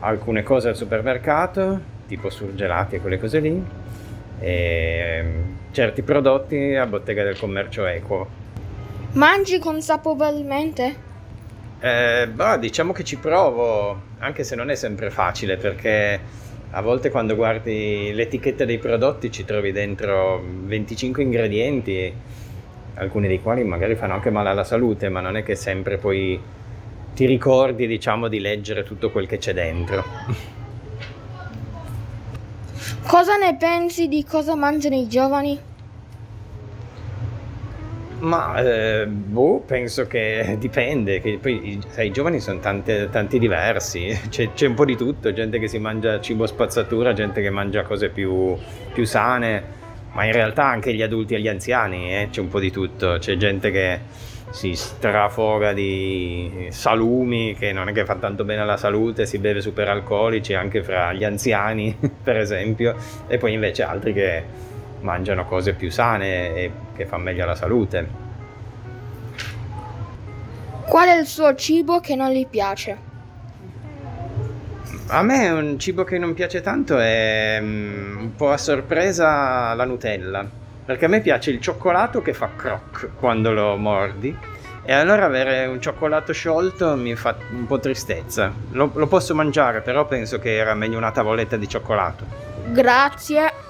alcune 0.00 0.42
cose 0.42 0.68
al 0.68 0.76
supermercato, 0.76 1.80
tipo 2.08 2.30
surgelati 2.30 2.96
e 2.96 3.00
quelle 3.00 3.18
cose 3.18 3.38
lì. 3.38 3.64
E 4.40 5.24
certi 5.70 6.02
prodotti 6.02 6.74
a 6.74 6.84
bottega 6.86 7.22
del 7.22 7.38
commercio 7.38 7.86
equo. 7.86 8.28
Mangi 9.12 9.58
consapevolmente? 9.58 11.10
Eh, 11.84 12.28
bah, 12.28 12.58
diciamo 12.58 12.92
che 12.92 13.02
ci 13.02 13.16
provo, 13.16 14.00
anche 14.18 14.44
se 14.44 14.54
non 14.54 14.70
è 14.70 14.76
sempre 14.76 15.10
facile, 15.10 15.56
perché 15.56 16.20
a 16.70 16.80
volte 16.80 17.10
quando 17.10 17.34
guardi 17.34 18.12
l'etichetta 18.14 18.64
dei 18.64 18.78
prodotti 18.78 19.32
ci 19.32 19.44
trovi 19.44 19.72
dentro 19.72 20.40
25 20.40 21.24
ingredienti, 21.24 22.14
alcuni 22.94 23.26
dei 23.26 23.42
quali 23.42 23.64
magari 23.64 23.96
fanno 23.96 24.12
anche 24.14 24.30
male 24.30 24.50
alla 24.50 24.62
salute, 24.62 25.08
ma 25.08 25.20
non 25.20 25.36
è 25.36 25.42
che 25.42 25.56
sempre 25.56 25.98
poi 25.98 26.40
ti 27.14 27.26
ricordi, 27.26 27.88
diciamo, 27.88 28.28
di 28.28 28.38
leggere 28.38 28.84
tutto 28.84 29.10
quel 29.10 29.26
che 29.26 29.38
c'è 29.38 29.52
dentro. 29.52 30.04
Cosa 33.08 33.36
ne 33.36 33.56
pensi 33.56 34.06
di 34.06 34.24
cosa 34.24 34.54
mangiano 34.54 34.94
i 34.94 35.08
giovani? 35.08 35.70
Ma 38.22 38.54
eh, 38.62 39.06
boh, 39.06 39.60
penso 39.66 40.06
che 40.06 40.54
dipende, 40.58 41.20
che 41.20 41.38
poi 41.40 41.80
sai, 41.88 42.06
i 42.06 42.10
giovani 42.12 42.38
sono 42.38 42.60
tante- 42.60 43.08
tanti 43.10 43.38
diversi, 43.38 44.16
c'è, 44.30 44.52
c'è 44.52 44.66
un 44.66 44.74
po' 44.74 44.84
di 44.84 44.96
tutto, 44.96 45.32
gente 45.32 45.58
che 45.58 45.66
si 45.66 45.78
mangia 45.78 46.20
cibo 46.20 46.46
spazzatura, 46.46 47.12
gente 47.14 47.42
che 47.42 47.50
mangia 47.50 47.82
cose 47.82 48.10
più, 48.10 48.56
più 48.92 49.04
sane, 49.04 49.80
ma 50.12 50.24
in 50.24 50.32
realtà 50.32 50.64
anche 50.64 50.94
gli 50.94 51.02
adulti 51.02 51.34
e 51.34 51.40
gli 51.40 51.48
anziani, 51.48 52.14
eh, 52.14 52.28
c'è 52.30 52.40
un 52.40 52.48
po' 52.48 52.60
di 52.60 52.70
tutto, 52.70 53.16
c'è 53.18 53.36
gente 53.36 53.72
che 53.72 53.98
si 54.50 54.74
strafoga 54.76 55.72
di 55.72 56.68
salumi, 56.70 57.56
che 57.58 57.72
non 57.72 57.88
è 57.88 57.92
che 57.92 58.04
fa 58.04 58.14
tanto 58.16 58.44
bene 58.44 58.60
alla 58.60 58.76
salute, 58.76 59.26
si 59.26 59.38
beve 59.38 59.60
superalcolici 59.60 60.54
anche 60.54 60.84
fra 60.84 61.12
gli 61.12 61.24
anziani, 61.24 61.96
per 62.22 62.36
esempio, 62.36 62.94
e 63.26 63.36
poi 63.38 63.54
invece 63.54 63.82
altri 63.82 64.12
che 64.12 64.44
mangiano 65.00 65.44
cose 65.44 65.72
più 65.72 65.90
sane 65.90 66.54
e 66.54 66.70
che 67.02 67.06
fanno 67.08 67.24
meglio 67.24 67.42
alla 67.44 67.54
salute. 67.54 68.30
Qual 70.86 71.08
è 71.08 71.18
il 71.18 71.26
suo 71.26 71.54
cibo 71.54 72.00
che 72.00 72.14
non 72.14 72.30
gli 72.30 72.46
piace? 72.46 73.10
A 75.08 75.22
me 75.22 75.50
un 75.50 75.78
cibo 75.78 76.04
che 76.04 76.18
non 76.18 76.34
piace 76.34 76.60
tanto 76.60 76.98
è 76.98 77.58
mm, 77.60 78.18
un 78.18 78.34
po' 78.34 78.50
a 78.50 78.56
sorpresa 78.56 79.74
la 79.74 79.84
Nutella, 79.84 80.46
perché 80.84 81.04
a 81.04 81.08
me 81.08 81.20
piace 81.20 81.50
il 81.50 81.60
cioccolato 81.60 82.22
che 82.22 82.32
fa 82.32 82.50
croc 82.56 83.10
quando 83.18 83.52
lo 83.52 83.76
mordi 83.76 84.36
e 84.84 84.92
allora 84.92 85.24
avere 85.24 85.66
un 85.66 85.80
cioccolato 85.80 86.32
sciolto 86.32 86.96
mi 86.96 87.14
fa 87.14 87.36
un 87.52 87.66
po' 87.66 87.78
tristezza. 87.78 88.52
Lo, 88.72 88.90
lo 88.94 89.06
posso 89.06 89.34
mangiare, 89.34 89.80
però 89.80 90.06
penso 90.06 90.38
che 90.38 90.56
era 90.56 90.74
meglio 90.74 90.96
una 90.96 91.12
tavoletta 91.12 91.56
di 91.56 91.68
cioccolato. 91.68 92.24
Grazie. 92.66 93.61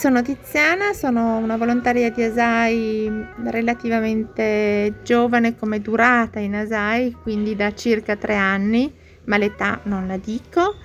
Sono 0.00 0.22
Tiziana, 0.22 0.94
sono 0.94 1.36
una 1.36 1.58
volontaria 1.58 2.10
di 2.10 2.22
ASAI 2.22 3.26
relativamente 3.44 4.94
giovane 5.02 5.58
come 5.58 5.82
durata 5.82 6.38
in 6.38 6.54
ASAI, 6.54 7.18
quindi 7.20 7.54
da 7.54 7.74
circa 7.74 8.16
tre 8.16 8.34
anni, 8.34 8.90
ma 9.24 9.36
l'età 9.36 9.78
non 9.82 10.06
la 10.06 10.16
dico. 10.16 10.76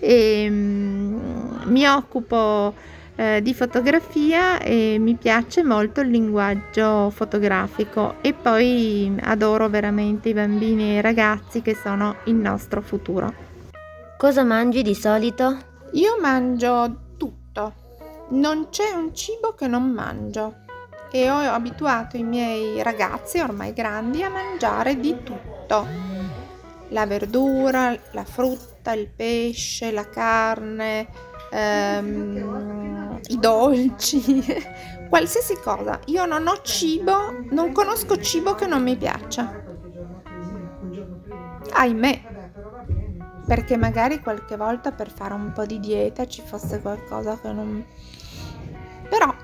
E, 0.00 0.48
mm, 0.50 1.16
mi 1.66 1.86
occupo 1.86 2.74
eh, 3.14 3.40
di 3.42 3.54
fotografia 3.54 4.58
e 4.58 4.96
mi 4.98 5.14
piace 5.14 5.62
molto 5.62 6.00
il 6.00 6.08
linguaggio 6.08 7.10
fotografico 7.10 8.16
e 8.22 8.32
poi 8.32 9.16
adoro 9.20 9.68
veramente 9.68 10.30
i 10.30 10.34
bambini 10.34 10.94
e 10.94 10.96
i 10.96 11.00
ragazzi 11.00 11.62
che 11.62 11.76
sono 11.76 12.16
il 12.24 12.34
nostro 12.34 12.80
futuro. 12.80 13.32
Cosa 14.18 14.42
mangi 14.42 14.82
di 14.82 14.96
solito? 14.96 15.56
Io 15.92 16.18
mangio 16.20 17.02
non 18.34 18.68
c'è 18.70 18.90
un 18.90 19.14
cibo 19.14 19.54
che 19.54 19.66
non 19.66 19.90
mangio 19.90 20.62
e 21.10 21.30
ho 21.30 21.38
abituato 21.38 22.16
i 22.16 22.24
miei 22.24 22.82
ragazzi 22.82 23.38
ormai 23.38 23.72
grandi 23.72 24.22
a 24.22 24.28
mangiare 24.28 24.98
di 24.98 25.22
tutto. 25.22 25.86
La 26.88 27.06
verdura, 27.06 27.96
la 28.10 28.24
frutta, 28.24 28.92
il 28.92 29.08
pesce, 29.08 29.92
la 29.92 30.08
carne, 30.08 31.06
ehm, 31.50 33.20
i 33.28 33.38
dolci, 33.38 34.44
qualsiasi 35.08 35.56
cosa. 35.62 36.00
Io 36.06 36.26
non 36.26 36.46
ho 36.48 36.60
cibo, 36.62 37.44
non 37.50 37.72
conosco 37.72 38.18
cibo 38.18 38.54
che 38.54 38.66
non 38.66 38.82
mi 38.82 38.96
piaccia. 38.96 39.62
Ahimè, 41.70 42.22
perché 43.46 43.76
magari 43.76 44.20
qualche 44.20 44.56
volta 44.56 44.92
per 44.92 45.10
fare 45.10 45.34
un 45.34 45.52
po' 45.52 45.66
di 45.66 45.78
dieta 45.78 46.26
ci 46.26 46.42
fosse 46.44 46.80
qualcosa 46.80 47.38
che 47.38 47.52
non... 47.52 47.84
Però 49.08 49.34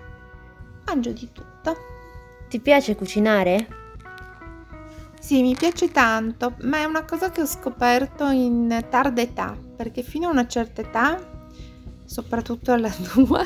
mangio 0.86 1.12
di 1.12 1.30
tutto. 1.32 1.76
Ti 2.48 2.58
piace 2.60 2.96
cucinare? 2.96 3.78
Sì, 5.20 5.42
mi 5.42 5.54
piace 5.54 5.90
tanto, 5.92 6.54
ma 6.62 6.78
è 6.78 6.84
una 6.84 7.04
cosa 7.04 7.30
che 7.30 7.42
ho 7.42 7.46
scoperto 7.46 8.26
in 8.30 8.86
tarda 8.88 9.20
età, 9.20 9.56
perché 9.76 10.02
fino 10.02 10.26
a 10.26 10.30
una 10.30 10.46
certa 10.46 10.80
età, 10.80 11.20
soprattutto 12.04 12.72
alla 12.72 12.90
tua, 13.12 13.44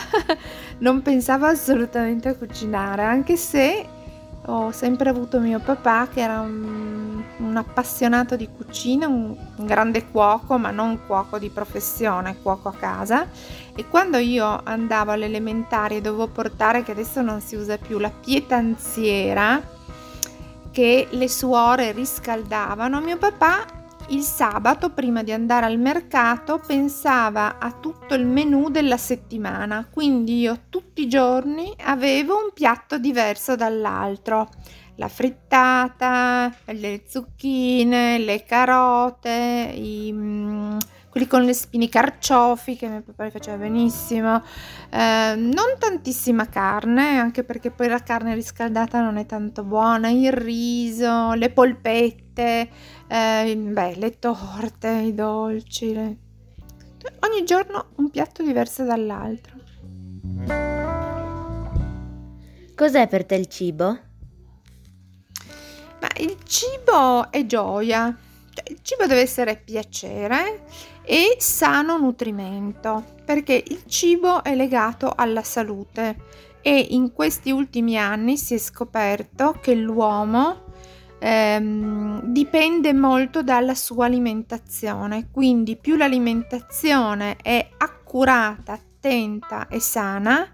non 0.79 1.03
pensavo 1.03 1.47
assolutamente 1.47 2.29
a 2.29 2.37
cucinare, 2.37 3.03
anche 3.03 3.37
se 3.37 3.87
ho 4.47 4.70
sempre 4.72 5.09
avuto 5.09 5.40
mio 5.40 5.59
papà 5.59 6.09
che 6.12 6.20
era 6.20 6.40
un, 6.40 7.22
un 7.38 7.57
appassionato 7.57 8.36
di 8.36 8.49
cucina, 8.55 9.07
un, 9.07 9.36
un, 9.57 9.66
grande 9.66 10.07
cuoco, 10.11 10.59
ma 10.59 10.70
non 10.70 11.01
cuoco 11.07 11.38
di 11.38 11.49
professione, 11.49 12.36
cuoco 12.42 12.68
a 12.68 12.74
casa. 12.74 13.26
E 13.74 13.88
quando 13.88 14.18
io 14.18 14.61
andavo 14.62 15.12
alle 15.12 15.26
elementari 15.26 15.97
e 15.97 16.01
dovevo 16.01 16.28
portare, 16.28 16.82
che 16.82 16.92
adesso 16.92 17.22
non 17.22 17.40
si 17.40 17.57
usa 17.57 17.78
più, 17.78 17.99
la 17.99 18.11
pietanziera 18.11 19.62
che 20.70 21.07
le 21.11 21.28
suore 21.28 21.92
riscaldavano, 21.92 23.01
mio 23.01 23.16
papà 23.16 23.84
il 24.09 24.22
sabato, 24.22 24.90
prima 24.90 25.22
di 25.22 25.32
andare 25.32 25.66
al 25.66 25.78
mercato, 25.78 26.61
pensava 26.64 27.59
a 27.59 27.72
tutto 27.72 28.14
il 28.14 28.26
menù 28.26 28.68
della 28.68 28.96
settimana, 28.96 29.88
quindi 29.90 30.40
io 30.40 30.64
tutti 30.68 31.02
i 31.02 31.09
giorni 31.09 31.72
avevo 31.84 32.36
un 32.36 32.52
piatto 32.52 32.98
diverso 32.98 33.57
dall'altro. 33.57 34.50
La 34.96 35.09
frittata, 35.09 36.55
le 36.66 37.02
zucchine, 37.07 38.18
le 38.18 38.44
carote, 38.44 39.72
i, 39.74 40.12
mm, 40.12 40.76
quelli 41.15 41.29
con 41.29 41.45
le 41.45 41.55
spine, 41.55 41.89
carciofi 41.89 42.75
che 42.75 42.89
mio 42.89 43.01
papà 43.01 43.31
faceva 43.31 43.57
benissimo, 43.57 44.43
eh, 44.91 45.35
non 45.37 45.77
tantissima 45.79 46.49
carne, 46.49 47.19
anche 47.19 47.45
perché 47.45 47.71
poi 47.71 47.87
la 47.87 48.03
carne 48.03 48.35
riscaldata 48.35 49.01
non 49.01 49.17
è 49.17 49.25
tanto 49.25 49.62
buona, 49.62 50.09
il 50.09 50.33
riso, 50.33 51.35
le 51.35 51.51
polpette, 51.51 52.69
eh, 53.07 53.57
beh, 53.57 53.95
le 53.95 54.19
torte, 54.19 54.89
i 54.89 55.15
dolci. 55.15 55.95
Le... 55.95 56.17
Ogni 57.21 57.45
giorno 57.45 57.91
un 57.95 58.11
piatto 58.11 58.43
diverso 58.43 58.83
dall'altro. 58.83 59.53
Cos'è 62.75 63.07
per 63.07 63.25
te 63.25 63.37
il 63.37 63.47
cibo? 63.47 63.87
Ma 66.01 66.09
il 66.17 66.37
cibo 66.43 67.31
è 67.31 67.47
gioia. 67.47 68.17
Cioè, 68.53 68.65
il 68.71 68.79
cibo 68.83 69.07
deve 69.07 69.21
essere 69.21 69.57
piacere 69.57 70.62
e 71.05 71.36
sano 71.38 71.98
nutrimento, 71.98 73.05
perché 73.24 73.62
il 73.66 73.84
cibo 73.86 74.42
è 74.42 74.55
legato 74.55 75.12
alla 75.14 75.42
salute 75.42 76.16
e 76.62 76.86
in 76.90 77.12
questi 77.12 77.50
ultimi 77.50 77.98
anni 77.98 78.36
si 78.38 78.55
è 78.55 78.59
scoperto 78.59 79.59
che 79.61 79.74
l'uomo 79.74 80.64
ehm, 81.18 82.22
dipende 82.24 82.92
molto 82.94 83.42
dalla 83.42 83.74
sua 83.74 84.07
alimentazione, 84.07 85.28
quindi 85.30 85.76
più 85.76 85.96
l'alimentazione 85.96 87.36
è 87.36 87.68
accurata, 87.76 88.72
attenta 88.72 89.68
e 89.68 89.80
sana, 89.80 90.50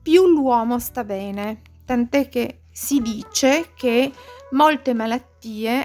più 0.00 0.26
l'uomo 0.26 0.78
sta 0.78 1.04
bene. 1.04 1.60
Tant'è 1.84 2.28
che 2.28 2.62
si 2.70 3.00
dice 3.02 3.72
che 3.74 4.10
molte 4.52 4.94
malattie 4.94 5.31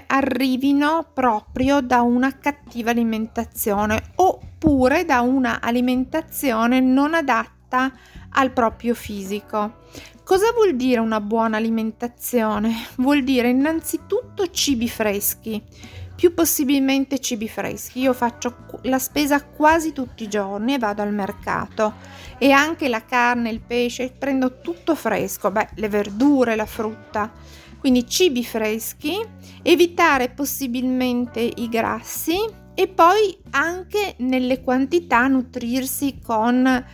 arrivino 0.06 1.10
proprio 1.12 1.80
da 1.80 2.00
una 2.00 2.38
cattiva 2.38 2.90
alimentazione 2.90 4.12
oppure 4.16 5.04
da 5.04 5.20
una 5.20 5.60
alimentazione 5.60 6.80
non 6.80 7.14
adatta 7.14 7.92
al 8.30 8.52
proprio 8.52 8.94
fisico. 8.94 9.86
Cosa 10.22 10.52
vuol 10.52 10.76
dire 10.76 11.00
una 11.00 11.20
buona 11.20 11.56
alimentazione? 11.56 12.72
Vuol 12.96 13.24
dire 13.24 13.48
innanzitutto 13.48 14.50
cibi 14.50 14.88
freschi, 14.88 15.62
più 16.14 16.34
possibilmente 16.34 17.18
cibi 17.18 17.48
freschi. 17.48 18.00
Io 18.00 18.12
faccio 18.12 18.66
la 18.82 18.98
spesa 18.98 19.42
quasi 19.42 19.92
tutti 19.92 20.24
i 20.24 20.28
giorni 20.28 20.74
e 20.74 20.78
vado 20.78 21.02
al 21.02 21.14
mercato 21.14 21.94
e 22.38 22.52
anche 22.52 22.88
la 22.88 23.04
carne, 23.04 23.50
il 23.50 23.60
pesce, 23.60 24.14
prendo 24.16 24.60
tutto 24.60 24.94
fresco, 24.94 25.50
beh, 25.50 25.70
le 25.76 25.88
verdure, 25.88 26.54
la 26.54 26.66
frutta. 26.66 27.32
Quindi 27.78 28.06
cibi 28.06 28.44
freschi, 28.44 29.16
evitare 29.62 30.30
possibilmente 30.30 31.40
i 31.40 31.68
grassi 31.68 32.36
e 32.74 32.88
poi 32.88 33.36
anche 33.50 34.14
nelle 34.18 34.60
quantità 34.60 35.26
nutrirsi 35.26 36.18
con 36.24 36.84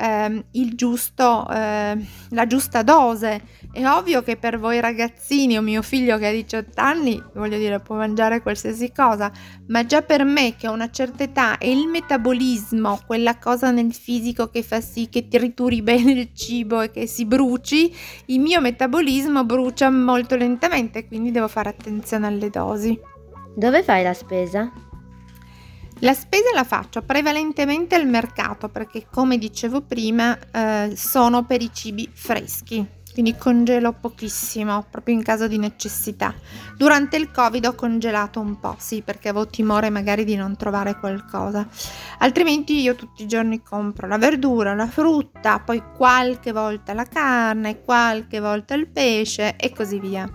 ehm, 0.00 0.44
il 0.52 0.74
giusto, 0.74 1.46
eh, 1.50 1.96
la 2.30 2.46
giusta 2.46 2.82
dose. 2.82 3.58
È 3.70 3.86
ovvio 3.86 4.22
che 4.22 4.36
per 4.36 4.58
voi 4.58 4.80
ragazzini 4.80 5.56
o 5.56 5.60
mio 5.60 5.82
figlio 5.82 6.18
che 6.18 6.26
ha 6.26 6.32
18 6.32 6.80
anni, 6.80 7.22
voglio 7.34 7.58
dire, 7.58 7.78
può 7.80 7.96
mangiare 7.96 8.40
qualsiasi 8.40 8.90
cosa, 8.92 9.30
ma 9.68 9.84
già 9.84 10.02
per 10.02 10.24
me 10.24 10.56
che 10.56 10.66
ho 10.66 10.72
una 10.72 10.90
certa 10.90 11.22
età 11.22 11.58
e 11.58 11.70
il 11.70 11.86
metabolismo, 11.86 13.00
quella 13.06 13.38
cosa 13.38 13.70
nel 13.70 13.92
fisico 13.92 14.48
che 14.48 14.62
fa 14.62 14.80
sì 14.80 15.08
che 15.08 15.28
trituri 15.28 15.82
bene 15.82 16.12
il 16.12 16.30
cibo 16.34 16.80
e 16.80 16.90
che 16.90 17.06
si 17.06 17.26
bruci, 17.26 17.94
il 18.26 18.40
mio 18.40 18.60
metabolismo 18.60 19.44
brucia 19.44 19.90
molto 19.90 20.34
lentamente, 20.34 21.06
quindi 21.06 21.30
devo 21.30 21.48
fare 21.48 21.68
attenzione 21.68 22.26
alle 22.26 22.50
dosi. 22.50 22.98
Dove 23.54 23.82
fai 23.82 24.02
la 24.02 24.14
spesa? 24.14 24.89
La 26.02 26.14
spesa 26.14 26.48
la 26.54 26.64
faccio 26.64 27.02
prevalentemente 27.02 27.94
al 27.94 28.06
mercato 28.06 28.70
perché 28.70 29.06
come 29.10 29.36
dicevo 29.36 29.82
prima 29.82 30.38
eh, 30.50 30.92
sono 30.96 31.44
per 31.44 31.60
i 31.60 31.70
cibi 31.74 32.08
freschi, 32.10 32.82
quindi 33.12 33.36
congelo 33.36 33.92
pochissimo 33.92 34.86
proprio 34.88 35.14
in 35.14 35.22
caso 35.22 35.46
di 35.46 35.58
necessità. 35.58 36.32
Durante 36.74 37.18
il 37.18 37.30
Covid 37.30 37.66
ho 37.66 37.74
congelato 37.74 38.40
un 38.40 38.58
po', 38.58 38.76
sì, 38.78 39.02
perché 39.02 39.28
avevo 39.28 39.46
timore 39.48 39.90
magari 39.90 40.24
di 40.24 40.36
non 40.36 40.56
trovare 40.56 40.98
qualcosa. 40.98 41.68
Altrimenti 42.20 42.80
io 42.80 42.94
tutti 42.94 43.24
i 43.24 43.28
giorni 43.28 43.62
compro 43.62 44.06
la 44.06 44.16
verdura, 44.16 44.74
la 44.74 44.86
frutta, 44.86 45.58
poi 45.58 45.82
qualche 45.94 46.52
volta 46.52 46.94
la 46.94 47.04
carne, 47.04 47.82
qualche 47.82 48.40
volta 48.40 48.72
il 48.72 48.88
pesce 48.88 49.56
e 49.56 49.70
così 49.70 50.00
via. 50.00 50.26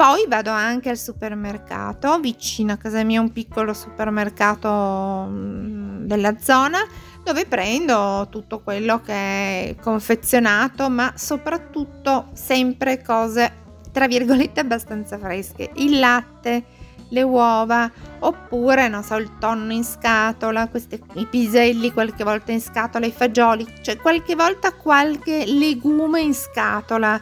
Poi 0.00 0.24
vado 0.26 0.48
anche 0.48 0.88
al 0.88 0.96
supermercato, 0.96 2.18
vicino 2.20 2.72
a 2.72 2.76
casa 2.76 3.04
mia 3.04 3.20
un 3.20 3.32
piccolo 3.32 3.74
supermercato 3.74 5.26
mm, 5.28 6.06
della 6.06 6.38
zona 6.38 6.78
dove 7.22 7.44
prendo 7.44 8.26
tutto 8.30 8.60
quello 8.60 9.02
che 9.02 9.12
è 9.12 9.76
confezionato, 9.78 10.88
ma 10.88 11.12
soprattutto 11.16 12.30
sempre 12.32 13.02
cose 13.02 13.52
tra 13.92 14.06
virgolette 14.06 14.60
abbastanza 14.60 15.18
fresche. 15.18 15.70
Il 15.74 15.98
latte, 15.98 16.64
le 17.10 17.22
uova, 17.22 17.90
oppure 18.20 18.88
non 18.88 19.02
so, 19.02 19.16
il 19.16 19.36
tonno 19.38 19.74
in 19.74 19.84
scatola, 19.84 20.68
questi, 20.68 20.98
i 21.16 21.26
piselli 21.26 21.92
qualche 21.92 22.24
volta 22.24 22.52
in 22.52 22.62
scatola, 22.62 23.04
i 23.04 23.12
fagioli, 23.12 23.66
cioè 23.82 23.98
qualche 23.98 24.34
volta 24.34 24.72
qualche 24.72 25.44
legume 25.44 26.22
in 26.22 26.32
scatola 26.32 27.20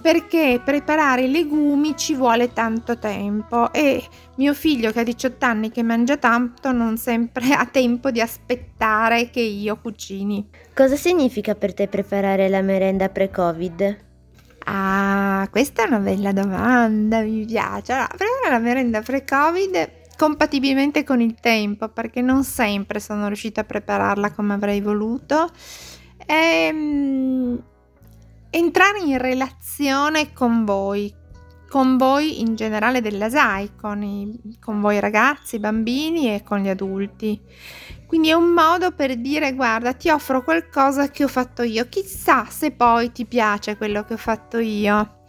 perché 0.00 0.60
preparare 0.64 1.22
i 1.22 1.30
legumi 1.30 1.96
ci 1.96 2.14
vuole 2.14 2.52
tanto 2.52 2.98
tempo 2.98 3.72
e 3.72 4.02
mio 4.36 4.54
figlio 4.54 4.92
che 4.92 5.00
ha 5.00 5.02
18 5.02 5.44
anni 5.44 5.70
che 5.70 5.82
mangia 5.82 6.16
tanto 6.16 6.72
non 6.72 6.96
sempre 6.96 7.52
ha 7.54 7.66
tempo 7.66 8.10
di 8.10 8.20
aspettare 8.20 9.30
che 9.30 9.40
io 9.40 9.76
cucini. 9.76 10.48
Cosa 10.74 10.96
significa 10.96 11.54
per 11.54 11.74
te 11.74 11.88
preparare 11.88 12.48
la 12.48 12.62
merenda 12.62 13.08
pre-Covid? 13.08 14.04
Ah, 14.68 15.46
questa 15.50 15.84
è 15.84 15.86
una 15.86 16.00
bella 16.00 16.32
domanda, 16.32 17.20
mi 17.20 17.44
piace. 17.44 17.92
Allora, 17.92 18.08
preparare 18.08 18.50
la 18.50 18.58
merenda 18.58 19.00
pre-Covid 19.00 19.90
compatibilmente 20.16 21.04
con 21.04 21.20
il 21.20 21.34
tempo, 21.40 21.88
perché 21.88 22.20
non 22.20 22.42
sempre 22.42 23.00
sono 23.00 23.26
riuscita 23.26 23.60
a 23.60 23.64
prepararla 23.64 24.32
come 24.32 24.54
avrei 24.54 24.80
voluto. 24.80 25.50
Ehm 26.26 27.62
entrare 28.56 29.00
in 29.00 29.18
relazione 29.18 30.32
con 30.32 30.64
voi, 30.64 31.14
con 31.68 31.98
voi 31.98 32.40
in 32.40 32.54
generale 32.54 33.02
della 33.02 33.28
SAI, 33.28 33.72
con, 33.78 34.02
i, 34.02 34.56
con 34.58 34.80
voi 34.80 34.98
ragazzi, 34.98 35.58
bambini 35.58 36.34
e 36.34 36.42
con 36.42 36.60
gli 36.60 36.68
adulti. 36.68 37.38
Quindi 38.06 38.28
è 38.28 38.32
un 38.32 38.48
modo 38.48 38.92
per 38.92 39.16
dire 39.16 39.52
guarda 39.52 39.92
ti 39.92 40.08
offro 40.08 40.42
qualcosa 40.42 41.10
che 41.10 41.24
ho 41.24 41.28
fatto 41.28 41.62
io, 41.62 41.86
chissà 41.90 42.46
se 42.48 42.70
poi 42.70 43.12
ti 43.12 43.26
piace 43.26 43.76
quello 43.76 44.04
che 44.04 44.14
ho 44.14 44.18
fatto 44.18 44.58
io. 44.58 45.24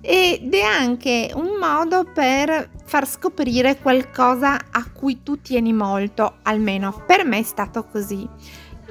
Ed 0.00 0.54
è 0.54 0.62
anche 0.62 1.30
un 1.34 1.58
modo 1.60 2.04
per 2.04 2.70
far 2.86 3.06
scoprire 3.06 3.78
qualcosa 3.78 4.58
a 4.70 4.90
cui 4.90 5.22
tu 5.22 5.42
tieni 5.42 5.74
molto, 5.74 6.38
almeno 6.44 7.04
per 7.06 7.26
me 7.26 7.40
è 7.40 7.42
stato 7.42 7.84
così. 7.84 8.26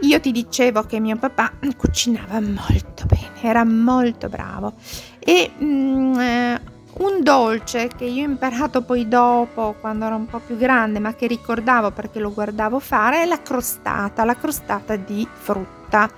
Io 0.01 0.19
ti 0.19 0.31
dicevo 0.31 0.83
che 0.83 0.99
mio 0.99 1.17
papà 1.17 1.51
cucinava 1.75 2.39
molto 2.39 3.05
bene, 3.05 3.41
era 3.41 3.65
molto 3.65 4.29
bravo 4.29 4.73
e 5.19 5.51
mm, 5.61 6.19
eh, 6.19 6.61
un 6.99 7.21
dolce 7.21 7.89
che 7.95 8.05
io 8.05 8.25
ho 8.25 8.29
imparato 8.29 8.81
poi 8.81 9.07
dopo, 9.07 9.75
quando 9.79 10.05
ero 10.05 10.15
un 10.15 10.25
po' 10.25 10.39
più 10.39 10.57
grande, 10.57 10.99
ma 10.99 11.13
che 11.13 11.27
ricordavo 11.27 11.91
perché 11.91 12.19
lo 12.19 12.33
guardavo 12.33 12.79
fare, 12.79 13.23
è 13.23 13.25
la 13.25 13.41
crostata, 13.41 14.25
la 14.25 14.35
crostata 14.35 14.95
di 14.95 15.27
frutta. 15.31 16.09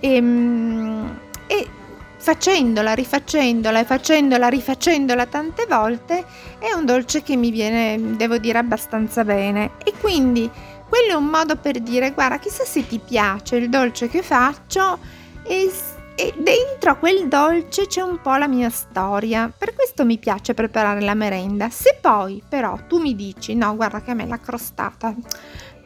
E, 0.00 0.20
mm, 0.20 1.06
e 1.46 1.68
facendola, 2.16 2.94
rifacendola 2.94 3.80
e 3.80 3.84
facendola, 3.84 4.48
rifacendola 4.48 5.26
tante 5.26 5.66
volte, 5.66 6.24
è 6.58 6.72
un 6.74 6.84
dolce 6.84 7.22
che 7.22 7.36
mi 7.36 7.50
viene, 7.50 8.16
devo 8.16 8.38
dire, 8.38 8.58
abbastanza 8.58 9.24
bene. 9.24 9.72
E 9.84 9.92
quindi 10.00 10.50
quello 10.98 11.12
è 11.12 11.16
un 11.16 11.26
modo 11.26 11.54
per 11.54 11.78
dire 11.78 12.10
guarda 12.10 12.40
chissà 12.40 12.64
se 12.64 12.84
ti 12.84 12.98
piace 12.98 13.54
il 13.54 13.68
dolce 13.68 14.08
che 14.08 14.20
faccio 14.20 14.98
e, 15.44 15.70
e 16.16 16.34
dentro 16.36 16.90
a 16.90 16.94
quel 16.96 17.28
dolce 17.28 17.86
c'è 17.86 18.00
un 18.00 18.20
po' 18.20 18.34
la 18.34 18.48
mia 18.48 18.68
storia. 18.68 19.52
Per 19.56 19.74
questo 19.74 20.04
mi 20.04 20.18
piace 20.18 20.54
preparare 20.54 21.00
la 21.00 21.14
merenda. 21.14 21.70
Se 21.70 21.98
poi 22.00 22.42
però 22.46 22.76
tu 22.88 22.98
mi 22.98 23.14
dici 23.14 23.54
no 23.54 23.76
guarda 23.76 24.02
che 24.02 24.10
a 24.10 24.14
me 24.14 24.26
la 24.26 24.40
crostata 24.40 25.14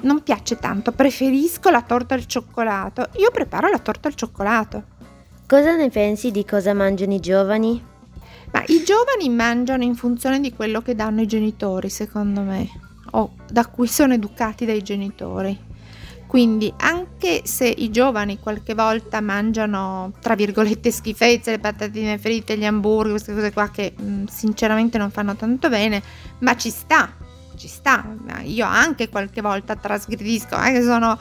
non 0.00 0.22
piace 0.22 0.56
tanto, 0.56 0.92
preferisco 0.92 1.68
la 1.68 1.82
torta 1.82 2.14
al 2.14 2.26
cioccolato, 2.26 3.10
io 3.16 3.30
preparo 3.30 3.68
la 3.68 3.78
torta 3.78 4.08
al 4.08 4.14
cioccolato. 4.14 4.82
Cosa 5.46 5.76
ne 5.76 5.90
pensi 5.90 6.30
di 6.30 6.44
cosa 6.46 6.72
mangiano 6.72 7.12
i 7.12 7.20
giovani? 7.20 7.84
Ma 8.50 8.62
i 8.66 8.82
giovani 8.82 9.28
mangiano 9.28 9.84
in 9.84 9.94
funzione 9.94 10.40
di 10.40 10.54
quello 10.54 10.80
che 10.80 10.94
danno 10.94 11.20
i 11.20 11.26
genitori, 11.26 11.90
secondo 11.90 12.40
me, 12.40 12.91
o 13.12 13.32
da 13.50 13.66
cui 13.66 13.86
sono 13.86 14.12
educati 14.12 14.64
dai 14.64 14.82
genitori. 14.82 15.70
Quindi 16.26 16.72
anche 16.78 17.42
se 17.44 17.66
i 17.66 17.90
giovani 17.90 18.38
qualche 18.38 18.72
volta 18.72 19.20
mangiano, 19.20 20.12
tra 20.18 20.34
virgolette, 20.34 20.90
schifezze, 20.90 21.50
le 21.50 21.58
patatine 21.58 22.16
fritte, 22.16 22.56
gli 22.56 22.64
hamburger, 22.64 23.10
queste 23.10 23.34
cose 23.34 23.52
qua 23.52 23.68
che 23.68 23.92
mh, 23.94 24.24
sinceramente 24.24 24.96
non 24.96 25.10
fanno 25.10 25.36
tanto 25.36 25.68
bene, 25.68 26.02
ma 26.38 26.56
ci 26.56 26.70
sta, 26.70 27.12
ci 27.54 27.68
sta. 27.68 28.16
Io 28.44 28.64
anche 28.64 29.10
qualche 29.10 29.42
volta 29.42 29.76
trasgredisco, 29.76 30.58
eh, 30.58 30.72
che 30.72 30.82
sono 30.82 31.18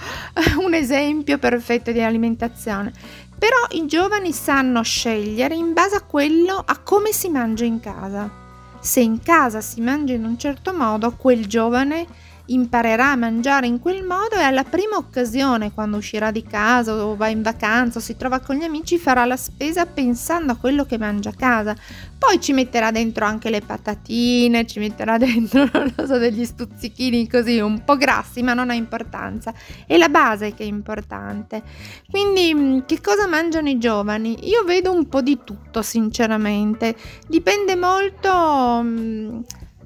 un 0.63 0.73
esempio 0.73 1.37
perfetto 1.37 1.91
di 1.91 2.01
alimentazione. 2.01 2.93
Però 3.37 3.57
i 3.71 3.85
giovani 3.87 4.31
sanno 4.31 4.81
scegliere 4.81 5.55
in 5.55 5.73
base 5.73 5.97
a 5.97 6.03
quello, 6.03 6.63
a 6.65 6.77
come 6.77 7.11
si 7.11 7.27
mangia 7.27 7.65
in 7.65 7.81
casa. 7.81 8.40
Se 8.82 8.99
in 8.99 9.21
casa 9.21 9.61
si 9.61 9.79
mangia 9.79 10.15
in 10.15 10.25
un 10.25 10.39
certo 10.39 10.73
modo, 10.73 11.11
quel 11.11 11.45
giovane 11.45 12.07
imparerà 12.47 13.11
a 13.11 13.15
mangiare 13.15 13.67
in 13.67 13.79
quel 13.79 14.03
modo 14.03 14.35
e 14.35 14.41
alla 14.41 14.63
prima 14.63 14.97
occasione, 14.97 15.71
quando 15.73 15.97
uscirà 15.97 16.31
di 16.31 16.43
casa 16.43 16.93
o 16.93 17.15
va 17.15 17.27
in 17.27 17.41
vacanza 17.41 17.99
o 17.99 18.01
si 18.01 18.17
trova 18.17 18.39
con 18.39 18.55
gli 18.55 18.63
amici, 18.63 18.97
farà 18.97 19.25
la 19.25 19.37
spesa 19.37 19.85
pensando 19.85 20.51
a 20.51 20.55
quello 20.55 20.85
che 20.85 20.97
mangia 20.97 21.29
a 21.29 21.35
casa. 21.35 21.75
Poi 22.17 22.39
ci 22.39 22.53
metterà 22.53 22.91
dentro 22.91 23.25
anche 23.25 23.49
le 23.49 23.61
patatine, 23.61 24.67
ci 24.67 24.77
metterà 24.77 25.17
dentro, 25.19 25.67
non 25.73 25.93
so, 26.05 26.17
degli 26.19 26.45
stuzzichini 26.45 27.27
così 27.27 27.59
un 27.59 27.83
po' 27.83 27.97
grassi, 27.97 28.43
ma 28.43 28.53
non 28.53 28.69
ha 28.69 28.75
importanza. 28.75 29.53
È 29.87 29.97
la 29.97 30.09
base 30.09 30.53
che 30.53 30.63
è 30.63 30.67
importante. 30.67 31.63
Quindi, 32.09 32.53
mm, 32.53 32.79
che 32.85 33.01
cosa 33.01 33.27
mangiano 33.27 33.69
i 33.69 33.79
giovani? 33.79 34.47
Io 34.49 34.63
vedo 34.63 34.91
un 34.91 35.07
po' 35.07 35.21
di 35.21 35.39
tutto, 35.43 35.81
sinceramente. 35.81 36.95
Dipende 37.27 37.75
molto 37.75 38.81
mm, 38.83 39.01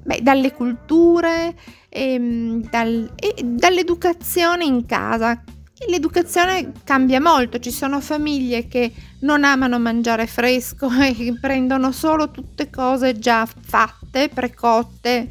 beh, 0.06 0.22
dalle 0.22 0.52
culture 0.52 1.54
e, 1.88 2.12
ehm, 2.12 2.68
dal, 2.70 3.12
e 3.16 3.34
dall'educazione 3.44 4.64
in 4.64 4.86
casa. 4.86 5.42
L'educazione 5.88 6.72
cambia 6.84 7.20
molto, 7.20 7.58
ci 7.58 7.70
sono 7.70 8.00
famiglie 8.00 8.66
che 8.66 8.90
non 9.20 9.44
amano 9.44 9.78
mangiare 9.78 10.26
fresco 10.26 10.88
e 10.98 11.36
prendono 11.38 11.92
solo 11.92 12.30
tutte 12.30 12.70
cose 12.70 13.18
già 13.18 13.46
fatte, 13.46 14.30
precotte. 14.32 15.28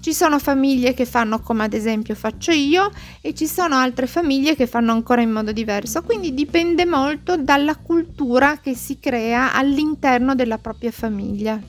Ci 0.00 0.14
sono 0.14 0.38
famiglie 0.38 0.94
che 0.94 1.04
fanno 1.04 1.40
come 1.40 1.64
ad 1.64 1.72
esempio 1.72 2.14
faccio 2.14 2.52
io 2.52 2.90
e 3.20 3.34
ci 3.34 3.48
sono 3.48 3.74
altre 3.74 4.06
famiglie 4.06 4.54
che 4.54 4.68
fanno 4.68 4.92
ancora 4.92 5.20
in 5.20 5.32
modo 5.32 5.50
diverso, 5.50 6.02
quindi 6.02 6.32
dipende 6.32 6.86
molto 6.86 7.36
dalla 7.36 7.74
cultura 7.74 8.58
che 8.58 8.76
si 8.76 9.00
crea 9.00 9.52
all'interno 9.52 10.36
della 10.36 10.58
propria 10.58 10.92
famiglia. 10.92 11.60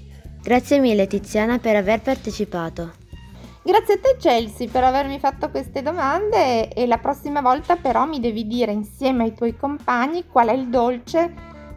Grazie 0.41 0.79
mille 0.79 1.05
Tiziana 1.05 1.59
per 1.59 1.75
aver 1.75 2.01
partecipato. 2.01 2.93
Grazie 3.61 3.95
a 3.95 3.99
te 3.99 4.15
Chelsea 4.17 4.69
per 4.71 4.83
avermi 4.83 5.19
fatto 5.19 5.49
queste 5.49 5.81
domande 5.81 6.73
e 6.73 6.87
la 6.87 6.97
prossima 6.97 7.41
volta 7.41 7.75
però 7.75 8.05
mi 8.05 8.19
devi 8.19 8.47
dire 8.47 8.71
insieme 8.71 9.25
ai 9.25 9.35
tuoi 9.35 9.57
compagni 9.57 10.25
qual 10.27 10.47
è 10.47 10.53
il 10.53 10.69
dolce 10.69 11.33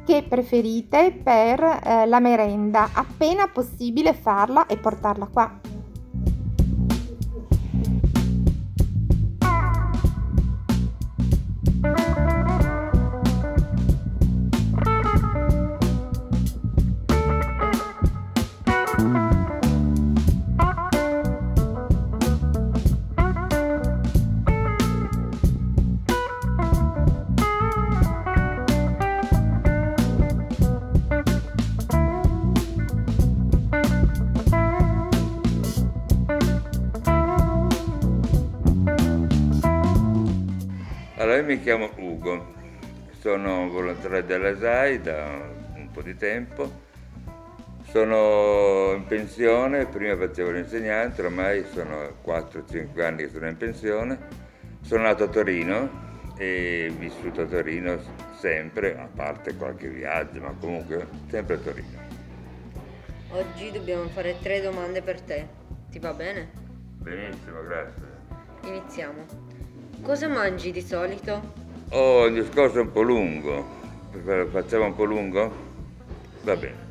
che 0.07 0.25
preferite 0.29 1.13
per 1.23 1.61
eh, 1.61 2.07
la 2.07 2.21
merenda, 2.21 2.91
appena 2.93 3.49
possibile 3.49 4.15
farla 4.15 4.67
e 4.67 4.77
portarla 4.77 5.27
qua. 5.27 5.61
Allora, 41.33 41.49
io 41.49 41.57
mi 41.57 41.63
chiamo 41.63 41.89
Ugo, 41.97 42.55
sono 43.21 43.67
volontario 43.71 44.23
della 44.23 44.55
SAI 44.55 45.01
da 45.01 45.41
un 45.77 45.89
po' 45.91 46.03
di 46.03 46.15
tempo, 46.15 46.71
sono 47.89 48.93
in 48.93 49.07
pensione, 49.07 49.87
prima 49.87 50.15
facevo 50.15 50.51
l'insegnante, 50.51 51.23
ormai 51.23 51.65
sono 51.73 52.17
4-5 52.23 53.03
anni 53.03 53.23
che 53.23 53.31
sono 53.31 53.49
in 53.49 53.57
pensione, 53.57 54.19
sono 54.83 55.05
nato 55.05 55.25
a 55.25 55.29
Torino 55.29 56.35
e 56.37 56.93
vissuto 56.99 57.41
a 57.41 57.47
Torino 57.47 57.99
sempre, 58.39 58.99
a 58.99 59.09
parte 59.11 59.57
qualche 59.57 59.89
viaggio, 59.89 60.39
ma 60.39 60.55
comunque 60.61 61.07
sempre 61.31 61.55
a 61.55 61.59
Torino. 61.59 62.01
Oggi 63.31 63.71
dobbiamo 63.71 64.07
fare 64.09 64.37
tre 64.43 64.61
domande 64.61 65.01
per 65.01 65.23
te. 65.23 65.49
Ti 65.89 65.99
va 65.99 66.13
bene? 66.13 66.51
Benissimo, 66.99 67.63
grazie. 67.63 68.05
Iniziamo. 68.65 69.42
Cosa 70.03 70.27
mangi 70.29 70.73
di 70.73 70.81
solito? 70.81 71.55
Oh, 71.91 72.27
il 72.27 72.35
discorso 72.35 72.79
è 72.79 72.83
un 72.83 72.91
po' 72.91 73.03
lungo. 73.03 73.65
Facciamo 74.51 74.87
un 74.87 74.95
po' 74.95 75.05
lungo? 75.05 75.55
Va 76.43 76.57
bene. 76.57 76.91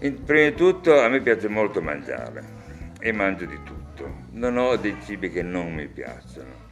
In- 0.00 0.24
prima 0.24 0.48
di 0.48 0.54
tutto 0.54 0.98
a 0.98 1.08
me 1.08 1.20
piace 1.20 1.48
molto 1.48 1.82
mangiare 1.82 2.42
e 2.98 3.12
mangio 3.12 3.44
di 3.44 3.62
tutto. 3.62 4.22
Non 4.30 4.56
ho 4.56 4.76
dei 4.76 4.96
cibi 5.02 5.30
che 5.30 5.42
non 5.42 5.74
mi 5.74 5.86
piacciono 5.86 6.62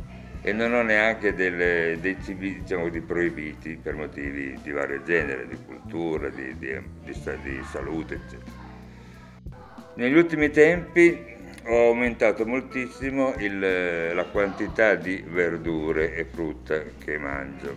e 0.41 0.53
non 0.53 0.73
ho 0.73 0.83
neanche 0.83 1.35
delle- 1.35 1.99
dei 2.01 2.17
cibi 2.23 2.61
diciamo 2.61 2.85
così 2.85 3.01
proibiti 3.01 3.77
per 3.77 3.95
motivi 3.95 4.59
di 4.63 4.71
vario 4.71 5.03
genere, 5.03 5.47
di 5.47 5.59
cultura, 5.65 6.31
di, 6.31 6.57
di- 6.59 6.81
di 7.05 7.13
di 7.43 7.63
salute, 7.65 8.15
eccetera. 8.15 8.61
Negli 9.95 10.17
ultimi 10.17 10.51
tempi 10.51 11.31
ho 11.67 11.89
aumentato 11.89 12.45
moltissimo 12.47 13.35
il- 13.39 14.15
la 14.15 14.25
quantità 14.27 14.95
di 14.95 15.23
verdure 15.27 16.15
e 16.15 16.25
frutta 16.25 16.83
che 16.99 17.19
mangio, 17.19 17.77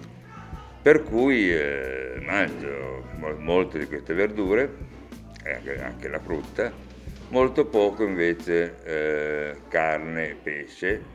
per 0.81 1.03
cui 1.03 1.51
eh, 1.53 2.19
mangio 2.21 3.07
mo- 3.15 3.35
molte 3.37 3.79
di 3.79 3.87
queste 3.87 4.13
verdure, 4.13 4.83
anche, 5.43 5.79
anche 5.79 6.07
la 6.07 6.19
frutta, 6.19 6.73
molto 7.27 7.67
poco 7.67 8.03
invece 8.03 8.81
eh, 8.83 9.61
carne 9.67 10.29
e 10.31 10.35
pesce, 10.35 11.05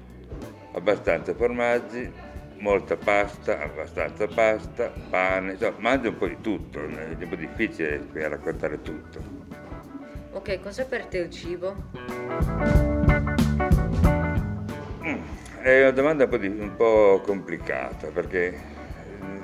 abbastanza 0.73 1.35
formaggi, 1.35 2.13
molta 2.57 2.97
pasta, 2.97 3.61
abbastanza 3.61 4.29
pasta, 4.29 4.91
pane, 5.09 5.53
insomma 5.53 5.77
mangio 5.79 6.09
un 6.11 6.17
po' 6.17 6.29
di 6.29 6.41
tutto, 6.41 6.81
è 6.81 6.85
un 6.85 7.29
po' 7.29 7.37
difficile 7.37 8.09
raccontare 8.13 8.81
tutto. 8.83 9.40
Ok, 10.33 10.61
cos'è 10.61 10.87
per 10.87 11.07
te 11.07 11.19
il 11.19 11.31
cibo? 11.31 11.75
È 15.61 15.81
una 15.81 15.91
domanda 15.91 16.25
un 16.25 16.31
po', 16.31 16.37
di- 16.37 16.47
un 16.47 16.77
po' 16.77 17.21
complicata 17.27 18.09
perché, 18.09 18.47
eh, 18.47 18.61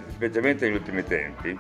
specialmente 0.07 0.66
negli 0.66 0.76
ultimi 0.76 1.03
tempi, 1.03 1.59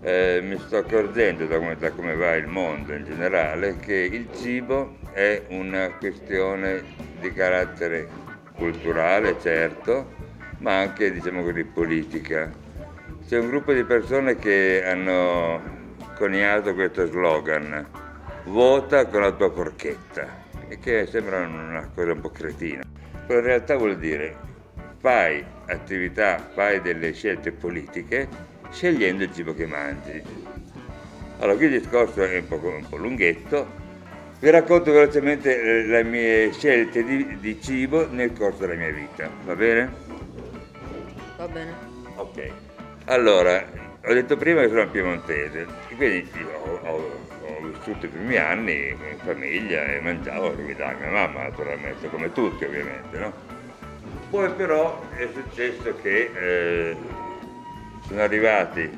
eh, 0.00 0.40
mi 0.42 0.58
sto 0.58 0.78
accorgendo 0.78 1.44
da 1.44 1.58
come, 1.58 1.76
da 1.76 1.90
come 1.90 2.14
va 2.14 2.34
il 2.34 2.46
mondo 2.46 2.94
in 2.94 3.04
generale 3.04 3.76
che 3.76 3.94
il 3.94 4.28
cibo 4.34 4.96
è 5.12 5.42
una 5.50 5.90
questione 5.98 6.82
di 7.20 7.30
carattere 7.34 8.08
culturale, 8.56 9.38
certo, 9.38 10.14
ma 10.58 10.78
anche, 10.78 11.12
diciamo 11.12 11.42
così, 11.42 11.62
politica. 11.64 12.50
C'è 13.26 13.38
un 13.38 13.48
gruppo 13.48 13.74
di 13.74 13.84
persone 13.84 14.36
che 14.36 14.82
hanno 14.84 15.60
coniato 16.16 16.74
questo 16.74 17.06
slogan, 17.06 17.86
vota 18.44 19.06
con 19.06 19.20
la 19.22 19.32
tua 19.32 19.50
forchetta, 19.50 20.26
e 20.68 20.78
che 20.78 21.06
sembra 21.06 21.40
una 21.46 21.90
cosa 21.94 22.12
un 22.12 22.20
po' 22.20 22.30
cretina. 22.30 22.82
Però 23.26 23.38
in 23.38 23.44
realtà 23.44 23.76
vuol 23.76 23.98
dire 23.98 24.36
fai 24.98 25.44
attività, 25.66 26.50
fai 26.52 26.80
delle 26.80 27.12
scelte 27.12 27.52
politiche 27.52 28.28
scegliendo 28.70 29.24
il 29.24 29.32
cibo 29.32 29.54
che 29.54 29.66
mangi. 29.66 30.22
Allora 31.38 31.56
qui 31.56 31.66
il 31.66 31.80
discorso 31.80 32.22
è 32.22 32.38
un 32.38 32.46
po', 32.46 32.60
un 32.66 32.86
po' 32.88 32.96
lunghetto, 32.96 33.78
Vi 34.40 34.50
racconto 34.50 34.92
velocemente 34.92 35.82
le 35.84 36.02
mie 36.04 36.52
scelte 36.52 37.04
di, 37.04 37.38
di 37.40 37.60
cibo 37.60 38.08
nel 38.10 38.32
corso 38.32 38.60
della 38.60 38.74
mia 38.74 38.90
vita, 38.90 39.30
va 39.44 39.54
bene? 39.54 39.92
Va 41.36 41.48
bene. 41.48 41.74
Ok. 42.16 42.50
Allora, 43.06 43.62
ho 44.02 44.12
detto 44.12 44.36
prima 44.36 44.62
che 44.62 44.68
sono 44.68 44.88
piemontese, 44.90 45.66
quindi 45.96 46.30
ho, 46.42 46.80
ho- 46.84 47.19
vissuto 47.80 48.06
i 48.06 48.08
primi 48.08 48.36
anni 48.36 48.88
in 48.90 49.18
famiglia 49.24 49.84
e 49.86 50.00
mangiavo 50.00 50.52
quello 50.52 50.66
che 50.66 50.84
mia 50.98 51.10
mamma, 51.10 51.42
naturalmente, 51.44 52.08
come 52.10 52.30
tutti 52.32 52.64
ovviamente, 52.64 53.18
no? 53.18 53.32
Poi 54.28 54.50
però 54.52 55.02
è 55.16 55.28
successo 55.32 55.96
che 56.00 56.30
eh, 56.34 56.96
sono 58.06 58.20
arrivati 58.20 58.88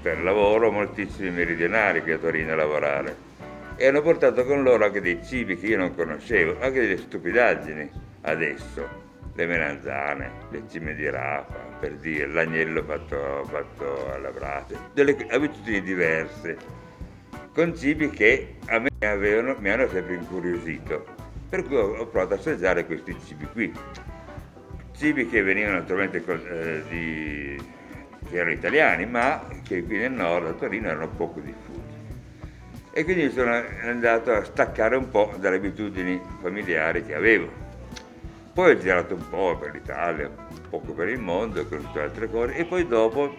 per 0.00 0.22
lavoro 0.22 0.70
moltissimi 0.70 1.30
meridionali 1.30 2.00
qui 2.02 2.12
a 2.12 2.18
Torino 2.18 2.52
a 2.52 2.56
lavorare 2.56 3.30
e 3.76 3.86
hanno 3.86 4.00
portato 4.00 4.44
con 4.44 4.62
loro 4.62 4.84
anche 4.84 5.00
dei 5.00 5.20
cibi 5.24 5.58
che 5.58 5.66
io 5.66 5.78
non 5.78 5.94
conoscevo, 5.94 6.56
anche 6.60 6.80
delle 6.80 6.96
stupidaggini 6.96 7.90
adesso, 8.22 8.88
le 9.34 9.46
melanzane, 9.46 10.30
le 10.50 10.62
cime 10.70 10.94
di 10.94 11.08
rafa, 11.08 11.58
per 11.80 11.92
dire, 11.96 12.26
l'agnello 12.26 12.82
fatto, 12.84 13.44
fatto 13.44 14.12
alla 14.12 14.30
brace, 14.30 14.76
delle 14.94 15.16
abitudini 15.30 15.82
diverse, 15.82 16.56
con 17.52 17.76
cibi 17.76 18.08
che 18.10 18.56
a 18.66 18.78
me 18.78 18.90
avevano, 19.00 19.56
mi 19.58 19.68
hanno 19.70 19.88
sempre 19.88 20.14
incuriosito, 20.14 21.04
per 21.48 21.64
cui 21.64 21.76
ho, 21.76 22.06
provato 22.06 22.34
ad 22.34 22.40
assaggiare 22.40 22.86
questi 22.86 23.14
cibi 23.26 23.46
qui. 23.46 23.72
Cibi 24.96 25.28
che 25.28 25.42
venivano 25.42 25.78
naturalmente 25.78 26.24
eh, 26.26 26.82
di, 26.88 27.62
che 28.28 28.36
erano 28.36 28.52
italiani, 28.52 29.04
ma 29.06 29.46
che 29.66 29.84
qui 29.84 29.98
nel 29.98 30.12
nord, 30.12 30.46
a 30.46 30.52
Torino, 30.52 30.88
erano 30.88 31.08
poco 31.08 31.40
diffusi. 31.40 31.80
E 32.94 33.04
quindi 33.04 33.30
sono 33.30 33.52
andato 33.82 34.32
a 34.32 34.44
staccare 34.44 34.96
un 34.96 35.08
po' 35.10 35.34
dalle 35.38 35.56
abitudini 35.56 36.20
familiari 36.40 37.04
che 37.04 37.14
avevo. 37.14 37.60
Poi 38.52 38.72
ho 38.72 38.78
girato 38.78 39.14
un 39.14 39.28
po' 39.28 39.56
per 39.58 39.72
l'Italia, 39.72 40.28
un 40.28 40.68
poco 40.68 40.92
per 40.92 41.08
il 41.08 41.18
mondo, 41.18 41.60
ho 41.60 41.66
conosciuto 41.66 42.00
altre 42.00 42.30
cose 42.30 42.54
e 42.54 42.64
poi 42.66 42.86
dopo 42.86 43.34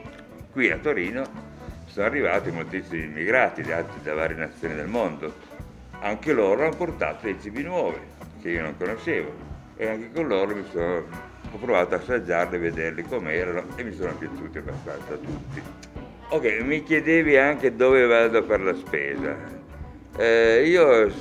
qui 0.51 0.71
a 0.71 0.77
Torino 0.77 1.51
sono 1.93 2.07
arrivati 2.07 2.49
moltissimi 2.49 3.03
immigrati 3.03 3.61
da, 3.61 3.85
da 4.01 4.15
varie 4.15 4.35
nazioni 4.35 4.73
del 4.73 4.87
mondo. 4.87 5.31
Anche 5.99 6.33
loro 6.33 6.63
hanno 6.63 6.75
portato 6.75 7.25
dei 7.25 7.37
cibi 7.39 7.61
nuovi 7.61 7.99
che 8.41 8.49
io 8.49 8.63
non 8.63 8.75
conoscevo 8.75 9.31
e 9.77 9.87
anche 9.87 10.11
con 10.11 10.27
loro 10.27 10.55
mi 10.55 10.65
sono, 10.71 11.05
ho 11.51 11.57
provato 11.59 11.93
a 11.93 11.97
assaggiarli, 11.99 12.57
vederli 12.57 13.03
com'erano 13.03 13.63
e 13.75 13.83
mi 13.83 13.93
sono 13.93 14.11
piaciuti 14.15 14.57
abbastanza 14.57 15.13
tutti. 15.13 15.61
Ok, 16.29 16.61
mi 16.61 16.81
chiedevi 16.81 17.37
anche 17.37 17.75
dove 17.75 18.07
vado 18.07 18.43
per 18.43 18.61
la 18.61 18.73
spesa. 18.73 19.37
Eh, 20.17 20.63
io 20.65 21.11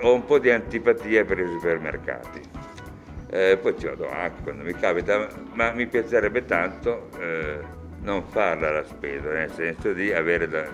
ho 0.00 0.14
un 0.14 0.24
po' 0.24 0.38
di 0.38 0.50
antipatia 0.50 1.26
per 1.26 1.38
i 1.38 1.46
supermercati. 1.46 2.40
Eh, 3.28 3.58
poi 3.60 3.78
ci 3.78 3.84
vado 3.84 4.10
anche 4.10 4.42
quando 4.42 4.62
mi 4.62 4.72
capita, 4.72 5.28
ma 5.52 5.70
mi 5.72 5.86
piacerebbe 5.86 6.46
tanto 6.46 7.10
eh, 7.20 7.82
non 8.04 8.22
farla 8.28 8.70
la 8.70 8.84
spesa, 8.84 9.30
nel 9.30 9.50
senso 9.50 9.92
di 9.92 10.12
avere 10.12 10.48
da- 10.48 10.68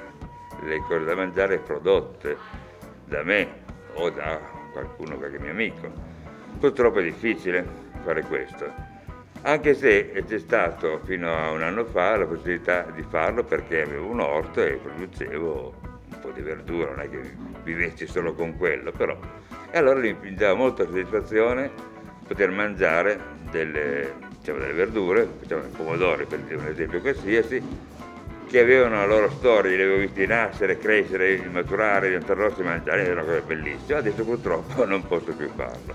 le 0.62 0.78
cose 0.86 1.04
da 1.04 1.14
mangiare 1.14 1.58
prodotte 1.58 2.36
da 3.06 3.22
me 3.22 3.48
o 3.94 4.10
da 4.10 4.38
qualcuno, 4.72 5.16
qualche 5.16 5.38
mio 5.38 5.52
amico. 5.52 5.90
Purtroppo 6.58 6.98
è 6.98 7.02
difficile 7.02 7.66
fare 8.04 8.22
questo. 8.22 8.88
Anche 9.42 9.74
se 9.74 10.12
c'è 10.26 10.38
stato 10.38 11.00
fino 11.04 11.32
a 11.34 11.50
un 11.50 11.62
anno 11.62 11.84
fa 11.86 12.16
la 12.16 12.26
possibilità 12.26 12.82
di 12.94 13.02
farlo 13.08 13.42
perché 13.42 13.82
avevo 13.82 14.06
un 14.08 14.20
orto 14.20 14.62
e 14.62 14.74
producevo 14.74 15.74
un 16.12 16.20
po' 16.20 16.30
di 16.32 16.42
verdura, 16.42 16.90
non 16.90 17.00
è 17.00 17.08
che 17.08 17.34
vivessi 17.62 18.06
solo 18.06 18.34
con 18.34 18.58
quello, 18.58 18.92
però. 18.92 19.18
E 19.70 19.78
allora 19.78 20.00
mi 20.00 20.34
dava 20.34 20.54
molta 20.54 20.84
soddisfazione 20.84 21.70
poter 22.26 22.50
mangiare 22.50 23.18
delle, 23.50 24.12
diciamo, 24.40 24.58
delle 24.58 24.72
verdure, 24.72 25.28
facciamo 25.38 25.66
i 25.66 25.70
pomodori 25.70 26.24
per 26.24 26.40
un 26.48 26.66
esempio 26.66 27.00
qualsiasi, 27.00 27.62
che 28.48 28.58
avevano 28.58 28.96
la 28.96 29.06
loro 29.06 29.30
storia, 29.30 29.76
li 29.76 29.82
avevo 29.82 29.98
visti 29.98 30.26
nascere, 30.26 30.78
crescere, 30.78 31.40
maturare, 31.50 32.08
diventare 32.08 32.40
rossi 32.40 32.62
e 32.62 32.64
mangiare, 32.64 33.02
era 33.02 33.12
una 33.12 33.22
cosa 33.22 33.40
bellissima. 33.42 33.98
Adesso 33.98 34.24
purtroppo 34.24 34.84
non 34.86 35.06
posso 35.06 35.32
più 35.32 35.48
farlo. 35.54 35.94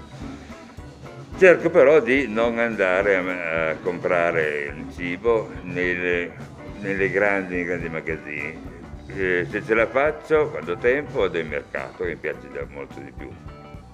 Cerco 1.38 1.70
però 1.70 2.00
di 2.00 2.28
non 2.30 2.60
andare 2.60 3.16
a, 3.18 3.70
a 3.72 3.76
comprare 3.76 4.74
il 4.74 4.94
cibo 4.94 5.50
nelle, 5.64 6.32
nelle 6.80 7.10
grandi, 7.10 7.56
nei 7.56 7.66
grandi 7.66 7.90
magazzini. 7.90 8.74
Eh, 9.08 9.46
se 9.50 9.64
ce 9.64 9.74
la 9.74 9.88
faccio, 9.88 10.50
quando 10.50 10.74
ho 10.74 10.78
tempo, 10.78 11.20
vado 11.20 11.38
in 11.38 11.48
mercato, 11.48 12.04
che 12.04 12.12
mi 12.12 12.16
piace 12.16 12.50
già 12.54 12.66
molto 12.70 13.00
di 13.00 13.12
più. 13.12 13.30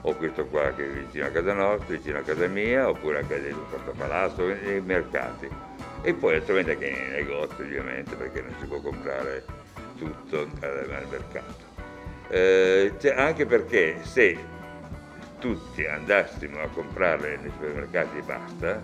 Ho 0.04 0.16
questo 0.16 0.48
qua 0.48 0.74
che 0.74 0.84
è 0.84 0.88
vicino 0.88 1.26
a 1.26 1.30
casa 1.30 1.54
nostra, 1.54 1.96
vicino 1.96 2.18
a 2.18 2.22
casa 2.22 2.48
mia, 2.48 2.90
oppure 2.90 3.20
anche 3.20 3.40
del 3.40 3.56
Porto 3.70 3.92
Palazzo, 3.92 4.46
nei 4.48 4.82
mercati. 4.82 5.48
E 6.02 6.14
poi 6.16 6.40
naturalmente 6.40 6.72
anche 6.72 6.90
nei 6.90 7.24
negozi, 7.24 7.62
ovviamente, 7.62 8.16
perché 8.16 8.42
non 8.42 8.56
si 8.60 8.66
può 8.66 8.80
comprare 8.80 9.46
tutto 9.98 10.48
al 10.62 11.08
mercato. 11.10 11.70
Eh, 12.30 12.94
cioè, 13.00 13.14
anche 13.16 13.46
perché 13.46 13.98
se 14.02 14.38
tutti 15.38 15.86
andassimo 15.86 16.62
a 16.62 16.68
comprare 16.68 17.38
nei 17.38 17.52
supermercati 17.52 18.18
e 18.18 18.22
basta, 18.22 18.84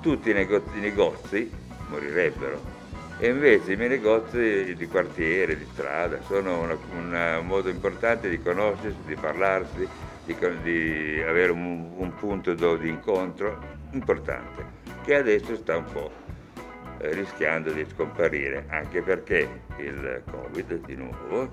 tutti 0.00 0.30
i 0.30 0.32
negozi, 0.32 0.78
i 0.78 0.80
negozi 0.80 1.50
morirebbero. 1.88 2.74
E 3.18 3.28
invece 3.28 3.72
i 3.72 3.76
miei 3.76 3.90
negozi 3.90 4.74
di 4.74 4.86
quartiere, 4.88 5.56
di 5.56 5.66
strada, 5.72 6.20
sono 6.22 6.60
una- 6.60 6.78
una- 6.90 7.38
un 7.38 7.46
modo 7.46 7.68
importante 7.68 8.28
di 8.28 8.42
conoscersi, 8.42 8.98
di 9.04 9.14
parlarsi, 9.14 9.88
di, 10.26 10.36
di 10.62 11.22
avere 11.26 11.52
un, 11.52 11.92
un 11.96 12.14
punto 12.14 12.54
di 12.54 12.88
incontro 12.88 13.58
importante, 13.92 14.64
che 15.04 15.14
adesso 15.14 15.54
sta 15.56 15.76
un 15.76 15.84
po' 15.84 16.10
eh, 16.98 17.14
rischiando 17.14 17.70
di 17.70 17.86
scomparire, 17.88 18.66
anche 18.68 19.00
perché 19.00 19.48
il 19.78 20.22
Covid 20.30 20.84
di 20.84 20.96
nuovo 20.96 21.50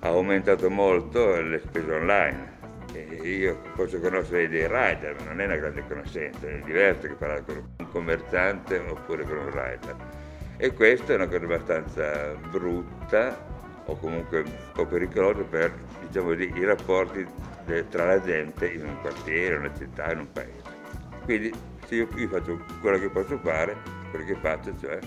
ha 0.00 0.08
aumentato 0.08 0.68
molto 0.70 1.40
le 1.40 1.60
spese 1.60 1.92
online. 1.92 2.52
Io 3.22 3.60
posso 3.74 3.98
conoscere 3.98 4.48
dei 4.48 4.68
rider, 4.68 5.16
ma 5.18 5.30
non 5.30 5.40
è 5.40 5.46
una 5.46 5.56
grande 5.56 5.82
conoscenza, 5.88 6.46
è 6.46 6.60
diverso 6.64 7.08
che 7.08 7.14
parlare 7.14 7.42
con 7.44 7.56
un 7.78 7.88
commerciante 7.90 8.78
oppure 8.78 9.24
con 9.24 9.38
un 9.38 9.50
rider. 9.50 9.96
E 10.58 10.72
questa 10.72 11.12
è 11.12 11.16
una 11.16 11.26
cosa 11.26 11.44
abbastanza 11.44 12.34
brutta 12.50 13.53
o 13.86 13.96
comunque 13.96 14.40
un 14.40 14.50
po' 14.72 14.86
pericolosa 14.86 15.42
per 15.42 15.72
diciamo, 16.06 16.34
di- 16.34 16.52
i 16.54 16.64
rapporti 16.64 17.26
de- 17.66 17.88
tra 17.88 18.06
la 18.06 18.20
gente 18.22 18.66
in 18.68 18.84
un 18.86 19.00
quartiere, 19.00 19.54
in 19.54 19.60
una 19.60 19.74
città, 19.76 20.12
in 20.12 20.18
un 20.20 20.32
paese. 20.32 20.62
Quindi 21.24 21.52
se 21.86 21.94
io, 21.96 22.08
io 22.16 22.28
faccio 22.28 22.64
quello 22.80 22.98
che 22.98 23.08
posso 23.10 23.38
fare, 23.38 23.76
quello 24.10 24.24
che 24.24 24.36
faccio, 24.36 24.72
cioè 24.80 24.98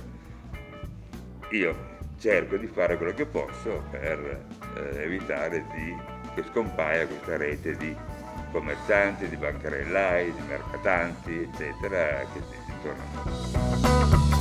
io 1.52 1.76
cerco 2.20 2.58
di 2.58 2.68
fare 2.68 2.98
quello 2.98 3.14
che 3.14 3.26
posso 3.26 3.84
per 3.92 4.46
eh, 4.76 5.04
evitare 5.04 5.64
di- 5.74 5.96
che 6.36 6.44
scompaia 6.52 7.08
questa 7.08 7.38
rete 7.38 7.76
di 7.78 7.96
commercianti, 8.52 9.28
di 9.28 9.36
bancarellai, 9.38 10.32
di 10.32 10.42
mercatanti, 10.48 11.50
eccetera, 11.52 12.26
che 12.34 12.42
si 12.50 12.56
si 12.66 12.74
tornano. 12.82 14.36
Ho 14.36 14.37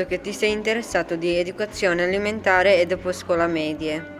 saputo 0.00 0.06
che 0.06 0.20
ti 0.20 0.32
sei 0.32 0.52
interessato 0.52 1.16
di 1.16 1.36
educazione 1.36 2.04
alimentare 2.04 2.80
e 2.80 2.86
dopo 2.86 3.12
scuola 3.12 3.46
medie. 3.46 4.18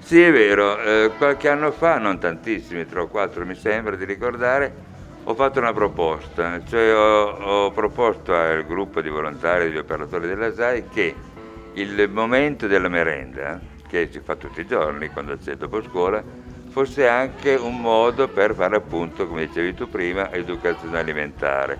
Sì, 0.00 0.22
è 0.22 0.30
vero, 0.30 0.78
eh, 0.80 1.10
qualche 1.16 1.48
anno 1.48 1.72
fa, 1.72 1.98
non 1.98 2.18
tantissimi, 2.18 2.86
tre 2.86 3.00
o 3.00 3.06
quattro 3.08 3.44
mi 3.46 3.54
sembra 3.54 3.96
di 3.96 4.04
ricordare, 4.04 4.92
ho 5.24 5.34
fatto 5.34 5.58
una 5.58 5.72
proposta, 5.72 6.62
cioè 6.66 6.94
ho, 6.94 7.30
ho 7.30 7.70
proposto 7.70 8.34
al 8.34 8.66
gruppo 8.66 9.00
di 9.00 9.08
volontari 9.08 9.64
degli 9.64 9.78
operatori 9.78 10.26
della 10.26 10.52
SAI 10.52 10.88
che 10.88 11.14
il 11.74 12.08
momento 12.10 12.66
della 12.66 12.88
merenda, 12.88 13.58
che 13.88 14.08
si 14.12 14.20
fa 14.20 14.36
tutti 14.36 14.60
i 14.60 14.66
giorni 14.66 15.08
quando 15.08 15.38
c'è 15.42 15.56
dopo 15.56 15.82
scuola, 15.82 16.22
fosse 16.68 17.08
anche 17.08 17.54
un 17.54 17.80
modo 17.80 18.28
per 18.28 18.54
fare 18.54 18.76
appunto, 18.76 19.26
come 19.26 19.46
dicevi 19.46 19.72
tu 19.72 19.88
prima, 19.88 20.30
educazione 20.32 20.98
alimentare, 20.98 21.78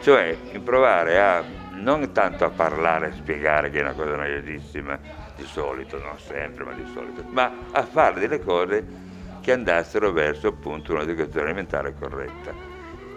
cioè 0.00 0.34
provare 0.64 1.20
a 1.20 1.55
non 1.76 2.12
tanto 2.12 2.44
a 2.44 2.50
parlare, 2.50 3.06
a 3.06 3.12
spiegare 3.12 3.70
che 3.70 3.78
è 3.78 3.82
una 3.82 3.92
cosa 3.92 4.16
noiosissima, 4.16 4.98
di 5.36 5.44
solito, 5.44 5.98
non 5.98 6.18
sempre, 6.18 6.64
ma 6.64 6.72
di 6.72 6.84
solito, 6.92 7.22
ma 7.28 7.52
a 7.70 7.82
fare 7.82 8.20
delle 8.20 8.40
cose 8.40 8.84
che 9.40 9.52
andassero 9.52 10.10
verso 10.10 10.48
appunto 10.48 10.92
un'educazione 10.92 11.46
alimentare 11.46 11.94
corretta. 11.98 12.52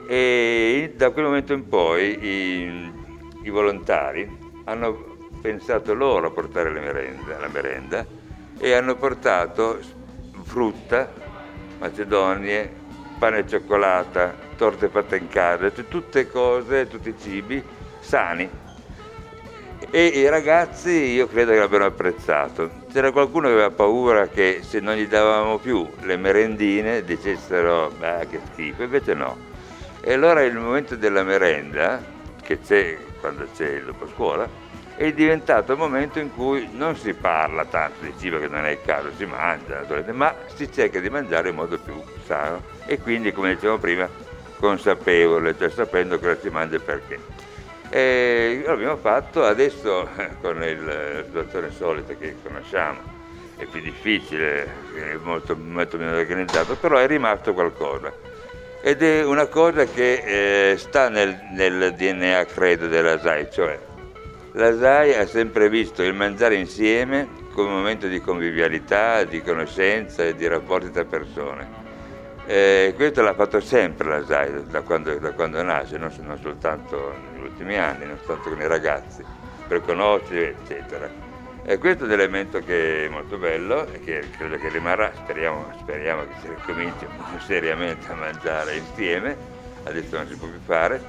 E 0.07 0.93
da 0.95 1.11
quel 1.11 1.25
momento 1.25 1.53
in 1.53 1.67
poi 1.67 2.23
i, 2.23 2.91
i 3.43 3.49
volontari 3.49 4.37
hanno 4.65 5.17
pensato 5.41 5.93
loro 5.93 6.27
a 6.27 6.31
portare 6.31 6.71
le 6.71 6.79
merende, 6.79 7.37
la 7.39 7.47
merenda 7.47 8.05
e 8.57 8.73
hanno 8.73 8.95
portato 8.95 9.79
frutta, 10.43 11.09
macedonie, 11.79 12.71
pane 13.17 13.39
e 13.39 13.47
cioccolata, 13.47 14.35
torte 14.57 14.89
fatte 14.89 15.17
in 15.17 15.29
casa, 15.29 15.71
cioè 15.71 15.87
tutte 15.87 16.27
cose, 16.27 16.87
tutti 16.87 17.09
i 17.09 17.15
cibi 17.17 17.63
sani. 18.09 18.49
E 19.91 20.05
i 20.05 20.27
ragazzi 20.27 20.89
io 20.89 21.27
credo 21.27 21.51
che 21.51 21.59
l'abbiano 21.59 21.85
apprezzato. 21.85 22.71
C'era 22.91 23.11
qualcuno 23.11 23.47
che 23.47 23.53
aveva 23.53 23.69
paura 23.69 24.27
che 24.27 24.61
se 24.63 24.79
non 24.79 24.95
gli 24.95 25.07
davamo 25.07 25.59
più 25.59 25.87
le 26.01 26.17
merendine 26.17 27.03
dicessero 27.03 27.91
beh 27.97 28.27
che 28.29 28.39
schifo, 28.51 28.81
invece 28.81 29.13
no. 29.13 29.37
E 30.01 30.13
allora 30.13 30.41
il 30.41 30.57
momento 30.57 30.95
della 30.95 31.21
merenda, 31.21 32.01
che 32.41 32.59
c'è 32.59 32.97
quando 33.19 33.45
c'è 33.55 33.67
il 33.67 33.85
dopo 33.85 34.07
scuola, 34.07 34.49
è 34.95 35.13
diventato 35.13 35.73
il 35.73 35.77
momento 35.77 36.17
in 36.17 36.33
cui 36.33 36.67
non 36.73 36.95
si 36.95 37.13
parla 37.13 37.63
tanto 37.65 38.03
di 38.05 38.13
cibo 38.17 38.39
che 38.39 38.47
non 38.47 38.65
è 38.65 38.71
il 38.71 38.81
caso, 38.83 39.11
si 39.15 39.25
mangia 39.25 39.85
ma 40.13 40.33
si 40.55 40.71
cerca 40.71 40.99
di 40.99 41.09
mangiare 41.09 41.49
in 41.49 41.55
modo 41.55 41.77
più 41.77 42.01
sano 42.25 42.63
e 42.85 42.99
quindi, 42.99 43.31
come 43.31 43.53
dicevamo 43.53 43.77
prima, 43.77 44.09
consapevole, 44.57 45.55
cioè 45.57 45.69
sapendo 45.69 46.17
cosa 46.17 46.37
si 46.41 46.49
mangia 46.49 46.75
e 46.75 46.79
perché. 46.79 47.38
E 47.89 48.61
l'abbiamo 48.65 48.97
fatto 48.97 49.43
adesso 49.43 50.07
con 50.41 50.61
il, 50.63 51.23
situazione 51.25 51.71
solita 51.71 52.13
che 52.13 52.35
conosciamo, 52.43 52.99
è 53.57 53.65
più 53.65 53.81
difficile, 53.81 54.65
è 54.93 55.15
molto, 55.21 55.55
molto 55.55 55.97
meno 55.97 56.15
organizzato, 56.15 56.75
però 56.75 56.97
è 56.97 57.07
rimasto 57.07 57.53
qualcosa. 57.53 58.13
Ed 58.81 59.01
è 59.01 59.25
una 59.25 59.47
cosa 59.47 59.85
che 59.85 60.71
eh, 60.71 60.77
sta 60.77 61.09
nel, 61.09 61.37
nel, 61.51 61.93
DNA, 61.95 62.45
credo, 62.45 62.87
della 62.87 63.19
SAI, 63.19 63.51
cioè 63.51 63.77
la 64.53 64.77
SAI 64.77 65.15
ha 65.15 65.27
sempre 65.27 65.69
visto 65.69 66.01
il 66.01 66.13
mangiare 66.13 66.55
insieme 66.55 67.27
come 67.53 67.67
un 67.67 67.75
momento 67.75 68.07
di 68.07 68.21
convivialità, 68.21 69.23
di 69.23 69.41
conoscenza 69.41 70.23
e 70.23 70.35
di 70.35 70.47
rapporti 70.47 70.91
tra 70.91 71.03
persone. 71.03 71.78
Eh, 72.51 72.93
questo 72.95 73.21
l'ha 73.21 73.35
fatto 73.35 73.59
sempre 73.59 74.07
la 74.09 74.25
SAI 74.25 74.65
da 74.71 74.81
quando, 74.81 75.13
da 75.19 75.33
quando 75.33 75.61
nasce, 75.61 75.99
non, 75.99 76.11
non, 76.23 76.35
soltanto 76.39 77.13
negli 77.31 77.43
ultimi 77.43 77.77
anni, 77.77 78.07
non 78.07 78.17
soltanto 78.17 78.49
con 78.49 78.59
i 78.59 78.65
ragazzi, 78.65 79.23
per 79.67 79.81
conoscere, 79.81 80.55
eccetera. 80.59 81.07
E 81.63 81.77
questo 81.77 82.05
è 82.05 82.07
un 82.07 82.13
elemento 82.13 82.57
che 82.57 83.05
è 83.05 83.07
molto 83.07 83.37
bello 83.37 83.85
e 83.93 83.99
che 83.99 84.31
credo 84.35 84.57
che 84.57 84.67
rimarrà, 84.69 85.11
speriamo, 85.13 85.73
speriamo 85.77 86.23
che 86.23 86.33
si 86.41 86.47
ricominci 86.47 87.05
seriamente 87.45 88.11
a 88.11 88.15
mangiare 88.15 88.77
insieme, 88.77 89.37
adesso 89.83 90.17
non 90.17 90.27
si 90.27 90.35
può 90.35 90.47
più 90.47 90.59
fare. 90.65 91.03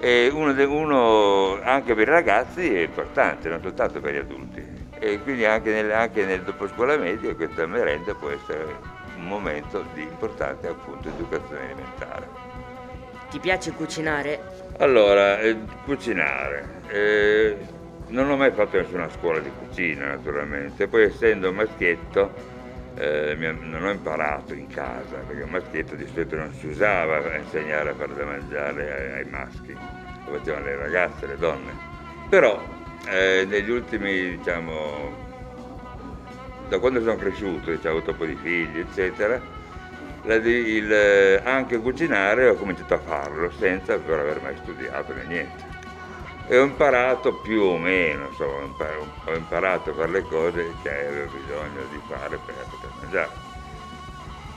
E 0.00 0.30
uno, 0.32 0.52
uno 0.68 1.60
anche 1.62 1.94
per 1.94 2.08
i 2.08 2.10
ragazzi 2.10 2.74
è 2.74 2.80
importante, 2.80 3.48
non 3.48 3.62
soltanto 3.62 4.00
per 4.00 4.14
gli 4.14 4.18
adulti. 4.18 4.66
E 4.98 5.20
quindi 5.22 5.44
anche 5.44 5.70
nel, 5.70 5.92
anche 5.92 6.24
nel 6.24 6.42
dopo 6.42 6.66
scuola 6.66 6.96
media 6.96 7.32
questa 7.36 7.66
merenda 7.66 8.14
può 8.14 8.30
essere 8.30 9.01
un 9.22 9.28
momento 9.28 9.84
di 9.94 10.02
importante 10.02 10.66
appunto 10.66 11.08
educazione 11.08 11.64
alimentare. 11.64 12.28
Ti 13.30 13.38
piace 13.38 13.72
cucinare? 13.72 14.40
Allora, 14.78 15.40
eh, 15.40 15.56
cucinare. 15.84 16.80
Eh, 16.88 17.56
non 18.08 18.28
ho 18.28 18.36
mai 18.36 18.50
fatto 18.50 18.76
nessuna 18.76 19.08
scuola 19.08 19.38
di 19.38 19.50
cucina 19.58 20.08
naturalmente, 20.08 20.86
poi 20.86 21.04
essendo 21.04 21.50
maschietto 21.52 22.34
eh, 22.96 23.34
non 23.34 23.82
ho 23.82 23.90
imparato 23.90 24.52
in 24.52 24.66
casa, 24.66 25.16
perché 25.26 25.42
un 25.42 25.50
maschietto 25.50 25.94
di 25.94 26.06
solito 26.12 26.36
non 26.36 26.52
si 26.52 26.66
usava 26.66 27.16
a 27.16 27.36
insegnare 27.36 27.90
a 27.90 27.94
fare 27.94 28.14
da 28.14 28.24
mangiare 28.24 28.92
ai, 28.92 29.20
ai 29.20 29.30
maschi, 29.30 29.72
lo 29.72 30.36
facevano 30.36 30.66
le 30.66 30.76
ragazze, 30.76 31.26
le 31.26 31.38
donne. 31.38 31.72
Però 32.28 32.62
eh, 33.08 33.46
negli 33.48 33.70
ultimi 33.70 34.36
diciamo 34.36 35.31
da 36.72 36.78
quando 36.78 37.00
sono 37.00 37.16
cresciuto, 37.16 37.70
diciamo, 37.70 37.96
avuto 37.96 38.12
un 38.12 38.16
po' 38.16 38.24
di 38.24 38.34
figli, 38.34 38.78
eccetera, 38.78 39.38
il, 40.24 41.40
anche 41.44 41.76
cucinare 41.76 42.48
ho 42.48 42.54
cominciato 42.54 42.94
a 42.94 42.98
farlo 42.98 43.50
senza 43.50 43.98
però 43.98 44.22
aver 44.22 44.40
mai 44.40 44.56
studiato 44.56 45.12
né 45.12 45.24
niente. 45.24 45.70
E 46.48 46.56
ho 46.56 46.64
imparato 46.64 47.34
più 47.34 47.60
o 47.60 47.76
meno, 47.76 48.28
insomma, 48.28 48.66
ho 49.26 49.34
imparato 49.34 49.90
a 49.90 49.92
fare 49.92 50.12
le 50.12 50.26
cose 50.26 50.74
che 50.82 51.08
avevo 51.08 51.30
bisogno 51.36 51.84
di 51.90 52.00
fare 52.06 52.38
per 52.38 52.66
poter 52.70 52.90
mangiare. 52.98 53.32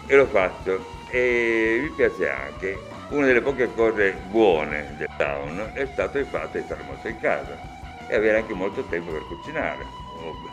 E 0.08 0.16
lo 0.16 0.26
faccio. 0.28 0.94
E 1.10 1.80
mi 1.82 1.90
piace 1.90 2.30
anche, 2.30 2.80
una 3.10 3.26
delle 3.26 3.42
poche 3.42 3.74
cose 3.74 4.14
buone 4.30 4.88
del 4.96 5.08
town 5.18 5.72
è 5.74 5.86
stato 5.92 6.18
il 6.18 6.26
fatto 6.26 6.58
di 6.58 6.64
stare 6.64 6.82
molto 6.84 7.10
in 7.10 7.20
casa 7.20 7.58
e 8.08 8.16
avere 8.16 8.38
anche 8.38 8.54
molto 8.54 8.84
tempo 8.86 9.12
per 9.12 9.28
cucinare 9.28 10.05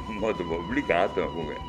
in 0.07 0.19
modo 0.19 0.43
obbligato, 0.55 1.21
ma 1.21 1.27
comunque. 1.29 1.61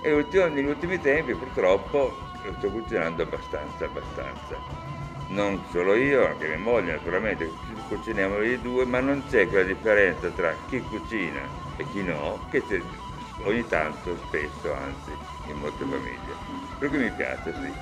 E 0.00 0.26
negli 0.50 0.66
ultimi 0.66 1.00
tempi 1.00 1.34
purtroppo 1.34 2.26
lo 2.42 2.54
sto 2.56 2.70
cucinando 2.70 3.22
abbastanza, 3.22 3.84
abbastanza. 3.86 4.60
Non 5.28 5.62
solo 5.70 5.94
io, 5.94 6.26
anche 6.26 6.46
mia 6.46 6.58
moglie 6.58 6.92
naturalmente, 6.92 7.52
cuciniamo 7.88 8.42
i 8.42 8.60
due, 8.60 8.86
ma 8.86 9.00
non 9.00 9.24
c'è 9.26 9.48
quella 9.48 9.64
differenza 9.64 10.30
tra 10.30 10.54
chi 10.66 10.80
cucina 10.82 11.46
e 11.76 11.84
chi 11.86 12.02
no, 12.02 12.46
che 12.48 12.64
c'è 12.64 12.80
ogni 13.42 13.66
tanto, 13.66 14.16
spesso 14.16 14.72
anzi, 14.72 15.14
in 15.46 15.58
molte 15.58 15.84
famiglie. 15.84 16.36
Per 16.78 16.88
cui 16.88 16.98
mi 16.98 17.10
piace, 17.10 17.52
sì. 17.52 17.72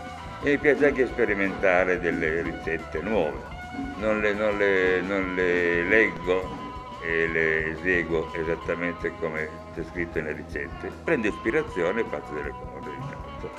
E 0.41 0.51
mi 0.51 0.59
piace 0.59 0.87
anche 0.87 1.07
sperimentare 1.07 2.01
delle 2.01 2.43
ricette 2.43 3.01
nuove. 3.01 3.55
Non 3.97 4.21
le, 4.21 4.33
non 4.33 4.57
le, 4.57 5.01
non 5.03 5.35
le 5.35 5.83
leggo 5.85 6.49
e 7.01 7.29
le 7.29 7.71
eseguo 7.71 8.33
esattamente 8.33 9.13
come 9.21 9.66
c'è 9.77 9.85
scritto 9.91 10.21
nelle 10.21 10.33
ricette. 10.33 10.91
Prendo 11.05 11.29
ispirazione 11.29 12.01
e 12.01 12.05
faccio 12.09 12.33
delle 12.33 12.51
cose 12.51 12.89
intanto. 12.89 13.51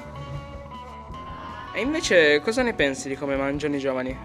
E 1.74 1.82
invece 1.82 2.42
cosa 2.42 2.64
ne 2.64 2.74
pensi 2.74 3.08
di 3.08 3.16
come 3.16 3.36
mangiano 3.36 3.76
i 3.76 3.80
giovani? 3.80 4.18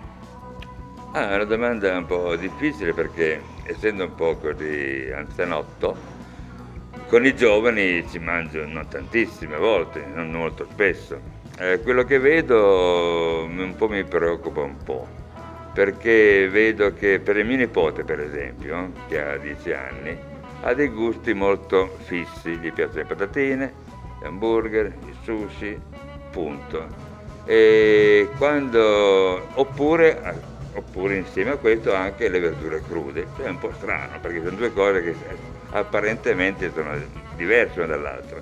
Ah, 1.12 1.32
è 1.32 1.34
una 1.34 1.45
domanda 1.45 1.95
un 1.99 2.07
po' 2.07 2.34
difficile 2.36 2.95
perché 2.95 3.43
essendo 3.64 4.05
un 4.05 4.14
po' 4.14 4.36
così 4.36 5.12
anzianotto, 5.14 5.95
con 7.09 7.26
i 7.26 7.36
giovani 7.36 8.09
ci 8.09 8.18
mangio 8.18 8.64
non 8.66 8.88
tantissime 8.88 9.59
volte, 9.59 10.03
non 10.14 10.30
molto 10.30 10.66
spesso. 10.70 11.20
Eh, 11.59 11.80
quello 11.82 12.05
che 12.05 12.18
vedo 12.18 13.45
un 13.47 13.74
po' 13.76 13.88
mi 13.88 14.03
preoccupa 14.05 14.62
un 14.62 14.78
po' 14.82 15.07
perché 15.74 16.49
vedo 16.49 16.95
che 16.95 17.20
per 17.20 17.36
il 17.36 17.45
mio 17.45 17.59
nipote, 17.59 18.05
per 18.05 18.20
esempio, 18.20 18.93
che 19.09 19.20
ha 19.20 19.36
10 19.36 19.72
anni, 19.72 20.18
ha 20.63 20.75
dei 20.75 20.89
gusti 20.89 21.35
molto 21.35 21.97
fissi, 22.05 22.57
gli 22.57 22.73
piacciono 22.73 22.99
le 22.99 23.05
patatine, 23.05 23.75
gli 24.21 24.25
hamburger, 24.25 24.93
i 25.07 25.15
sushi, 25.23 25.81
punto. 26.31 26.87
E 27.45 28.29
quando, 28.37 29.49
oppure, 29.55 30.21
oppure 30.75 31.17
insieme 31.17 31.51
a 31.53 31.57
questo 31.57 31.93
anche 31.95 32.29
le 32.29 32.39
verdure 32.39 32.81
crude, 32.83 33.27
cioè 33.37 33.47
è 33.47 33.51
un 33.51 33.59
po' 33.59 33.73
strano 33.73 34.21
perché 34.21 34.43
sono 34.43 34.57
due 34.57 34.73
cose 34.73 35.03
che 35.03 35.15
apparentemente 35.71 36.71
sono 36.73 36.93
diverse 37.35 37.81
una 37.81 37.97
dall'altra. 37.97 38.41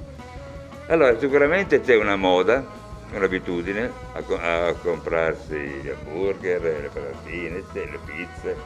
Allora 0.89 1.19
sicuramente 1.19 1.81
c'è 1.81 1.97
una 1.97 2.17
moda 2.17 2.79
un'abitudine 3.13 3.91
a, 4.13 4.67
a, 4.67 4.73
comprarsi 4.75 5.55
gli 5.55 5.89
hamburger, 5.89 6.61
le 6.61 6.91
patatine, 6.93 7.63
le 7.73 7.99
pizze 8.05 8.57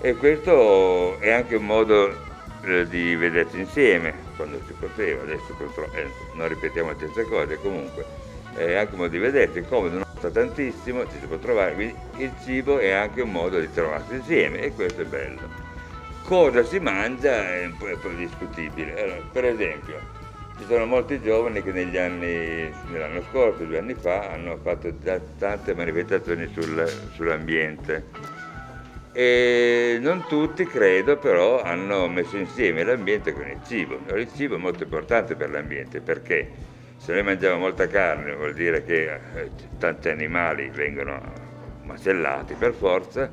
e 0.00 0.14
questo 0.14 1.18
è 1.18 1.30
anche 1.30 1.56
un 1.56 1.64
modo 1.64 2.08
eh, 2.10 2.14
di 2.66 3.14
vedersi 3.14 3.60
insieme 3.60 4.14
quando 4.36 4.60
si 4.66 4.72
poteva, 4.72 5.22
adesso 5.22 5.54
purtroppo 5.56 5.96
eh, 5.96 6.10
non 6.34 6.48
ripetiamo 6.48 6.90
le 6.90 6.96
stesse 6.96 7.24
cose, 7.24 7.58
comunque 7.60 8.04
è 8.54 8.74
anche 8.74 8.92
un 8.92 8.98
modo 8.98 9.10
di 9.10 9.18
vedersi, 9.18 9.58
è 9.58 9.64
comodo, 9.66 9.94
non 9.94 10.04
costa 10.12 10.30
tantissimo, 10.30 11.04
ci 11.10 11.18
si 11.20 11.26
può 11.26 11.36
trovare, 11.36 11.74
quindi 11.74 11.94
il 12.16 12.32
cibo 12.42 12.78
è 12.78 12.90
anche 12.90 13.20
un 13.20 13.30
modo 13.30 13.60
di 13.60 13.70
trovarsi 13.70 14.14
insieme 14.14 14.60
e 14.60 14.72
questo 14.72 15.02
è 15.02 15.04
bello. 15.04 15.64
Cosa 16.24 16.64
si 16.64 16.78
mangia 16.80 17.54
è 17.54 17.66
un 17.66 17.76
po', 17.76 17.84
un 17.86 17.98
po 18.00 18.08
discutibile, 18.08 19.00
allora, 19.00 19.20
per 19.30 19.44
esempio 19.44 20.14
ci 20.58 20.64
sono 20.66 20.86
molti 20.86 21.20
giovani 21.20 21.62
che 21.62 21.70
negli 21.70 21.98
anni, 21.98 22.72
nell'anno 22.88 23.22
scorso, 23.30 23.64
due 23.64 23.78
anni 23.78 23.94
fa, 23.94 24.30
hanno 24.30 24.58
fatto 24.62 24.90
tante 25.38 25.74
manifestazioni 25.74 26.50
sul, 26.52 27.10
sull'ambiente 27.14 28.35
e 29.18 29.96
non 30.02 30.26
tutti, 30.26 30.66
credo, 30.66 31.16
però 31.16 31.62
hanno 31.62 32.06
messo 32.06 32.36
insieme 32.36 32.84
l'ambiente 32.84 33.32
con 33.32 33.48
il 33.48 33.62
cibo. 33.64 33.98
Il 34.14 34.30
cibo 34.30 34.56
è 34.56 34.58
molto 34.58 34.82
importante 34.82 35.36
per 35.36 35.48
l'ambiente 35.48 36.02
perché 36.02 36.50
se 36.96 37.14
noi 37.14 37.22
mangiamo 37.22 37.58
molta 37.58 37.86
carne 37.86 38.34
vuol 38.34 38.52
dire 38.52 38.84
che 38.84 39.04
eh, 39.14 39.52
tanti 39.78 40.10
animali 40.10 40.68
vengono 40.68 41.18
macellati 41.84 42.56
per 42.56 42.74
forza 42.74 43.32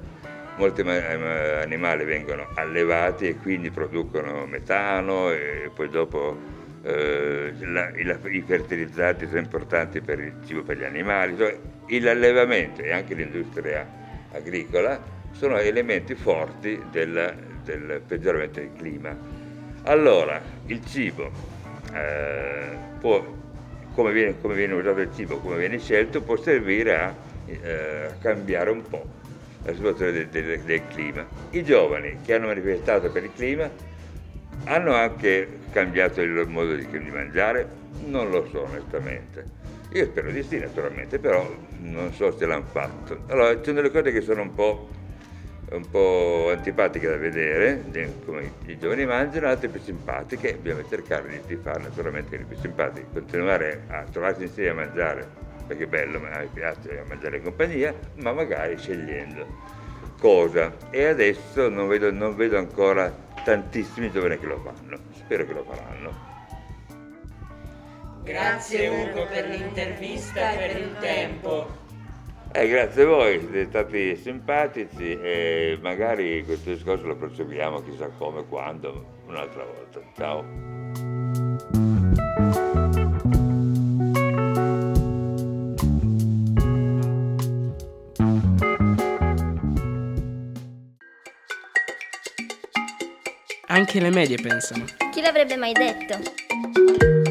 molti 0.55 0.83
ma- 0.83 1.61
animali 1.61 2.05
vengono 2.05 2.51
allevati 2.55 3.27
e 3.27 3.35
quindi 3.37 3.69
producono 3.71 4.45
metano 4.45 5.31
e 5.31 5.69
poi 5.73 5.89
dopo 5.89 6.45
eh, 6.81 7.53
la- 7.59 7.91
i, 7.95 8.37
i 8.37 8.41
fertilizzanti 8.41 9.27
sono 9.27 9.39
importanti 9.39 9.99
per 10.01 10.19
il 10.19 10.37
cibo 10.45 10.63
per 10.63 10.77
gli 10.77 10.83
animali. 10.85 11.35
Cioè, 11.37 11.59
l'allevamento 11.99 12.81
e 12.81 12.91
anche 12.93 13.13
l'industria 13.15 13.85
agricola 14.29 15.12
sono 15.33 15.57
elementi 15.57 16.15
forti 16.15 16.81
del, 16.89 17.35
del 17.63 18.01
peggioramento 18.07 18.59
del 18.59 18.71
clima. 18.77 19.15
Allora, 19.83 20.41
il 20.67 20.85
cibo 20.85 21.29
eh, 21.93 22.77
può, 22.99 23.23
come 23.93 24.11
viene, 24.13 24.39
come 24.39 24.55
viene 24.55 24.73
usato 24.73 25.01
il 25.01 25.13
cibo, 25.13 25.37
come 25.39 25.57
viene 25.57 25.77
scelto, 25.79 26.21
può 26.21 26.37
servire 26.37 26.95
a 26.97 27.13
eh, 27.45 28.09
cambiare 28.21 28.69
un 28.69 28.87
po' 28.87 29.05
la 29.65 29.73
situazione 29.73 30.11
del, 30.11 30.27
del- 30.27 30.61
del 30.61 30.87
clima. 30.87 31.25
I 31.51 31.63
giovani 31.63 32.17
che 32.23 32.33
hanno 32.33 32.47
manifestato 32.47 33.09
per 33.09 33.23
il 33.23 33.33
clima 33.33 33.69
hanno 34.65 34.93
anche 34.93 35.59
cambiato 35.71 36.21
il 36.21 36.47
modo 36.47 36.75
di, 36.75 36.87
di 36.87 37.11
mangiare? 37.11 37.67
Non 38.05 38.29
lo 38.29 38.47
so 38.49 38.61
onestamente. 38.63 39.61
Io 39.93 40.05
spero 40.05 40.31
di 40.31 40.41
sì 40.41 40.57
naturalmente, 40.57 41.19
però 41.19 41.45
non 41.79 42.11
so 42.13 42.35
se 42.35 42.45
l'hanno 42.45 42.65
fatto. 42.71 43.23
Allora, 43.27 43.53
ci 43.57 43.65
sono 43.65 43.81
delle 43.81 43.91
cose 43.91 44.11
che 44.11 44.21
sono 44.21 44.41
un 44.41 44.53
po', 44.55 44.89
un 45.71 45.89
po' 45.89 46.49
antipatiche 46.51 47.07
da 47.07 47.17
vedere, 47.17 47.83
come 48.25 48.51
i 48.65 48.77
giovani 48.77 49.05
mangiano, 49.05 49.47
altre 49.47 49.69
più 49.69 49.79
simpatiche, 49.79 50.55
bisogna 50.55 50.83
cercare 50.87 51.29
di, 51.29 51.41
di 51.47 51.55
fare 51.55 51.81
naturalmente 51.81 52.37
le 52.37 52.43
più 52.43 52.57
simpatiche, 52.57 53.07
continuare 53.11 53.83
a 53.87 54.03
trovarsi 54.03 54.43
insieme 54.43 54.69
a 54.69 54.85
mangiare, 54.85 55.27
perché 55.65 55.83
è 55.83 55.87
bello, 55.87 56.19
ma 56.19 56.37
mi 56.39 56.49
piace 56.53 57.03
mangiare 57.07 57.37
in 57.37 57.43
compagnia, 57.43 57.93
ma 58.15 58.33
magari 58.33 58.77
scegliendo 58.77 59.45
cosa. 60.19 60.71
E 60.89 61.05
adesso 61.05 61.69
non 61.69 61.87
vedo, 61.87 62.11
non 62.11 62.35
vedo 62.35 62.57
ancora 62.57 63.11
tantissimi 63.43 64.11
giovani 64.11 64.37
che 64.37 64.45
lo 64.45 64.59
fanno, 64.59 64.97
spero 65.15 65.45
che 65.45 65.53
lo 65.53 65.63
faranno. 65.63 66.31
Grazie 68.23 68.87
Ugo 68.87 69.25
per 69.25 69.49
l'intervista 69.49 70.51
e 70.51 70.55
per 70.55 70.77
il 70.77 70.95
tempo. 70.99 71.82
Eh, 72.55 72.67
grazie 72.67 73.01
a 73.01 73.05
voi, 73.07 73.39
siete 73.39 73.65
stati 73.65 74.15
simpatici 74.15 75.19
e 75.19 75.79
magari 75.81 76.43
questo 76.45 76.69
discorso 76.69 77.07
lo 77.07 77.15
proseguiamo 77.15 77.81
chissà 77.81 78.09
come, 78.09 78.45
quando, 78.47 79.21
un'altra 79.25 79.65
volta. 79.65 79.99
Ciao. 80.15 80.45
Anche 93.65 93.99
le 93.99 94.11
medie 94.11 94.37
pensano. 94.39 94.85
Chi 95.11 95.21
l'avrebbe 95.21 95.55
mai 95.55 95.73
detto? 95.73 97.22